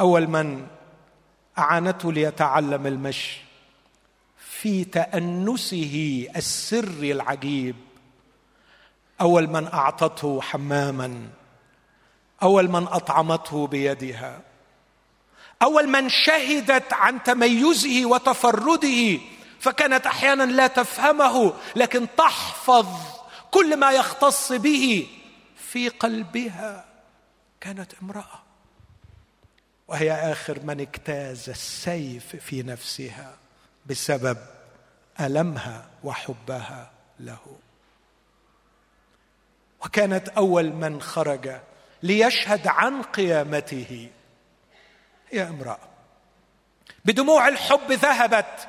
أول 0.00 0.26
من 0.26 0.66
أعانته 1.58 2.12
ليتعلم 2.12 2.86
المشي 2.86 3.40
في 4.38 4.84
تأنسه 4.84 6.26
السري 6.36 7.12
العجيب. 7.12 7.76
أول 9.20 9.46
من 9.46 9.66
أعطته 9.66 10.40
حماما. 10.40 11.28
أول 12.42 12.70
من 12.70 12.88
أطعمته 12.88 13.66
بيدها. 13.66 14.40
أول 15.62 15.88
من 15.88 16.08
شهدت 16.08 16.92
عن 16.92 17.22
تميزه 17.22 18.06
وتفرده. 18.06 19.18
فكانت 19.60 20.06
أحيانا 20.06 20.42
لا 20.42 20.66
تفهمه 20.66 21.52
لكن 21.76 22.06
تحفظ 22.16 22.86
كل 23.50 23.76
ما 23.76 23.92
يختص 23.92 24.52
به 24.52 25.06
في 25.56 25.88
قلبها. 25.88 26.84
كانت 27.60 27.92
امرأة. 28.02 28.42
وهي 29.88 30.12
آخر 30.12 30.60
من 30.64 30.80
اجتاز 30.80 31.48
السيف 31.48 32.36
في 32.36 32.62
نفسها 32.62 33.36
بسبب 33.86 34.38
ألمها 35.20 35.86
وحبها 36.04 36.90
له. 37.20 37.38
وكانت 39.84 40.28
أول 40.28 40.72
من 40.72 41.02
خرج 41.02 41.50
ليشهد 42.02 42.66
عن 42.66 43.02
قيامته. 43.02 44.08
هي 45.30 45.42
امرأة 45.42 45.78
بدموع 47.04 47.48
الحب 47.48 47.92
ذهبت 47.92 48.68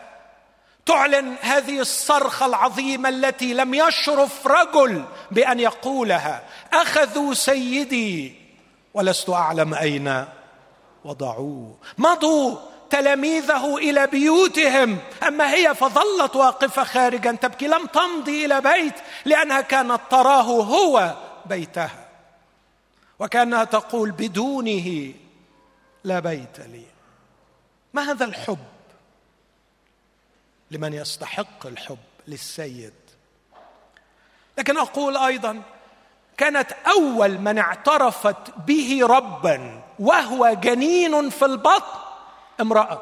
تعلن 0.85 1.35
هذه 1.41 1.79
الصرخه 1.79 2.45
العظيمة 2.45 3.09
التي 3.09 3.53
لم 3.53 3.73
يشرف 3.73 4.47
رجل 4.47 5.05
بأن 5.31 5.59
يقولها. 5.59 6.43
أخذوا 6.73 7.33
سيدي 7.33 8.35
ولست 8.93 9.29
أعلم 9.29 9.73
أين 9.73 10.25
وضعوه. 11.03 11.77
مضوا 11.97 12.57
تلاميذه 12.89 13.77
إلى 13.77 14.07
بيوتهم. 14.07 14.97
أما 15.27 15.53
هي 15.53 15.75
فظلت 15.75 16.35
واقفة 16.35 16.83
خارجا 16.83 17.31
تبكي 17.31 17.67
لم 17.67 17.85
تمضي 17.85 18.45
إلى 18.45 18.61
بيت 18.61 18.93
لأنها 19.25 19.61
كانت 19.61 20.01
تراه 20.09 20.41
هو 20.41 21.15
بيتها. 21.45 22.07
وكأنها 23.19 23.63
تقول 23.63 24.11
بدونه 24.11 25.13
لا 26.03 26.19
بيت 26.19 26.59
لي. 26.59 26.85
ما 27.93 28.11
هذا 28.11 28.25
الحب؟ 28.25 28.57
لمن 30.71 30.93
يستحق 30.93 31.65
الحب 31.65 31.97
للسيد. 32.27 32.93
لكن 34.57 34.77
أقول 34.77 35.17
أيضا 35.17 35.61
كانت 36.37 36.71
أول 36.87 37.37
من 37.37 37.57
اعترفت 37.57 38.55
به 38.67 38.99
ربا 39.03 39.81
وهو 39.99 40.53
جنين 40.53 41.29
في 41.29 41.45
البطن. 41.45 42.08
امرأة 42.61 43.01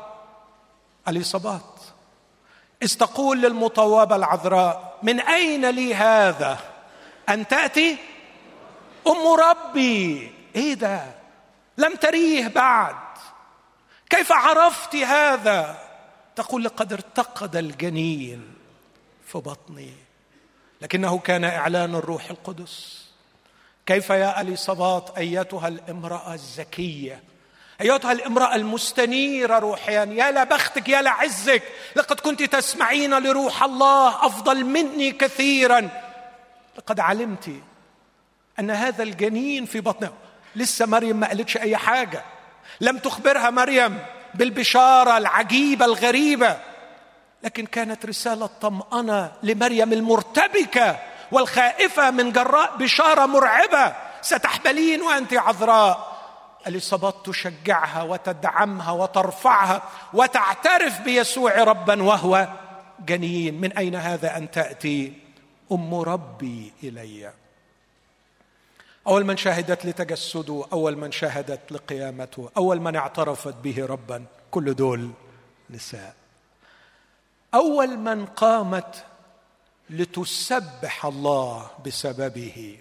اليصابات 1.08 1.80
إذ 2.84 2.97
تقول 2.97 3.41
للمطوبه 3.41 4.16
العذراء 4.16 4.99
من 5.03 5.20
أين 5.20 5.70
لي 5.70 5.95
هذا؟ 5.95 6.60
أن 7.30 7.47
تأتي؟ 7.47 7.97
أم 9.08 9.28
ربي. 9.28 10.32
إيه 10.55 10.74
ده؟ 10.74 11.16
لم 11.78 11.95
تريه 11.95 12.47
بعد. 12.47 12.95
كيف 14.10 14.32
عرفت 14.32 14.95
هذا؟ 14.95 15.78
تقول 16.36 16.64
لقد 16.64 16.93
ارتقد 16.93 17.55
الجنين 17.55 18.53
في 19.26 19.38
بطني. 19.38 19.93
لكنه 20.82 21.20
كان 21.20 21.43
إعلان 21.43 21.95
الروح 21.95 22.30
القدس. 22.30 23.08
كيف 23.86 24.10
يا 24.10 24.41
اليصابات 24.41 25.18
أيتها 25.18 25.68
الامرأة 25.68 26.34
الذكيه 26.34 27.24
أيتها 27.82 28.11
الامرأة 28.11 28.55
المستنيرة 28.55 29.59
روحيا 29.59 30.05
يا 30.05 30.32
لبختك 30.32 30.89
يا 30.89 31.01
لعزك 31.01 31.63
لقد 31.95 32.19
كنت 32.19 32.43
تسمعين 32.43 33.19
لروح 33.19 33.63
الله 33.63 34.25
أفضل 34.25 34.65
مني 34.65 35.11
كثيرا. 35.11 35.89
لقد 36.78 36.99
علمت 36.99 37.49
أن 38.59 38.71
هذا 38.71 39.03
الجنين 39.03 39.65
في 39.65 39.82
بطنها 39.82 40.13
لسه 40.55 40.86
مريم 40.86 41.17
ما 41.17 41.28
قالتش 41.28 41.57
أي 41.57 41.78
حاجة. 41.78 42.23
لم 42.82 42.97
تخبرها 42.97 43.49
مريم 43.49 43.99
بالبشارة 44.34 45.17
العجيبة 45.17 45.86
الغريبة. 45.86 46.57
لكن 47.43 47.65
كانت 47.65 48.05
رسالة 48.05 48.49
طمأنة 48.61 49.32
لمريم 49.43 49.93
المرتبكة 49.93 50.99
والخائفة 51.32 52.11
من 52.11 52.32
جراء 52.32 52.75
بشارة 52.78 53.25
مرعبة. 53.25 53.95
ستحبلين 54.21 55.01
وأنت 55.01 55.34
عذراء. 55.34 56.07
اليصابات 56.68 57.15
تشجعها 57.26 58.03
وتدعمها 58.03 58.91
وترفعها 58.91 59.82
وتعترف 60.13 61.01
بيسوع 61.01 61.63
ربا 61.63 62.03
وهو 62.03 62.47
جنين. 63.05 63.61
من 63.61 63.78
أين 63.78 63.95
هذا 63.95 64.38
أن 64.38 64.51
تأتي؟ 64.51 65.13
أم 65.72 65.95
ربي 65.95 66.74
إلي. 66.84 67.32
أول 69.07 69.26
من 69.26 69.38
شهدت 69.38 69.86
لتجسده 69.86 70.65
أول 70.74 70.97
من 70.97 71.11
شهدت 71.11 71.72
لقيامته 71.72 72.49
أول 72.57 72.80
من 72.80 72.95
اعترفت 72.95 73.53
به 73.53 73.86
ربا. 73.86 74.26
كل 74.51 74.74
دول 74.74 75.11
نساء. 75.70 76.15
أول 77.53 77.97
من 77.97 78.26
قامت 78.26 79.05
لتسبح 79.89 81.05
الله 81.05 81.70
بسببه. 81.86 82.78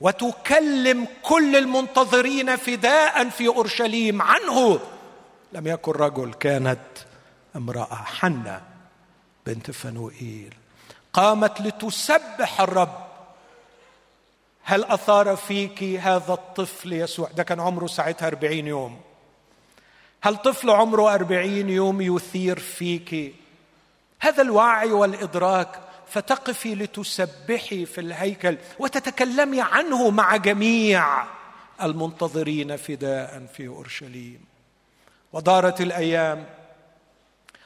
وتكلم 0.00 1.06
كل 1.22 1.56
المنتظرين 1.56 2.56
فداء 2.56 3.28
في 3.28 3.46
أورشليم 3.46 4.22
عنه. 4.22 4.80
لم 5.52 5.66
يكن 5.66 5.92
رجل 5.92 6.34
كانت 6.34 6.80
امرأة 7.56 7.94
حنة 7.94 8.62
بنت 9.46 9.70
فنوئيل. 9.70 10.54
قامت 11.12 11.60
لتسبح 11.60 12.60
الرب. 12.60 13.10
هل 14.62 14.84
أثار 14.84 15.36
فيك 15.36 15.82
هذا 15.82 16.32
الطفل 16.32 16.92
يسوع؟ 16.92 17.28
ده 17.36 17.42
كان 17.42 17.60
عمره 17.60 17.86
ساعتها 17.86 18.26
أربعين 18.26 18.66
يوم. 18.66 19.00
هل 20.22 20.36
طفل 20.36 20.70
عمره 20.70 21.14
أربعين 21.14 21.70
يوم 21.70 22.00
يثير 22.00 22.58
فيك؟ 22.58 23.34
هذا 24.20 24.42
الوعي 24.42 24.92
والإدراك 24.92 25.80
فتقفي 26.10 26.74
لتسبحي 26.74 27.86
في 27.86 28.00
الهيكل 28.00 28.58
وتتكلمي 28.78 29.60
عنه 29.60 30.10
مع 30.10 30.36
جميع 30.36 31.24
المنتظرين 31.82 32.76
فداء 32.76 33.46
في 33.54 33.68
أورشليم. 33.68 34.44
ودارت 35.32 35.80
الأيام 35.80 36.46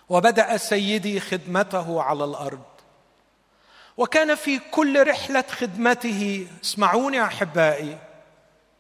وبدأ 0.09 0.57
سيدي 0.57 1.21
خدمته 1.21 2.03
على 2.03 2.25
الأرض. 2.25 2.63
وكان 3.97 4.35
في 4.35 4.59
كل 4.59 5.07
رحلة 5.09 5.45
خدمته 5.51 6.47
اسمعوني 6.65 7.25
أحبائي 7.25 7.99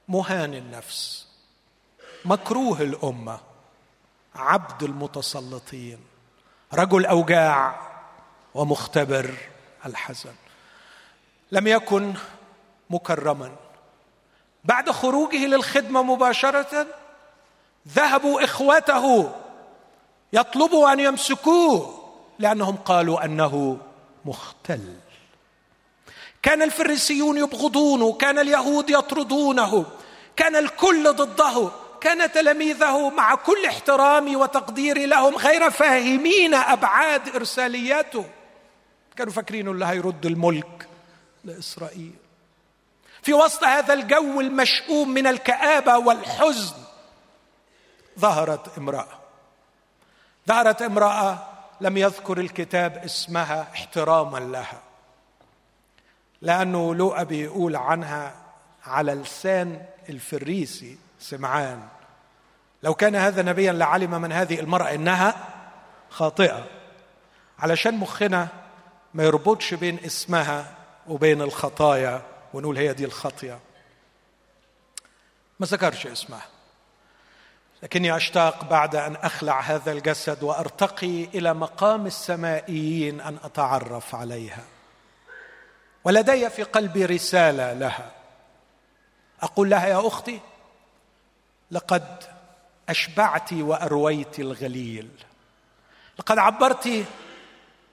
مهان 0.09 0.55
النفس 0.55 1.27
مكروه 2.25 2.81
الأمة 2.83 3.41
عبد 4.35 4.83
المتسلطين 4.83 5.99
رجل 6.75 7.07
أوجاع 7.07 7.81
ومختبر. 8.55 9.54
الحزن. 9.87 10.35
لم 11.53 11.66
يكن 11.66 12.14
مكرما. 12.91 13.53
بعد 14.64 14.91
خروجه 14.91 15.47
للخدمة 15.47 16.03
مباشرة 16.03 16.87
ذهبوا 17.89 18.45
إخوته 18.45 19.32
يطلبوا 20.32 20.93
أن 20.93 21.01
يمسكوه 21.01 22.05
لأنهم 22.39 22.76
قالوا 22.76 23.24
أنه 23.24 23.78
مختل. 24.24 24.95
كان 26.43 26.62
الفريسيون 26.62 27.39
يبغضونه 27.39 28.12
كان 28.12 28.39
اليهود 28.39 28.91
يطردونه 28.91 29.87
كان 30.37 30.57
الكل 30.57 31.12
ضده 31.12 31.70
كان 32.01 32.32
تلاميذه 32.32 33.11
مع 33.11 33.35
كل 33.35 33.66
احترامي 33.66 34.37
وتقديري 34.37 35.07
لهم 35.07 35.37
غير 35.37 35.70
فاهمين 35.70 36.55
أبعاد 36.55 37.37
ارساليته 37.37 38.24
كانوا 39.17 39.33
فاكرين 39.33 39.69
اللي 39.69 39.87
هيرد 39.87 40.27
الملك 40.27 40.89
لإسرائيل. 41.45 42.15
في 43.23 43.35
وسط 43.35 43.65
هذا 43.65 43.95
الجو 43.95 44.41
المشؤوم 44.41 45.09
من 45.09 45.27
الكآبة 45.27 45.99
والحزن 45.99 46.77
ظهرت 48.19 48.79
امرأة. 48.79 49.19
ظهرت 50.49 50.83
امرأة 50.83 51.49
لم 51.81 51.97
يذكر 51.97 52.39
الكتاب 52.39 52.97
اسمها 52.97 53.62
احتراما 53.73 54.39
لها 54.39 54.83
لأنه 56.43 56.95
لوقا 56.95 57.23
بيقول 57.23 57.77
عنها 57.77 58.35
على 58.87 59.15
لسان 59.15 59.87
الفريسي 60.09 60.99
سمعان. 61.21 61.89
لو 62.83 62.95
كان 62.95 63.17
هذا 63.17 63.43
نبيا 63.43 63.73
لعلم 63.73 64.21
من 64.21 64.33
هذه 64.33 64.61
المرأة 64.61 64.95
إنها 64.95 65.35
خاطئة. 66.11 66.67
علشان 67.59 67.95
مخنا 67.95 68.49
ما 69.15 69.25
يربطش 69.25 69.75
بين 69.75 69.99
اسمها 70.05 70.75
وبين 71.09 71.43
الخطايا 71.43 72.23
ونقول 72.55 72.79
هي 72.79 72.93
دي 72.95 73.05
الخطية. 73.05 73.59
ما 75.61 75.67
ذكرش 75.67 76.07
اسمها. 76.07 76.47
لكني 77.83 78.17
أشتاق 78.17 78.65
بعد 78.65 78.97
أن 78.97 79.17
أخلع 79.17 79.61
هذا 79.61 79.93
الجسد 79.93 80.43
وأرتقي 80.43 81.25
إلى 81.25 81.55
مقام 81.55 82.07
السمائيين 82.07 83.21
أن 83.21 83.39
أتعرف 83.45 84.15
عليها. 84.15 84.65
ولدي 86.05 86.51
في 86.51 86.62
قلبي 86.62 87.05
رسالة 87.05 87.73
لها. 87.73 88.11
أقول 89.43 89.71
لها 89.71 89.87
يا 89.87 90.07
أختي 90.07 90.41
لقد 91.71 92.25
أشبعت 92.89 93.53
وأرويت 93.53 94.41
الغليل. 94.41 95.11
لقد 96.19 96.39
عبرت 96.39 97.05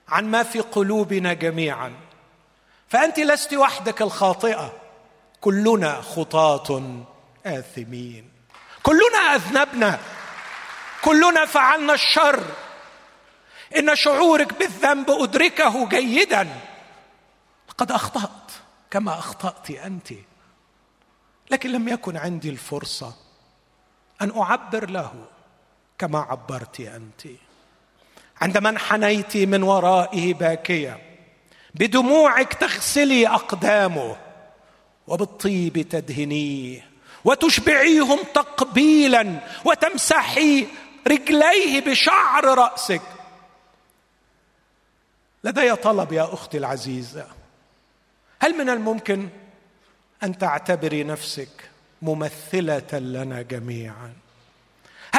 عن 0.10 0.32
ما 0.32 0.44
في 0.44 0.60
قلوبنا 0.60 1.34
جميعا. 1.34 1.94
فأنت 2.90 3.20
لست 3.20 3.54
وحدك 3.54 4.02
الخاطئة. 4.02 4.74
كلنا 5.42 6.02
خطاة 6.02 6.82
آثمين. 7.46 8.32
كلنا 8.84 9.36
أذنبنا. 9.36 10.00
كلنا 11.04 11.46
فعلنا 11.46 11.94
الشر. 11.94 12.44
إن 13.78 13.96
شعورك 13.96 14.54
بالذنب 14.54 15.10
أدركه 15.10 15.90
جيدا. 15.90 16.60
لقد 17.70 17.92
أخطأت 17.92 18.52
كما 18.92 19.20
أخطأت 19.20 19.72
أنت. 19.72 20.14
لكن 21.52 21.72
لم 21.72 21.88
يكن 21.88 22.18
عندي 22.18 22.50
الفرصة 22.50 23.16
أن 24.22 24.42
أعبر 24.42 24.90
له 24.90 25.26
كما 25.98 26.20
عبرت 26.20 26.80
أنت. 26.80 27.28
عندما 28.42 28.70
انحنيت 28.70 29.38
من 29.38 29.64
ورائه 29.64 30.34
باكيه 30.34 31.00
بدموعك 31.76 32.54
تغسلي 32.54 33.28
أقدامه 33.28 34.16
وبالطيب 35.08 35.82
تدهنيه 35.82 36.86
وتشبعيهم 37.26 38.20
تقبيلا 38.34 39.40
وتمسحي 39.66 40.68
رجليه 41.08 41.82
بشعر 41.82 42.46
رأسك. 42.46 43.02
لدي 45.44 45.76
طلب 45.76 46.12
يا 46.12 46.34
أختي 46.34 46.58
العزيزة 46.58 47.28
هل 48.40 48.58
من 48.58 48.70
الممكن 48.70 49.30
أن 50.24 50.38
تعتبري 50.38 51.04
نفسك 51.04 51.70
ممثلة 52.02 53.00
لنا 53.00 53.42
جميعا؟ 53.42 54.14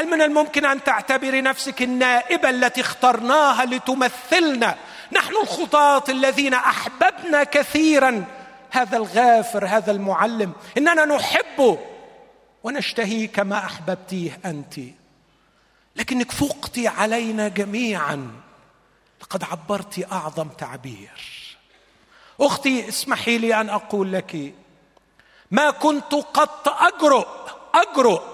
هل 0.03 0.11
من 0.11 0.22
الممكن 0.22 0.64
أن 0.64 0.84
تعتبري 0.84 1.40
نفسك 1.40 1.82
النائبة 1.82 2.50
التي 2.50 2.80
اخترناها 2.80 3.64
لتمثلنا؟ 3.64 4.76
نحن 5.12 5.36
الخطاة 5.42 6.05
الذين 6.09 6.55
أحببنا 6.55 7.44
كثيرا. 7.44 8.24
هذا 8.70 8.96
الغافر 8.96 9.66
هذا 9.66 9.92
المعلم 9.92 10.53
إننا 10.78 11.05
نحبه 11.05 11.78
ونشتهيه 12.64 13.28
كما 13.28 13.59
أحببتيه 13.59 14.40
أنت. 14.44 14.74
لكنك 15.96 16.32
فقتي 16.32 16.88
علينا 16.88 17.48
جميعا. 17.48 18.30
لقد 19.22 19.44
عبرت 19.44 20.12
أعظم 20.12 20.48
تعبير. 20.48 21.20
أختي 22.40 22.88
اسمحي 22.88 23.38
لي 23.38 23.61
أن 23.61 23.70
أقول 23.70 24.12
لك 24.12 24.55
ما 25.50 25.70
كنت 25.70 26.14
قط 26.14 26.68
أجرؤ 26.68 27.28
أجرؤ 27.74 28.32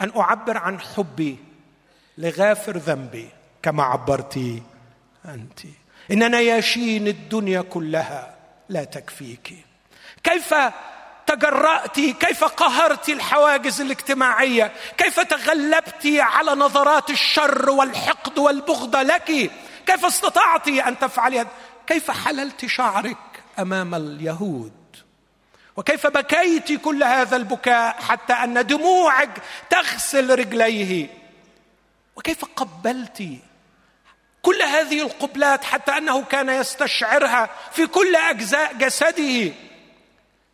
أن 0.00 0.12
أعبر 0.16 0.56
عن 0.56 0.80
حبي 0.80 1.36
لغافر 2.18 2.76
ذنبي 2.76 3.28
كما 3.62 3.82
عبرت 3.82 4.62
أنت. 5.24 5.60
ان 6.10 6.30
نياشين 6.30 7.08
الدنيا 7.08 7.60
كلها 7.60 8.34
لا 8.68 8.84
تكفيك. 8.84 9.54
كيف 10.24 10.54
تجرأت 11.26 12.00
كيف 12.00 12.44
قهرت 12.44 13.08
الحواجز 13.08 13.80
الاجتماعية؟ 13.80 14.72
كيف 14.98 15.20
تغلبت 15.20 16.06
على 16.06 16.50
نظرات 16.50 17.10
الشر 17.10 17.70
والحقد 17.70 18.38
والبغض 18.38 18.96
لك؟ 18.96 19.50
كيف 19.86 20.04
استطعت 20.04 20.68
أن 20.68 20.98
تفعلي 20.98 21.46
كيف 21.86 22.10
حللت 22.10 22.66
شعرك 22.66 23.16
أمام 23.58 23.94
اليهود؟ 23.94 24.72
وكيف 25.76 26.06
بكيت 26.06 26.72
كل 26.72 27.02
هذا 27.02 27.36
البكاء 27.36 28.02
حتى 28.02 28.32
أن 28.32 28.66
دموعك 28.66 29.42
تغسل 29.70 30.38
رجليه؟ 30.38 31.08
وكيف 32.16 32.44
قبلت 32.44 33.28
كل 34.42 34.62
هذه 34.62 35.02
القبلات 35.02 35.64
حتى 35.64 35.92
أنه 35.92 36.24
كان 36.24 36.48
يستشعرها 36.48 37.50
في 37.72 37.86
كل 37.86 38.16
أجزاء 38.16 38.74
جسده؟ 38.74 39.52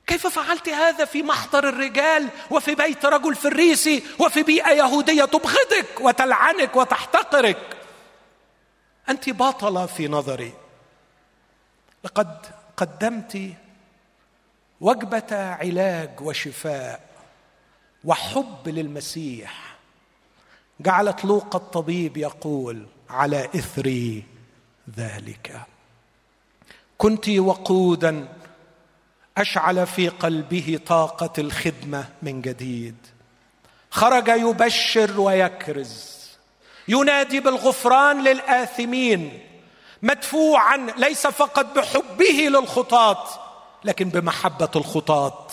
كيف 0.07 0.27
فعلت 0.27 0.69
هذا 0.69 1.05
في 1.05 1.23
محضر 1.23 1.69
الرجال 1.69 2.29
وفي 2.51 2.75
بيت 2.75 3.05
رجل 3.05 3.35
فريسي 3.35 4.03
وفي 4.19 4.43
بيئة 4.43 4.71
يهودية 4.71 5.25
تبغضك 5.25 6.01
وتلعنك 6.01 6.77
وتحتقرك؟ 6.77 7.77
أنت 9.09 9.31
باطلة 9.31 9.87
في 9.87 10.09
نظري. 10.09 10.53
لقد 12.05 12.47
قدمت 12.77 13.53
وجبة 14.83 15.37
علاج 15.37 16.11
وشفاء 16.21 17.01
وحب 18.05 18.69
للمسيح. 18.69 19.77
جعلت 20.81 21.25
لوقا 21.25 21.59
الطبيب 21.59 22.17
يقول 22.17 22.87
على 23.11 23.49
اثر 23.55 24.21
ذلك. 24.97 25.61
كنت 26.99 27.29
وقودا 27.29 28.29
أشعل 29.39 29.87
في 29.87 30.09
قلبه 30.09 30.81
طاقة 30.87 31.33
الخدمة 31.39 32.09
من 32.23 32.41
جديد. 32.41 32.97
خرج 33.91 34.29
يبشر 34.29 35.21
ويكرز. 35.21 36.23
ينادي 36.89 37.41
بالغفران 37.41 38.25
للآثمين. 38.25 39.41
مدفوعا 40.03 40.77
ليس 40.97 41.27
فقط 41.27 41.67
بحبه 41.79 42.49
للخطاة 42.49 43.42
لكن 43.85 44.09
بمحبة 44.09 44.69
الخطاه 44.77 45.49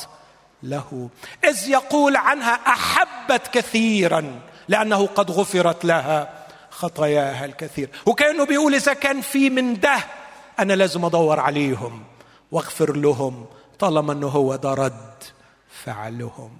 له. 0.63 1.09
إذ 1.43 1.69
يقول 1.69 2.15
عنها 2.15 2.53
أحبت 2.53 3.47
كثيرا 3.53 4.41
لأنه 4.67 5.07
قد 5.07 5.31
غفرت 5.31 5.85
لها 5.85 6.45
خطاياها 6.69 7.45
الكثير. 7.45 7.89
وكأنه 8.05 8.45
بيقول 8.45 8.75
إذا 8.75 8.93
كان 8.93 9.21
في 9.21 9.49
من 9.49 9.79
ده 9.79 9.97
أنا 10.59 10.73
لازم 10.73 11.05
أدور 11.05 11.39
عليهم 11.39 12.03
وأغفر 12.51 12.95
لهم 12.95 13.45
طالما 13.79 14.13
إنه 14.13 14.27
هو 14.27 14.55
ده 14.55 14.73
رد 14.73 15.23
فعلهم. 15.85 16.57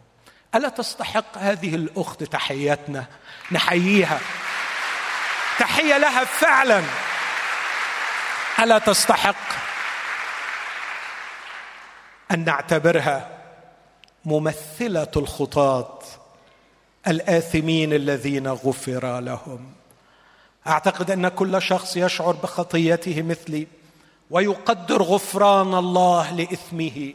ألا 0.55 0.69
تستحق 0.69 1.37
هذه 1.37 1.75
الأخت 1.75 2.23
تحياتنا؟ 2.23 3.05
نحييها. 3.51 4.19
تحية 5.59 5.97
لها 5.97 6.23
فعلا. 6.23 6.83
ألا 8.59 8.79
تستحق؟ 8.79 9.68
أن 12.31 12.45
نعتبرها 12.45 13.29
ممثلة 14.25 15.11
الخطاه 15.15 15.99
الآثمين 17.07 17.93
الذين 17.93 18.47
غفر 18.47 19.19
لهم. 19.19 19.71
أعتقد 20.67 21.11
أن 21.11 21.27
كل 21.27 21.61
شخص 21.61 21.97
يشعر 21.97 22.31
بخطيته 22.31 23.21
مثلي 23.21 23.67
ويقدر 24.31 25.01
غفران 25.01 25.73
الله 25.73 26.31
لإثمه. 26.31 27.13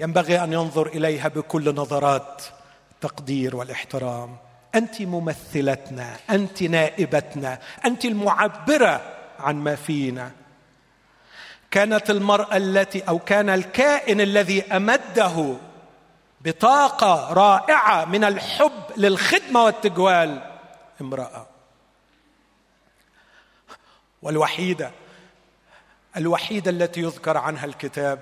ينبغي 0.00 0.44
أن 0.44 0.52
ينظر 0.52 0.86
إليها 0.86 1.28
بكل 1.28 1.74
نظرات 1.74 2.42
التقدير 2.92 3.56
والإحترام. 3.56 4.36
أنت 4.74 5.02
ممثلتنا 5.02 6.16
أنت 6.30 6.62
نائبتنا 6.62 7.58
أنت 7.84 8.04
المعبرة 8.04 9.00
عن 9.38 9.56
ما 9.56 9.74
فينا. 9.74 10.30
كانت 11.70 12.10
المرأة 12.10 12.56
التي 12.56 13.00
أو 13.00 13.18
كان 13.18 13.48
الكائن 13.48 14.20
الذي 14.20 14.62
أمده 14.62 15.56
بطاقة 16.40 17.32
رائعة 17.32 18.04
من 18.04 18.24
الحب 18.24 18.82
للخدمة 18.96 19.64
والتجوال 19.64 20.58
امرأة. 21.00 21.46
والوحيده 24.22 24.90
الوحيدة 26.16 26.70
التي 26.70 27.00
يذكر 27.00 27.36
عنها 27.36 27.64
الكتاب 27.64 28.20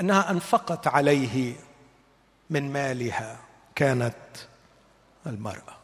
أنها 0.00 0.30
أنفقت 0.30 0.86
عليه 0.86 1.54
من 2.50 2.72
مالها 2.72 3.38
كانت 3.74 4.14
المرأة. 5.26 5.76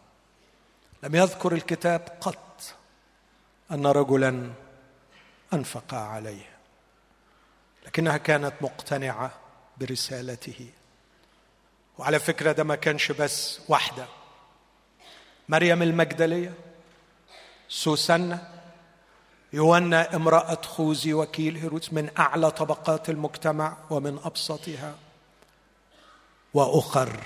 لم 1.02 1.14
يذكر 1.14 1.52
الكتاب 1.52 2.00
قط 2.20 2.74
أن 3.70 3.86
رجلا 3.86 4.50
انفق 5.52 5.94
عليه 5.94 6.52
لكنها 7.86 8.16
كانت 8.16 8.52
مقتنعة 8.60 9.32
برسالته. 9.78 10.70
وعلى 11.98 12.18
فكرة 12.18 12.52
ده 12.52 12.64
ما 12.64 12.74
كانش 12.74 13.12
بس 13.12 13.60
واحدة. 13.68 14.06
مريم 15.48 15.82
المجدلية 15.82 16.54
سوسنة 17.68 18.48
يونا 19.52 20.16
امرأة 20.16 20.62
خوذي 20.62 21.14
وكيل 21.14 21.56
هيرودس 21.56 21.92
من 21.92 22.10
أعلى 22.18 22.50
طبقات 22.50 23.10
المجتمع 23.10 23.76
ومن 23.90 24.18
أبسطها 24.24 24.94
وأخر 26.54 27.20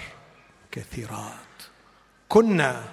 كثيرات. 0.72 1.32
كنا 2.28 2.84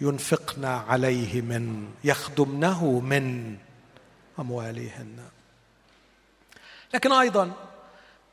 ينفقن 0.00 0.64
عليه 0.64 1.40
من 1.40 1.92
يخدمنه 2.04 3.00
من 3.00 3.56
أموالهن. 4.38 5.18
لكن 6.94 7.12
أيضا 7.12 7.52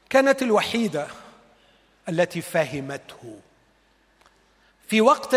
كانت 0.10 0.42
الوحيدة 0.42 1.08
التي 2.10 2.42
فهمته. 2.42 3.40
في 4.88 5.02
وقت 5.02 5.36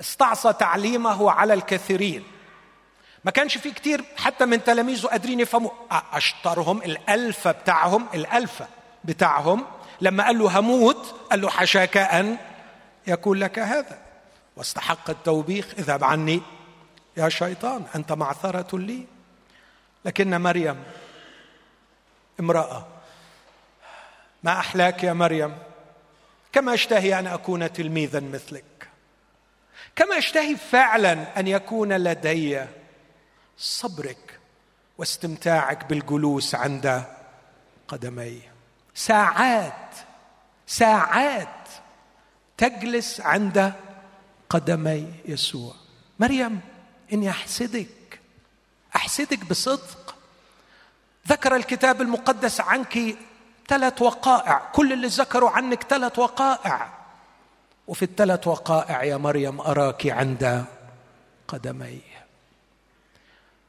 استعصى 0.00 0.52
تعليمه 0.52 1.30
على 1.30 1.54
الكثيرين. 1.54 2.24
ما 3.24 3.30
كانش 3.30 3.58
في 3.58 3.70
كتير 3.70 4.04
حتى 4.16 4.46
من 4.46 4.64
تلاميذه 4.64 5.06
قادرين 5.06 5.40
يفهموا. 5.40 5.70
أشطرهم 5.90 6.82
الألفة 6.82 7.52
بتاعهم 7.52 8.06
الألفة 8.14 8.68
بتاعهم 9.04 9.66
لما 10.00 10.24
قال 10.24 10.38
له 10.38 10.58
هموت 10.58 11.14
قال 11.30 11.40
له 11.40 11.50
حشاك 11.50 11.96
أن 11.96 12.36
يكون 13.06 13.38
لك 13.38 13.58
هذا. 13.58 13.98
واستحق 14.56 15.10
التوبيخ 15.10 15.66
اذهب 15.78 16.04
عني 16.04 16.42
يا 17.16 17.28
شيطان 17.28 17.84
أنت 17.94 18.12
معثرة 18.12 18.78
لي. 18.78 19.06
لكن 20.04 20.40
مريم 20.40 20.82
امرأة. 22.40 22.86
ما 24.42 24.58
أحلاك 24.58 25.04
يا 25.04 25.12
مريم؟ 25.12 25.58
كما 26.52 26.74
أشتهي 26.74 27.18
أن 27.18 27.26
أكون 27.26 27.72
تلميذا 27.72 28.20
مثلك. 28.20 28.88
كما 29.96 30.18
أشتهي 30.18 30.56
فعلا 30.56 31.40
أن 31.40 31.46
يكون 31.46 31.92
لدي 31.92 32.64
صبرك 33.56 34.38
واستمتاعك 34.98 35.84
بالجلوس 35.84 36.54
عند 36.54 37.04
قدميه 37.88 38.52
ساعات 38.94 39.94
ساعات 40.66 41.68
تجلس 42.56 43.20
عند 43.20 43.72
قدمي 44.50 45.14
يسوع. 45.24 45.74
مريم 46.18 46.60
إني 47.12 47.30
أحسدك. 47.30 48.20
أحسدك 48.96 49.44
بصدق. 49.44 50.17
ذكر 51.28 51.56
الكتاب 51.56 52.00
المقدس 52.00 52.60
عنك 52.60 53.16
ثلاث 53.68 54.02
وقائع. 54.02 54.70
كل 54.72 54.92
اللي 54.92 55.06
ذكروا 55.06 55.50
عنك 55.50 55.82
ثلاث 55.82 56.18
وقائع. 56.18 56.98
وفي 57.88 58.02
الثلاث 58.02 58.46
وقائع 58.46 59.04
يا 59.04 59.16
مريم 59.16 59.60
أراك 59.60 60.06
عند 60.06 60.64
قدمي 61.48 62.00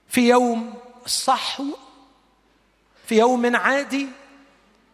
في 0.07 0.30
يوم 0.30 0.74
الصحو 1.05 1.64
في 3.05 3.18
يوم 3.18 3.55
عادي 3.55 4.07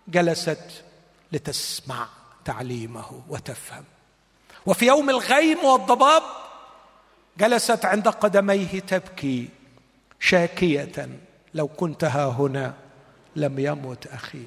جلست 0.07 0.84
لتسمع 1.32 2.07
تعليمه 2.45 3.22
وتفهم. 3.30 3.84
وفي 4.66 4.86
يوم 4.86 5.09
الغيم 5.09 5.66
والضباب 5.66 6.24
جلست 7.38 7.86
عند 7.86 8.07
قدميه 8.07 8.80
تبكي 8.80 9.49
شاكية. 10.20 11.09
لو 11.56 11.68
كنت 11.68 12.03
ها 12.03 12.26
هنا 12.26 12.74
لم 13.36 13.60
يمت 13.60 14.08
أخي. 14.08 14.43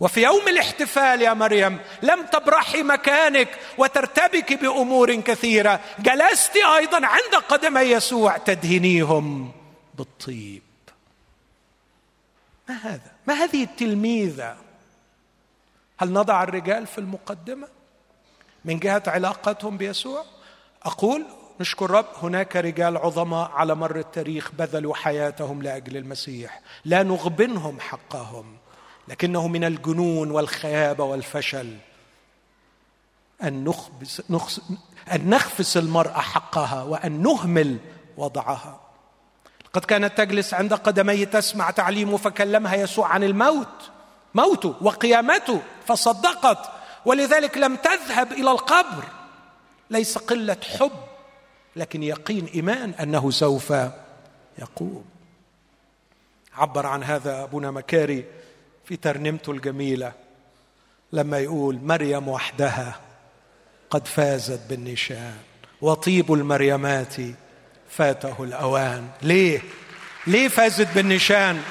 وفي 0.00 0.22
يوم 0.22 0.48
الاحتفال 0.48 1.22
يا 1.22 1.34
مريم 1.34 1.78
لم 2.02 2.26
تبرحي 2.26 2.82
مكانك 2.82 3.48
وترتبك 3.78 4.52
بأمور 4.52 5.14
كثيرة 5.14 5.80
جلست 5.98 6.56
أيضا 6.56 7.06
عند 7.06 7.34
قدمي 7.48 7.80
يسوع 7.80 8.36
تدهنيهم 8.36 9.52
بالطيب. 9.94 10.62
ما 12.68 12.74
هذا؟ 12.74 13.12
ما 13.26 13.34
هذه 13.34 13.62
التلميذة؟ 13.62 14.56
هل 15.98 16.12
نضع 16.12 16.42
الرجال 16.42 16.86
في 16.86 16.98
المقدمة؟ 16.98 17.68
من 18.64 18.78
جهة 18.78 19.02
علاقتهم 19.06 19.76
بيسوع؟ 19.76 20.24
أقول 20.82 21.26
نشكر 21.60 21.90
رب 21.90 22.06
هناك 22.22 22.56
رجال 22.56 22.96
عظماء 22.96 23.50
على 23.50 23.74
مر 23.74 23.96
التاريخ 23.96 24.50
بذلوا 24.58 24.94
حياتهم 24.94 25.62
لأجل 25.62 25.96
المسيح. 25.96 26.60
لا 26.84 27.02
نغبنهم 27.02 27.80
حقهم 27.80 28.56
لكنه 29.08 29.48
من 29.48 29.64
الجنون 29.64 30.30
والخيابه 30.30 31.04
والفشل. 31.04 31.76
أن 33.42 33.64
نخبس 33.64 34.22
نخس 34.30 34.60
أن 35.12 35.30
نخفس 35.30 35.76
المرأة 35.76 36.20
حقها 36.20 36.82
وأن 36.82 37.22
نهمل 37.22 37.78
وضعها. 38.16 38.80
قد 39.72 39.84
كانت 39.84 40.18
تجلس 40.18 40.54
عند 40.54 40.74
قدميه 40.74 41.24
تسمع 41.24 41.70
تعليمه 41.70 42.16
فكلمها 42.16 42.74
يسوع 42.74 43.08
عن 43.08 43.24
الموت. 43.24 43.90
موته 44.34 44.74
وقيامته 44.80 45.60
فصدقت. 45.86 46.70
ولذلك 47.04 47.58
لم 47.58 47.76
تذهب 47.76 48.32
إلى 48.32 48.50
القبر. 48.50 49.04
ليس 49.90 50.18
قلة 50.18 50.56
حب. 50.78 51.09
لكن 51.80 52.02
يقين 52.02 52.46
إيمان 52.46 52.90
أنه 52.90 53.30
سوف 53.30 53.74
يقوم. 54.58 55.04
عبر 56.54 56.86
عن 56.86 57.02
هذا 57.02 57.42
أبونا 57.42 57.70
مكاري 57.70 58.24
في 58.84 58.96
ترنيمته 58.96 59.52
الجميلة 59.52 60.12
لما 61.12 61.38
يقول 61.38 61.78
مريم 61.82 62.28
وحدها 62.28 63.00
قد 63.90 64.08
فازت 64.08 64.60
بالنشان 64.68 65.36
وطيب 65.80 66.32
المريمات 66.32 67.14
فاته 67.88 68.44
الأوان. 68.44 69.08
ليه؟ 69.22 69.62
ليه 70.26 70.48
فازت 70.48 70.88
بالنشان؟ 70.94 71.62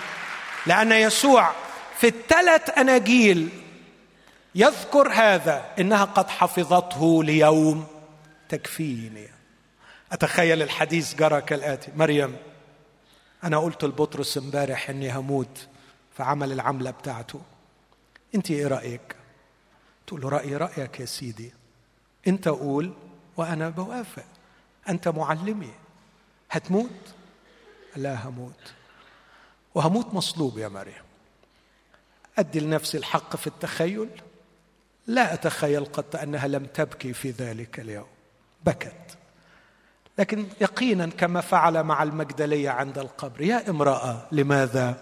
لأن 0.65 0.91
يسوع 0.91 1.51
في 1.97 2.07
الثلاث 2.07 2.77
أناجيل 2.77 3.49
يذكر 4.55 5.11
هذا 5.13 5.65
إنها 5.79 6.05
قد 6.05 6.29
حفظته 6.29 7.23
ليوم 7.23 7.87
تكفيني. 8.49 9.38
أتخيل 10.11 10.61
الحديث 10.61 11.15
جرى 11.15 11.41
كالآتي. 11.41 11.91
مريم 11.95 12.37
أنا 13.43 13.57
قلت 13.57 13.85
لبطرس 13.85 14.37
امبارح 14.37 14.89
إني 14.89 15.17
هموت 15.17 15.67
فعمل 16.17 16.51
العملة 16.51 16.91
بتاعته. 16.91 17.41
أنت 18.35 18.51
إيه 18.51 18.67
رأيك؟ 18.67 19.15
تقول 20.07 20.21
له 20.21 20.29
رأيي 20.29 20.57
رأيك 20.57 20.99
يا 20.99 21.05
سيدي. 21.05 21.53
أنت 22.27 22.47
قول 22.47 22.93
وأنا 23.37 23.69
بوافق. 23.69 24.25
أنت 24.89 25.07
معلمي. 25.07 25.71
هتموت؟ 26.51 27.13
لا 27.95 28.27
هموت. 28.27 28.73
وهموت 29.75 30.13
مصلوب 30.13 30.57
يا 30.57 30.67
مريم. 30.67 31.03
أدي 32.37 32.59
لنفسي 32.59 32.97
الحق 32.97 33.35
في 33.35 33.47
التخيل؟ 33.47 34.09
لا 35.07 35.33
أتخيل 35.33 35.85
قط 35.85 36.15
أنها 36.15 36.47
لم 36.47 36.65
تبكي 36.65 37.13
في 37.13 37.31
ذلك 37.31 37.79
اليوم. 37.79 38.07
بكت. 38.65 39.17
لكن 40.19 40.45
يقينا 40.61 41.05
كما 41.07 41.41
فعل 41.41 41.83
مع 41.83 42.03
المجدلية 42.03 42.69
عند 42.69 42.97
القبر. 42.97 43.41
يا 43.41 43.69
امرأة 43.69 44.27
لماذا 44.31 45.01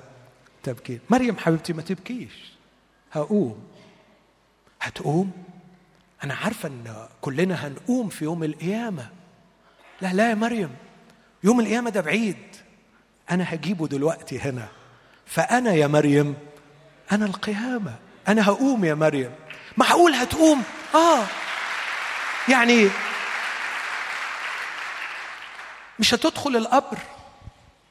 تبكين 0.63 0.99
مريم 1.09 1.37
حبيبتي 1.37 1.73
ما 1.73 1.81
تبكيش. 1.81 2.53
هقوم. 3.11 3.63
هتقوم؟ 4.81 5.31
أنا 6.23 6.33
عارفة 6.33 6.69
إن 6.69 7.07
كلنا 7.21 7.67
هنقوم 7.67 8.09
في 8.09 8.25
يوم 8.25 8.43
القيامة. 8.43 9.09
لا 10.01 10.13
لا 10.13 10.29
يا 10.29 10.35
مريم. 10.35 10.69
يوم 11.43 11.59
القيامة 11.59 11.89
ده 11.89 12.01
بعيد. 12.01 12.37
أنا 13.31 13.53
هجيبه 13.53 13.87
دلوقتي 13.87 14.39
هنا. 14.39 14.67
فأنا 15.25 15.73
يا 15.73 15.87
مريم 15.87 16.35
أنا 17.11 17.25
القيامة. 17.25 17.95
أنا 18.27 18.49
هقوم 18.49 18.85
يا 18.85 18.93
مريم. 18.93 19.31
معقول 19.77 20.13
هتقوم؟ 20.13 20.63
آه. 20.95 21.23
يعني 22.49 22.89
مش 25.99 26.13
هتدخل 26.13 26.55
القبر 26.55 26.97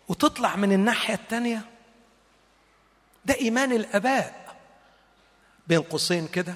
وتطلع 0.09 0.57
من 0.57 0.72
الناحية 0.72 1.14
الثانية 1.14 1.61
ده 3.24 3.34
إيمان 3.34 3.72
الآباء. 3.72 4.46
بين 5.66 5.80
قوسين 5.82 6.26
كده 6.28 6.54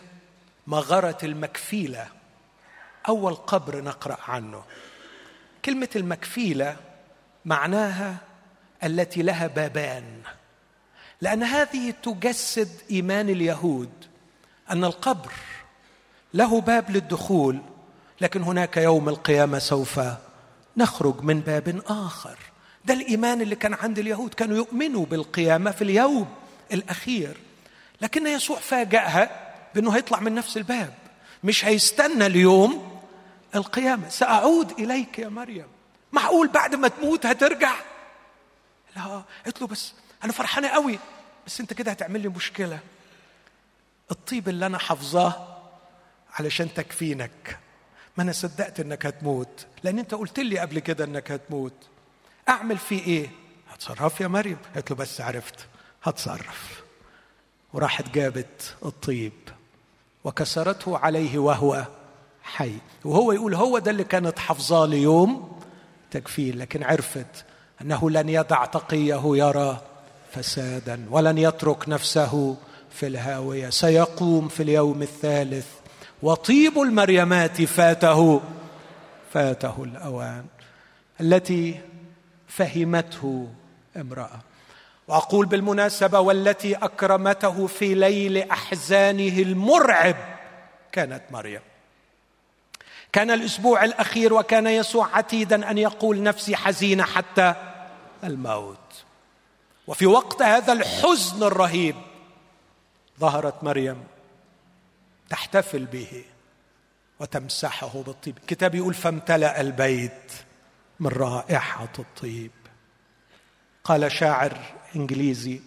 مغارة 0.67 1.19
المكفيلة. 1.23 2.09
أول 3.09 3.35
قبر 3.35 3.81
نقرأ 3.81 4.17
عنه. 4.29 4.63
كلمة 5.65 5.89
المكفيلة 5.97 6.77
معناها 7.45 8.17
التي 8.85 9.23
لها 9.23 9.47
بابان. 9.47 10.23
لأن 11.21 11.43
هذه 11.43 11.91
تجسد 12.03 12.69
إيمان 12.91 13.29
اليهود 13.29 13.93
أن 14.71 14.85
القبر 14.85 15.33
له 16.35 16.61
باب 16.61 16.91
للدخول 16.91 17.61
لكن 18.21 18.43
هناك 18.43 18.77
يوم 18.77 19.09
القيامة 19.09 19.59
سوف 19.59 20.01
نخرج 20.77 21.23
من 21.23 21.41
باب 21.41 21.83
آخر. 21.87 22.39
ده 22.85 22.95
الإيمان 22.95 23.41
اللي 23.41 23.57
كان 23.57 23.75
عند 23.75 23.99
اليهود. 23.99 24.35
كانوا 24.35 24.57
يؤمنوا 24.57 25.07
بالقيامة 25.07 25.71
في 25.71 25.83
اليوم 25.85 26.35
الأخير. 26.73 27.37
لكن 28.01 28.27
يسوع 28.27 28.59
فاجأها 28.59 29.53
بأنه 29.75 29.97
هيطلع 29.97 30.21
من 30.21 30.35
نفس 30.35 30.57
الباب. 30.57 30.95
مش 31.45 31.65
هيستنى 31.65 32.27
اليوم 32.27 33.01
القيامة. 33.55 34.09
سأعود 34.09 34.71
إليك 34.71 35.19
يا 35.19 35.29
مريم. 35.29 35.67
معقول 36.13 36.49
بعد 36.49 36.75
ما 36.75 36.89
تموت 36.89 37.27
هترجع؟ 37.27 37.75
لا 38.97 39.23
قلت 39.47 39.61
له 39.61 39.67
بس 39.67 39.93
أنا 40.25 40.33
فرحانة 40.33 40.69
قوي 40.69 40.99
بس 41.47 41.61
أنت 41.61 41.73
كده 41.73 41.91
هتعمل 41.91 42.21
لي 42.21 42.29
مشكلة. 42.29 42.79
الطيب 44.11 44.49
اللي 44.49 44.67
أنا 44.67 44.79
حافظاه 44.79 45.59
علشان 46.33 46.75
تكفينك. 46.75 47.59
ما 48.21 48.25
أنا 48.25 48.33
صدقت 48.33 48.81
إنك 48.81 49.07
هتموت. 49.07 49.67
لأن 49.83 49.99
أنت 49.99 50.15
قلت 50.15 50.39
لي 50.39 50.59
قبل 50.59 50.79
كده 50.79 51.05
إنك 51.05 51.33
هتموت. 51.33 51.73
أعمل 52.49 52.79
فيه 52.79 53.05
إيه؟ 53.05 53.31
هتصرف 53.73 54.21
يا 54.21 54.29
مريم. 54.29 54.57
قلت 54.77 54.91
له 54.91 54.97
بس 54.97 55.21
عرفت. 55.21 55.55
هتصرف. 56.03 56.83
وراحت 57.73 58.09
جابت 58.15 58.77
الطيب. 58.85 59.33
وكسرته 60.25 60.99
عليه 60.99 61.39
وهو 61.39 61.87
حي. 62.43 62.73
وهو 63.05 63.33
يقول 63.33 63.55
هو 63.55 63.79
ده 63.79 63.91
اللي 63.91 64.05
كانت 64.05 64.39
حافظاه 64.39 64.87
ليوم 64.87 65.61
تكفير 66.11 66.57
لكن 66.57 66.83
عرفت 66.85 67.45
أنه 67.81 68.11
لن 68.11 68.29
يدع 68.29 68.65
تقيه 68.65 69.23
يرى 69.25 69.81
فسادا. 70.33 71.07
ولن 71.11 71.39
يترك 71.39 71.89
نفسه 71.89 72.57
في 72.91 73.07
الهاوية. 73.07 73.71
سيقوم 73.71 74.49
في 74.49 74.63
اليوم 74.63 75.03
الثالث. 75.03 75.80
وطيب 76.23 76.79
المريمات 76.79 77.63
فاته 77.63 78.41
فاته 79.33 79.85
الأوان 79.85 80.47
التي 81.21 81.81
فهمته 82.49 83.49
امرأة. 83.97 84.41
وأقول 85.09 85.47
بالمناسبة 85.47 86.21
والتي 86.21 86.75
أكرمته 86.75 87.67
في 87.67 87.95
ليل 87.95 88.51
أحزانه 88.51 89.39
المرعب 89.39 90.17
كانت 90.93 91.23
مريم. 91.31 91.61
كان 93.13 93.31
الأسبوع 93.31 93.85
الأخير 93.85 94.35
وكان 94.35 94.67
يسوع 94.67 95.17
عتيدا 95.17 95.71
أن 95.71 95.79
يقول 95.79 96.23
نفسي 96.23 96.57
حزينة 96.57 97.05
حتى 97.05 97.55
الموت. 98.25 99.05
وفي 99.87 100.07
وقت 100.07 100.43
هذا 100.43 100.73
الحزن 100.73 101.43
الرهيب 101.43 101.97
ظهرت 103.21 103.65
مريم. 103.65 104.05
تحتفل 105.31 105.87
به 105.87 106.25
وتمسحه 107.21 108.03
بالطيب. 108.03 108.39
الكتاب 108.39 108.75
يقول 108.75 108.95
فامتلأ 108.95 109.61
البيت 109.61 110.33
من 111.01 111.07
رائحة 111.07 111.93
الطيب. 111.99 112.51
قال 113.85 114.13
شاعر 114.13 114.59
إنجليزي 114.97 115.61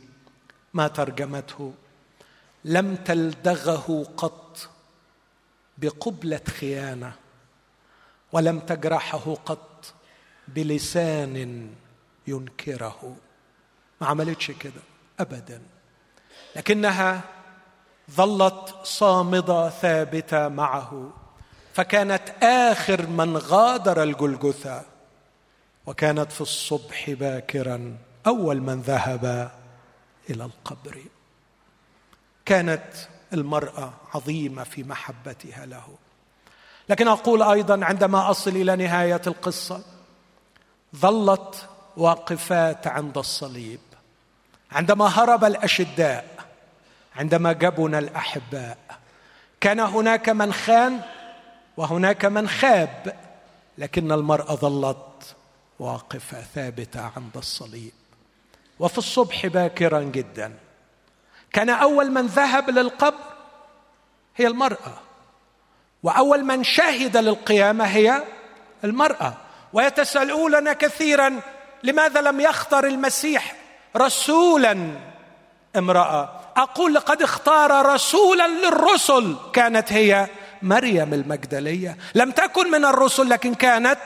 ما 0.74 0.88
ترجمته 0.88 1.74
لم 2.66 2.96
تلدغه 2.96 4.14
قط 4.18 4.70
بقبلة 5.78 6.42
خيانة 6.60 7.14
ولم 8.32 8.60
تجرحه 8.60 9.34
قط 9.46 9.94
بلسان 10.48 11.68
ينكره. 12.28 13.16
ما 14.02 14.08
عملتش 14.08 14.52
كده 14.52 14.82
ابدا. 15.20 15.62
لكنها 16.56 17.22
ظلت 18.12 18.76
صامدة 18.84 19.70
ثابتة 19.70 20.48
معه 20.48 21.10
فكانت 21.74 22.44
آخر 22.44 23.08
من 23.08 23.38
غادر 23.38 24.04
الجلجثة 24.04 24.82
وكانت 25.86 26.32
في 26.32 26.42
الصبح 26.42 27.10
باكرا 27.10 27.98
أول 28.28 28.62
من 28.62 28.82
ذهب 28.82 29.52
إلى 30.30 30.44
القبر. 30.44 30.98
كانت 32.46 32.84
المرأة 33.34 33.94
عظيمة 34.14 34.64
في 34.64 34.84
محبتها 34.84 35.66
له. 35.66 35.88
لكن 36.90 37.08
أقول 37.08 37.44
أيضا 37.44 37.86
عندما 37.86 38.30
أصل 38.30 38.50
إلى 38.52 38.76
نهاية 38.76 39.22
القصة 39.28 39.82
ظلت 40.96 41.70
واقفات 41.98 42.88
عند 42.88 43.18
الصليب. 43.18 43.80
عندما 44.72 45.06
هرب 45.06 45.44
الأشداء 45.44 46.33
عندما 47.16 47.52
جبن 47.52 47.96
الأحباء. 47.96 48.78
كان 49.62 49.80
هناك 49.80 50.30
من 50.30 50.54
خان 50.54 51.02
وهناك 51.78 52.26
من 52.26 52.50
خاب 52.50 53.16
لكن 53.78 54.12
المراه 54.12 54.56
ظلت 54.56 55.36
واقفة 55.80 56.42
ثابتة 56.56 57.12
عند 57.16 57.38
الصليب. 57.38 57.92
وفي 58.80 58.98
الصبح 58.98 59.46
باكرا 59.46 60.02
جدا. 60.02 60.54
كان 61.54 61.70
أول 61.70 62.12
من 62.12 62.26
ذهب 62.26 62.70
للقبر 62.70 63.34
هي 64.36 64.48
المرأة. 64.48 64.94
وأول 66.04 66.44
من 66.44 66.64
شهد 66.64 67.18
للقيامة 67.18 67.86
هي 67.86 68.24
المرأة. 68.84 69.34
ويتساءلون 69.74 70.74
كثيرا 70.74 71.40
لماذا 71.84 72.22
لم 72.22 72.42
يختر 72.42 72.88
المسيح 72.88 73.56
رسولا 73.98 74.98
امرأة 75.76 76.43
أقول 76.58 76.94
لقد 76.94 77.22
اختار 77.22 77.86
رسولا 77.86 78.48
للرسل. 78.48 79.36
كانت 79.54 79.94
هي 79.94 80.28
مريم 80.62 81.14
المجدلية. 81.14 81.98
لم 82.16 82.32
تكن 82.32 82.72
من 82.72 82.86
الرسل 82.86 83.30
لكن 83.30 83.54
كانت 83.54 84.02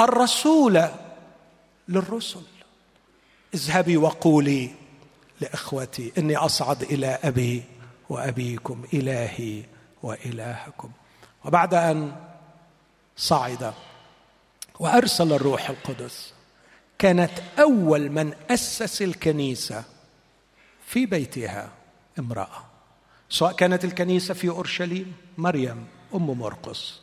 الرسوله 0.00 0.94
للرسل. 1.88 2.42
اذهبي 3.54 3.96
وقولي 3.96 4.70
لإخوتي 5.40 6.12
إني 6.18 6.36
أصعد 6.36 6.82
إلى 6.82 7.18
أبي 7.24 7.62
وأبيكم 8.08 8.84
إلهي 8.94 9.62
وإلهكم. 10.02 10.90
وبعد 11.44 11.74
أن 11.74 12.12
صعد 13.16 13.72
وأرسل 14.78 15.32
الروح 15.32 15.70
القدس 15.70 16.32
كانت 16.98 17.30
أول 17.58 18.10
من 18.10 18.32
أسس 18.50 19.02
الكنيسة 19.02 19.84
في 20.88 21.06
بيتها 21.06 21.68
امرأة 22.18 22.64
سواء 23.28 23.52
كانت 23.52 23.84
الكنيسة 23.84 24.34
في 24.34 24.48
أورشليم 24.48 25.12
مريم 25.38 25.86
أم 26.14 26.26
مرقس 26.26 27.00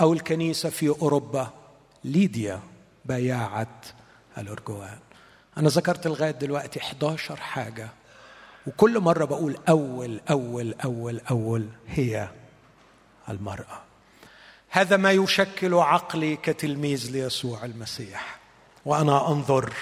أو 0.00 0.12
الكنيسة 0.12 0.70
في 0.70 0.88
أوروبا 0.88 1.50
ليديا 2.04 2.60
بياعه 3.04 3.80
الارجوان 4.38 4.98
أنا 5.58 5.68
ذكرت 5.68 6.06
لغاية 6.06 6.30
دلوقتي 6.30 6.80
11 6.80 7.36
حاجة 7.36 7.88
وكل 8.66 9.00
مرة 9.00 9.24
بقول 9.24 9.56
أول 9.68 10.20
أول 10.30 10.74
أول 10.84 11.20
أول 11.30 11.68
هي 11.88 12.28
المرأة. 13.28 13.82
هذا 14.70 14.96
ما 14.96 15.12
يشكل 15.12 15.74
عقلي 15.74 16.36
كتلميذ 16.36 17.10
ليسوع 17.10 17.64
المسيح 17.64 18.38
وأنا 18.84 19.28
أنظر 19.28 19.72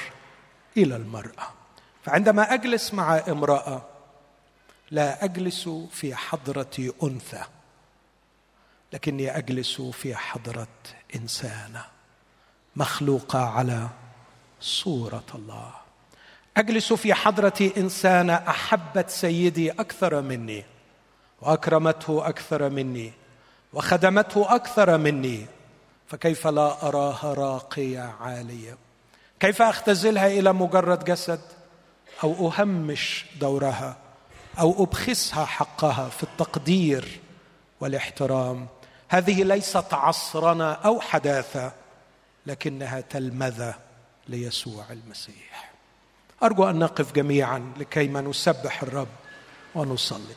إلى 0.76 0.96
المرأة. 0.96 1.59
فعندما 2.02 2.54
أجلس 2.54 2.94
مع 2.94 3.22
امرأة 3.28 3.82
لا 4.90 5.24
أجلس 5.24 5.68
في 5.90 6.14
حضرة 6.14 6.92
أنثى 7.02 7.42
لكني 8.92 9.36
أجلس 9.36 9.80
في 9.80 10.16
حضرة 10.16 10.68
انسانه 11.14 11.84
مخلوقة 12.76 13.38
على 13.38 13.88
صورة 14.60 15.24
الله. 15.34 15.72
أجلس 16.56 16.92
في 16.92 17.14
حضرة 17.14 17.72
انسانه 17.76 18.34
أحبت 18.34 19.10
سيدي 19.10 19.70
أكثر 19.70 20.20
مني 20.20 20.64
وأكرمته 21.40 22.28
أكثر 22.28 22.68
مني 22.68 23.12
وخدمته 23.72 24.54
أكثر 24.54 24.98
مني 24.98 25.46
فكيف 26.06 26.46
لا 26.46 26.88
أراها 26.88 27.34
راقية 27.34 28.14
عالية؟ 28.20 28.76
كيف 29.40 29.62
أختزلها 29.62 30.26
إلى 30.26 30.52
مجرد 30.52 31.04
جسد؟ 31.04 31.40
أو 32.24 32.48
أهمش 32.48 33.24
دورها 33.40 33.96
أو 34.58 34.84
أبخسها 34.84 35.44
حقها 35.44 36.08
في 36.08 36.22
التقدير 36.22 37.20
والاحترام. 37.80 38.66
هذه 39.08 39.42
ليست 39.42 39.94
عصرنه 39.94 40.72
أو 40.72 41.00
حداثة 41.00 41.72
لكنها 42.46 43.00
تلمذة 43.00 43.74
ليسوع 44.28 44.84
المسيح. 44.90 45.70
أرجو 46.42 46.70
أن 46.70 46.78
نقف 46.78 47.12
جميعا 47.12 47.72
لكيما 47.76 48.20
نسبح 48.20 48.82
الرب 48.82 49.08
ونصلي. 49.74 50.34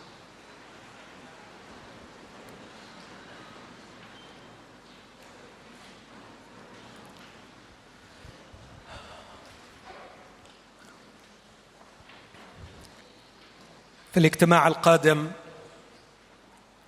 في 14.13 14.19
الاجتماع 14.19 14.67
القادم 14.67 15.31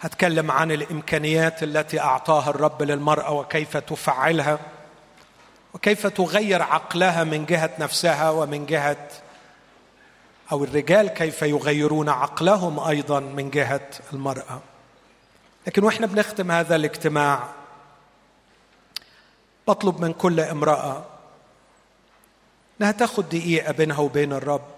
هتكلم 0.01 0.51
عن 0.51 0.71
الإمكانيات 0.71 1.63
التي 1.63 1.99
أعطاها 1.99 2.49
الرب 2.49 2.83
للمرأة 2.83 3.31
وكيف 3.31 3.77
تفعلها 3.77 4.59
وكيف 5.73 6.07
تغير 6.07 6.61
عقلها 6.61 7.23
من 7.23 7.45
جهة 7.45 7.69
نفسها 7.79 8.29
ومن 8.29 8.65
جهة 8.65 9.07
أو 10.51 10.63
الرجال 10.63 11.07
كيف 11.07 11.41
يغيرون 11.41 12.09
عقلهم 12.09 12.79
أيضا 12.79 13.19
من 13.19 13.49
جهة 13.49 13.89
المرأة. 14.13 14.61
لكن 15.67 15.83
وإحنا 15.83 16.07
بنختم 16.07 16.51
هذا 16.51 16.75
الاجتماع 16.75 17.43
بطلب 19.67 20.01
من 20.01 20.13
كل 20.13 20.39
امرأة 20.39 21.05
إنها 22.81 22.91
تاخذ 22.91 23.23
دقيقة 23.23 23.71
بينها 23.71 23.99
وبين 23.99 24.33
الرب. 24.33 24.74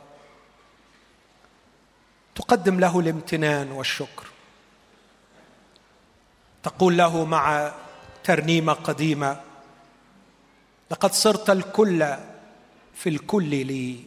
تقدم 2.37 2.79
له 2.79 2.99
الامتنان 2.99 3.71
والشكر. 3.71 4.27
تقول 6.63 6.97
له 6.97 7.25
مع 7.25 7.73
ترنيمة 8.23 8.73
قديمة 8.73 9.41
لقد 10.91 11.13
صرت 11.13 11.49
الكل 11.49 12.15
في 12.93 13.09
الكل 13.09 13.65
لي 13.65 13.99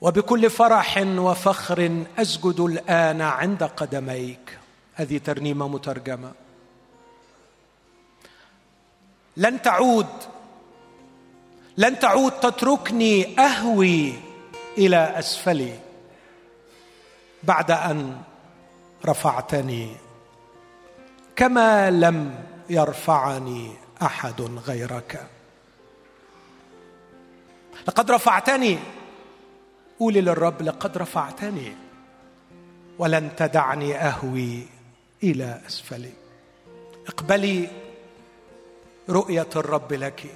وبكل 0.00 0.50
فرح 0.50 0.98
وفخر 0.98 2.04
أسجد 2.18 2.60
الآن 2.60 3.20
عند 3.20 3.62
قدميك. 3.62 4.58
هذه 4.94 5.18
ترنيمة 5.18 5.68
مترجمة. 5.68 6.32
لن 9.36 9.62
تعود 9.62 10.06
لن 11.76 11.98
تعود 11.98 12.32
تتركني 12.32 13.38
أهوي 13.38 14.12
إلى 14.78 15.18
أسفلي. 15.18 15.81
بعد 17.44 17.70
أن 17.70 18.22
رفعتني. 19.06 19.96
كما 21.36 21.90
لم 21.90 22.44
يرفعني 22.70 23.72
أحد 24.02 24.40
غيرك. 24.40 25.26
لقد 27.88 28.10
رفعتني. 28.10 28.78
قولي 30.00 30.20
للرب 30.20 30.62
لقد 30.62 30.98
رفعتني. 30.98 31.76
ولن 32.98 33.36
تدعني 33.36 33.96
أهوي 33.96 34.66
إلى 35.22 35.60
أسفلي. 35.66 36.12
اقبلي 37.06 37.68
رؤية 39.08 39.48
الرب 39.56 39.92
لك. 39.92 40.26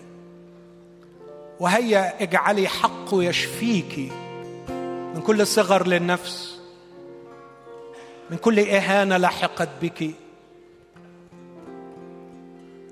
وهيا 1.61 2.23
اجعلي 2.23 2.69
حقه 2.69 3.23
يشفيك 3.23 4.13
من 5.15 5.23
كل 5.27 5.47
صغر 5.47 5.87
للنفس. 5.87 6.56
من 8.31 8.37
كل 8.37 8.61
إهانة 8.61 9.17
لحقت 9.17 9.69
بك. 9.83 10.11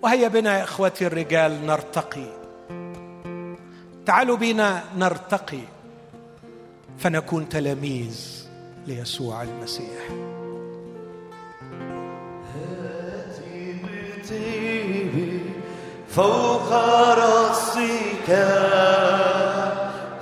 وهيا 0.02 0.28
بنا 0.28 0.58
يا 0.58 0.64
إخوتي 0.64 1.06
الرجال 1.06 1.66
نرتقي. 1.66 2.26
تعالوا 4.06 4.36
بنا 4.36 4.84
نرتقي. 4.96 5.60
فنكون 6.98 7.48
تلاميذ 7.48 8.46
ليسوع 8.86 9.42
المسيح. 9.42 10.10
هاتي 12.54 13.80
فوق 16.08 16.72
رأسك. 17.14 18.30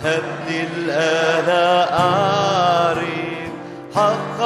هبني 0.00 0.62
الآن 0.62 1.48
أعرف 1.92 3.11
حق 3.94 4.40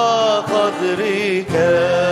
قدرك. 0.51 2.06